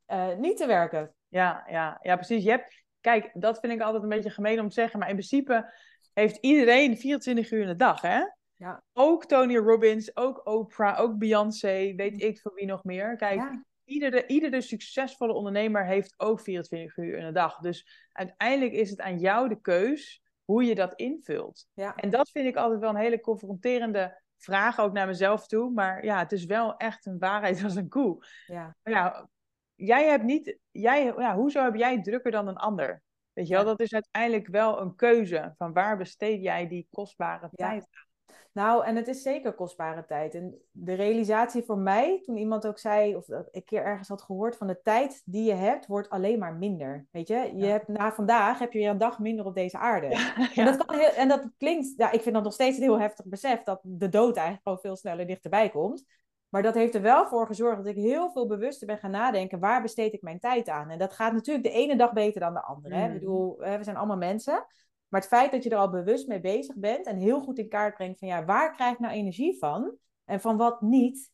uh, 0.09 0.37
niet 0.37 0.57
te 0.57 0.67
werken. 0.67 1.15
Ja, 1.29 1.65
ja, 1.71 1.99
ja, 2.03 2.15
precies. 2.15 2.45
Je 2.45 2.51
hebt, 2.51 2.85
kijk, 3.01 3.31
dat 3.35 3.59
vind 3.59 3.73
ik 3.73 3.81
altijd 3.81 4.03
een 4.03 4.09
beetje 4.09 4.31
gemeen 4.31 4.61
om 4.61 4.69
te 4.69 4.75
zeggen. 4.75 4.99
Maar 4.99 5.09
in 5.09 5.15
principe 5.15 5.73
heeft 6.13 6.37
iedereen 6.41 6.97
24 6.97 7.51
uur 7.51 7.61
in 7.61 7.67
de 7.67 7.77
dag, 7.77 8.01
hè? 8.01 8.21
Ja. 8.57 8.83
Ook 8.93 9.25
Tony 9.25 9.57
Robbins, 9.57 10.17
ook 10.17 10.47
Oprah, 10.47 11.01
ook 11.01 11.19
Beyoncé, 11.19 11.95
weet 11.95 12.23
ik 12.23 12.41
voor 12.41 12.55
wie 12.55 12.67
nog 12.67 12.85
meer. 12.85 13.17
Kijk, 13.17 13.41
ja 13.41 13.65
iedere, 13.87 14.27
iedere 14.27 14.61
succesvolle 14.61 15.33
ondernemer 15.33 15.87
heeft 15.87 16.15
ook 16.17 16.41
24 16.41 16.97
uur 16.97 17.19
in 17.19 17.27
de 17.27 17.33
dag. 17.33 17.59
Dus 17.59 18.09
uiteindelijk 18.13 18.73
is 18.73 18.91
het 18.91 19.01
aan 19.01 19.19
jou 19.19 19.49
de 19.49 19.61
keus 19.61 20.23
hoe 20.45 20.65
je 20.65 20.75
dat 20.75 20.95
invult. 20.95 21.69
Ja. 21.73 21.95
En 21.95 22.11
dat 22.11 22.31
vind 22.31 22.47
ik 22.47 22.57
altijd 22.57 22.81
wel 22.81 22.91
een 22.91 22.97
hele 22.97 23.21
confronterende 23.21 24.23
vraag, 24.37 24.81
ook 24.81 24.93
naar 24.93 25.07
mezelf 25.07 25.47
toe. 25.47 25.71
Maar 25.71 26.05
ja, 26.05 26.19
het 26.19 26.33
is 26.33 26.45
wel 26.45 26.77
echt 26.77 27.07
een 27.07 27.19
waarheid 27.19 27.63
als 27.65 27.75
een 27.75 27.89
koe. 27.89 28.25
Ja. 28.47 28.77
Maar 28.83 28.93
ja, 28.93 29.29
jij 29.75 30.09
hebt 30.09 30.25
niet, 30.25 30.59
jij, 30.71 31.05
ja, 31.05 31.35
hoezo 31.35 31.63
heb 31.63 31.75
jij 31.75 32.03
drukker 32.03 32.31
dan 32.31 32.49
een 32.49 32.57
ander? 32.57 33.03
Weet 33.33 33.49
je 33.49 33.55
wel, 33.55 33.65
dat 33.65 33.81
is 33.81 33.93
uiteindelijk 33.93 34.47
wel 34.47 34.81
een 34.81 34.95
keuze 34.95 35.55
van 35.57 35.73
waar 35.73 35.97
besteed 35.97 36.43
jij 36.43 36.69
die 36.69 36.87
kostbare 36.91 37.49
tijd 37.53 37.83
aan. 37.83 38.06
Nou, 38.53 38.85
en 38.85 38.97
het 38.97 39.09
is 39.09 39.23
zeker 39.23 39.53
kostbare 39.53 40.05
tijd. 40.05 40.35
En 40.35 40.59
de 40.71 40.95
realisatie 40.95 41.63
voor 41.63 41.79
mij, 41.79 42.21
toen 42.23 42.37
iemand 42.37 42.67
ook 42.67 42.79
zei, 42.79 43.17
of 43.17 43.27
dat 43.27 43.49
ik 43.51 43.65
keer 43.65 43.85
ergens 43.85 44.09
had 44.09 44.23
gehoord, 44.23 44.57
van 44.57 44.67
de 44.67 44.81
tijd 44.83 45.23
die 45.25 45.45
je 45.45 45.55
hebt, 45.55 45.87
wordt 45.87 46.11
alleen 46.11 46.39
maar 46.39 46.55
minder. 46.55 47.07
Weet 47.11 47.29
je, 47.29 47.53
je 47.57 47.67
hebt 47.67 47.89
na 47.89 48.13
vandaag 48.13 48.59
heb 48.59 48.73
je 48.73 48.79
weer 48.79 48.91
een 48.91 48.99
dag 48.99 49.19
minder 49.19 49.45
op 49.45 49.55
deze 49.55 49.79
aarde. 49.79 50.07
En, 50.55 50.65
dat 50.65 50.87
kan 50.87 50.99
heel, 50.99 51.09
en 51.09 51.29
dat 51.29 51.49
klinkt, 51.59 51.95
ja, 51.97 52.11
ik 52.11 52.23
vind 52.23 52.35
dat 52.35 52.45
nog 52.45 52.53
steeds 52.53 52.77
een 52.77 52.83
heel 52.83 53.01
heftig 53.01 53.27
besef 53.27 53.63
dat 53.63 53.81
de 53.83 54.09
dood 54.09 54.37
eigenlijk 54.37 54.63
gewoon 54.63 54.81
veel 54.81 54.97
sneller 54.97 55.27
dichterbij 55.27 55.71
komt. 55.71 56.05
Maar 56.49 56.63
dat 56.63 56.75
heeft 56.75 56.95
er 56.95 57.03
wel 57.03 57.27
voor 57.27 57.47
gezorgd 57.47 57.77
dat 57.77 57.87
ik 57.87 57.97
heel 57.97 58.31
veel 58.31 58.47
bewuster 58.47 58.87
ben 58.87 58.99
gaan 58.99 59.11
nadenken, 59.11 59.59
waar 59.59 59.83
besteed 59.83 60.13
ik 60.13 60.23
mijn 60.23 60.39
tijd 60.39 60.69
aan? 60.69 60.91
En 60.91 60.99
dat 60.99 61.13
gaat 61.13 61.33
natuurlijk 61.33 61.67
de 61.67 61.73
ene 61.73 61.97
dag 61.97 62.13
beter 62.13 62.41
dan 62.41 62.55
de 62.55 62.63
andere. 62.63 62.95
Hè? 62.95 63.03
Ik 63.05 63.09
mm. 63.09 63.19
bedoel, 63.19 63.57
we 63.57 63.79
zijn 63.81 63.97
allemaal 63.97 64.17
mensen. 64.17 64.67
Maar 65.09 65.21
het 65.21 65.31
feit 65.31 65.51
dat 65.51 65.63
je 65.63 65.71
er 65.71 65.77
al 65.77 65.91
bewust 65.91 66.27
mee 66.27 66.41
bezig 66.41 66.77
bent 66.77 67.07
en 67.07 67.17
heel 67.17 67.41
goed 67.41 67.59
in 67.59 67.69
kaart 67.69 67.95
brengt 67.95 68.19
van 68.19 68.29
ja, 68.29 68.45
waar 68.45 68.73
krijg 68.73 68.93
ik 68.93 68.99
nou 68.99 69.15
energie 69.15 69.59
van 69.59 69.97
en 70.25 70.41
van 70.41 70.57
wat 70.57 70.81
niet, 70.81 71.31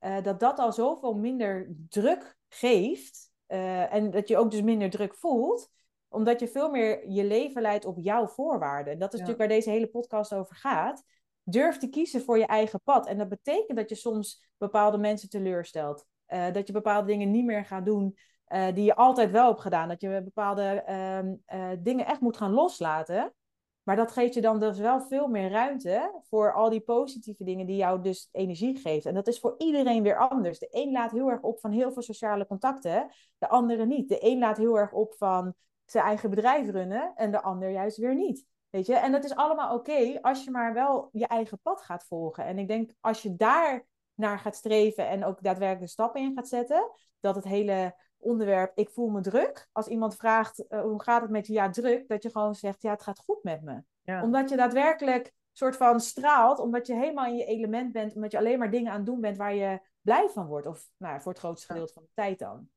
uh, 0.00 0.22
dat 0.22 0.40
dat 0.40 0.58
al 0.58 0.72
zoveel 0.72 1.14
minder 1.14 1.74
druk 1.88 2.36
geeft 2.48 3.30
uh, 3.48 3.92
en 3.92 4.10
dat 4.10 4.28
je 4.28 4.36
ook 4.36 4.50
dus 4.50 4.62
minder 4.62 4.90
druk 4.90 5.14
voelt, 5.14 5.70
omdat 6.08 6.40
je 6.40 6.48
veel 6.48 6.70
meer 6.70 7.10
je 7.10 7.24
leven 7.24 7.62
leidt 7.62 7.84
op 7.84 7.98
jouw 7.98 8.26
voorwaarden. 8.26 8.98
Dat 8.98 9.12
is 9.12 9.20
natuurlijk 9.20 9.48
waar 9.48 9.56
deze 9.56 9.70
hele 9.70 9.88
podcast 9.88 10.34
over 10.34 10.56
gaat. 10.56 11.04
durf 11.42 11.78
te 11.78 11.88
kiezen 11.88 12.22
voor 12.22 12.38
je 12.38 12.46
eigen 12.46 12.80
pad. 12.82 13.06
En 13.06 13.18
dat 13.18 13.28
betekent 13.28 13.78
dat 13.78 13.88
je 13.88 13.94
soms 13.94 14.46
bepaalde 14.56 14.98
mensen 14.98 15.28
teleurstelt. 15.28 16.06
Uh, 16.28 16.52
dat 16.52 16.66
je 16.66 16.72
bepaalde 16.72 17.06
dingen 17.06 17.30
niet 17.30 17.44
meer 17.44 17.64
gaat 17.64 17.84
doen 17.84 18.16
uh, 18.48 18.74
die 18.74 18.84
je 18.84 18.94
altijd 18.94 19.30
wel 19.30 19.46
hebt 19.46 19.60
gedaan. 19.60 19.88
Dat 19.88 20.00
je 20.00 20.22
bepaalde 20.24 20.84
uh, 21.54 21.70
dingen 21.78 22.06
echt 22.06 22.20
moet 22.20 22.36
gaan 22.36 22.52
loslaten. 22.52 23.34
Maar 23.82 23.96
dat 23.96 24.12
geeft 24.12 24.34
je 24.34 24.40
dan 24.40 24.60
dus 24.60 24.78
wel 24.78 25.00
veel 25.00 25.28
meer 25.28 25.50
ruimte 25.50 26.20
voor 26.28 26.52
al 26.52 26.70
die 26.70 26.80
positieve 26.80 27.44
dingen 27.44 27.66
die 27.66 27.76
jou 27.76 28.02
dus 28.02 28.28
energie 28.32 28.78
geeft. 28.78 29.06
En 29.06 29.14
dat 29.14 29.26
is 29.26 29.40
voor 29.40 29.54
iedereen 29.58 30.02
weer 30.02 30.28
anders. 30.28 30.58
De 30.58 30.68
een 30.70 30.92
laat 30.92 31.10
heel 31.10 31.30
erg 31.30 31.40
op 31.40 31.60
van 31.60 31.70
heel 31.70 31.92
veel 31.92 32.02
sociale 32.02 32.46
contacten, 32.46 33.10
de 33.38 33.48
andere 33.48 33.86
niet. 33.86 34.08
De 34.08 34.18
een 34.20 34.38
laat 34.38 34.56
heel 34.56 34.78
erg 34.78 34.92
op 34.92 35.14
van 35.14 35.54
zijn 35.84 36.04
eigen 36.04 36.30
bedrijf 36.30 36.70
runnen 36.70 37.12
en 37.14 37.30
de 37.30 37.42
ander 37.42 37.70
juist 37.70 37.96
weer 37.96 38.14
niet. 38.14 38.46
Weet 38.70 38.86
je? 38.86 38.94
En 38.94 39.12
dat 39.12 39.24
is 39.24 39.34
allemaal 39.34 39.74
oké 39.74 40.18
als 40.20 40.44
je 40.44 40.50
maar 40.50 40.72
wel 40.72 41.08
je 41.12 41.26
eigen 41.26 41.60
pad 41.62 41.82
gaat 41.82 42.04
volgen. 42.04 42.44
En 42.44 42.58
ik 42.58 42.68
denk 42.68 42.90
als 43.00 43.22
je 43.22 43.36
daar 43.36 43.86
naar 44.14 44.38
gaat 44.38 44.56
streven 44.56 45.08
en 45.08 45.24
ook 45.24 45.42
daadwerkelijk 45.42 45.90
stappen 45.90 46.20
in 46.20 46.34
gaat 46.34 46.48
zetten, 46.48 46.90
dat 47.20 47.34
het 47.34 47.44
hele 47.44 47.94
onderwerp 48.26 48.72
ik 48.74 48.90
voel 48.90 49.08
me 49.08 49.20
druk. 49.20 49.68
Als 49.72 49.86
iemand 49.86 50.16
vraagt 50.16 50.64
uh, 50.68 50.80
hoe 50.80 51.02
gaat 51.02 51.22
het 51.22 51.30
met 51.30 51.46
je, 51.46 51.52
ja 51.52 51.70
druk, 51.70 52.08
dat 52.08 52.22
je 52.22 52.30
gewoon 52.30 52.54
zegt 52.54 52.82
ja 52.82 52.90
het 52.90 53.02
gaat 53.02 53.18
goed 53.18 53.42
met 53.42 53.62
me. 53.62 53.82
Omdat 54.22 54.48
je 54.48 54.56
daadwerkelijk 54.56 55.32
soort 55.52 55.76
van 55.76 56.00
straalt, 56.00 56.58
omdat 56.58 56.86
je 56.86 56.94
helemaal 56.94 57.26
in 57.26 57.36
je 57.36 57.44
element 57.44 57.92
bent, 57.92 58.14
omdat 58.14 58.32
je 58.32 58.38
alleen 58.38 58.58
maar 58.58 58.70
dingen 58.70 58.90
aan 58.90 58.96
het 58.96 59.06
doen 59.06 59.20
bent 59.20 59.36
waar 59.36 59.54
je 59.54 59.80
blij 60.00 60.28
van 60.28 60.46
wordt. 60.46 60.66
Of 60.66 60.88
nou, 60.96 61.20
voor 61.20 61.32
het 61.32 61.40
grootste 61.40 61.66
gedeelte 61.66 61.92
van 61.92 62.02
de 62.02 62.10
tijd 62.14 62.38
dan. 62.38 62.68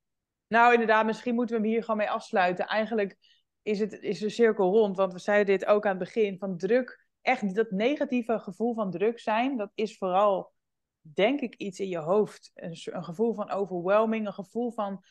Nou 0.47 0.71
inderdaad, 0.71 1.05
misschien 1.05 1.35
moeten 1.35 1.55
we 1.55 1.61
hem 1.61 1.71
hier 1.71 1.81
gewoon 1.81 1.97
mee 1.97 2.09
afsluiten. 2.09 2.67
Eigenlijk 2.67 3.17
is, 3.61 3.79
het, 3.79 3.93
is 3.93 4.19
de 4.19 4.29
cirkel 4.29 4.71
rond, 4.71 4.97
want 4.97 5.13
we 5.13 5.19
zeiden 5.19 5.57
dit 5.57 5.65
ook 5.65 5.85
aan 5.85 5.89
het 5.89 5.99
begin, 5.99 6.37
van 6.37 6.57
druk, 6.57 7.07
echt 7.21 7.55
dat 7.55 7.71
negatieve 7.71 8.39
gevoel 8.39 8.73
van 8.73 8.91
druk 8.91 9.19
zijn, 9.19 9.57
dat 9.57 9.71
is 9.73 9.97
vooral 9.97 10.53
denk 11.01 11.39
ik 11.39 11.55
iets 11.55 11.79
in 11.79 11.87
je 11.87 11.97
hoofd. 11.97 12.51
Een, 12.53 12.77
een 12.83 13.03
gevoel 13.03 13.33
van 13.33 13.49
overwhelming, 13.49 14.27
een 14.27 14.33
gevoel 14.33 14.71
van 14.71 15.03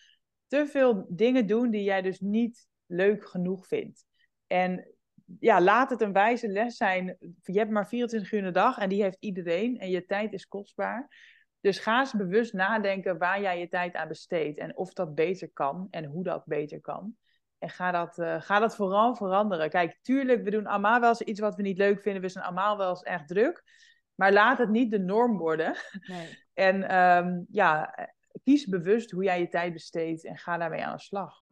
te 0.49 0.67
veel 0.67 1.07
dingen 1.09 1.47
doen 1.47 1.71
die 1.71 1.83
jij 1.83 2.03
dus 2.03 2.21
niet 2.21 2.67
leuk 2.87 3.29
genoeg 3.29 3.67
vindt. 3.67 4.05
En 4.47 4.89
ja, 5.41 5.61
laat 5.61 5.91
het 5.91 6.01
een 6.01 6.13
wijze 6.13 6.49
les 6.49 6.77
zijn. 6.77 7.17
Je 7.43 7.59
hebt 7.59 7.71
maar 7.71 7.89
24 7.89 8.33
uur 8.33 8.39
in 8.39 8.45
de 8.45 8.51
dag 8.51 8.79
en 8.79 8.89
die 8.89 9.03
heeft 9.03 9.17
iedereen 9.21 9.79
en 9.79 9.91
je 9.91 10.05
tijd 10.05 10.33
is 10.33 10.47
kostbaar. 10.47 11.09
Dus 11.61 11.79
ga 11.79 12.01
eens 12.01 12.13
bewust 12.13 12.53
nadenken 12.53 13.19
waar 13.19 13.41
jij 13.41 13.59
je 13.59 13.69
tijd 13.69 13.95
aan 13.95 14.09
besteedt 14.09 14.59
en 14.59 14.77
of 14.77 14.93
dat 14.93 15.15
beter 15.15 15.51
kan 15.53 15.87
en 15.91 16.05
hoe 16.05 16.25
dat 16.25 16.45
beter 16.45 16.81
kan. 16.81 17.17
En 17.59 17.71
ga 17.71 17.91
dat, 17.91 18.19
uh, 18.19 18.41
ga 18.41 18.59
dat 18.59 18.77
vooral 18.77 19.17
veranderen. 19.17 19.71
Kijk, 19.71 19.99
tuurlijk, 20.03 20.43
we 20.45 20.51
doen 20.51 20.67
allemaal 20.67 21.01
wel 21.01 21.09
eens 21.09 21.21
iets 21.21 21.41
wat 21.41 21.55
we 21.55 21.63
niet 21.63 21.79
leuk 21.79 22.01
vinden. 22.01 22.23
We 22.23 22.29
zijn 22.29 22.45
allemaal 22.45 22.77
wel 22.77 22.89
eens 22.89 23.03
erg 23.03 23.25
druk. 23.25 23.63
Maar 24.15 24.33
laat 24.33 24.59
het 24.59 24.69
niet 24.69 24.91
de 24.91 24.99
norm 24.99 25.39
worden. 25.39 25.77
Nee. 26.01 26.29
En 26.59 26.97
um, 26.97 27.47
ja, 27.51 27.95
kies 28.45 28.67
bewust 28.67 29.11
hoe 29.11 29.25
jij 29.25 29.41
je 29.41 29.49
tijd 29.49 29.73
besteedt 29.73 30.25
en 30.25 30.39
ga 30.39 30.57
daarmee 30.57 30.85
aan 30.85 30.97
de 30.97 31.03
slag. 31.03 31.43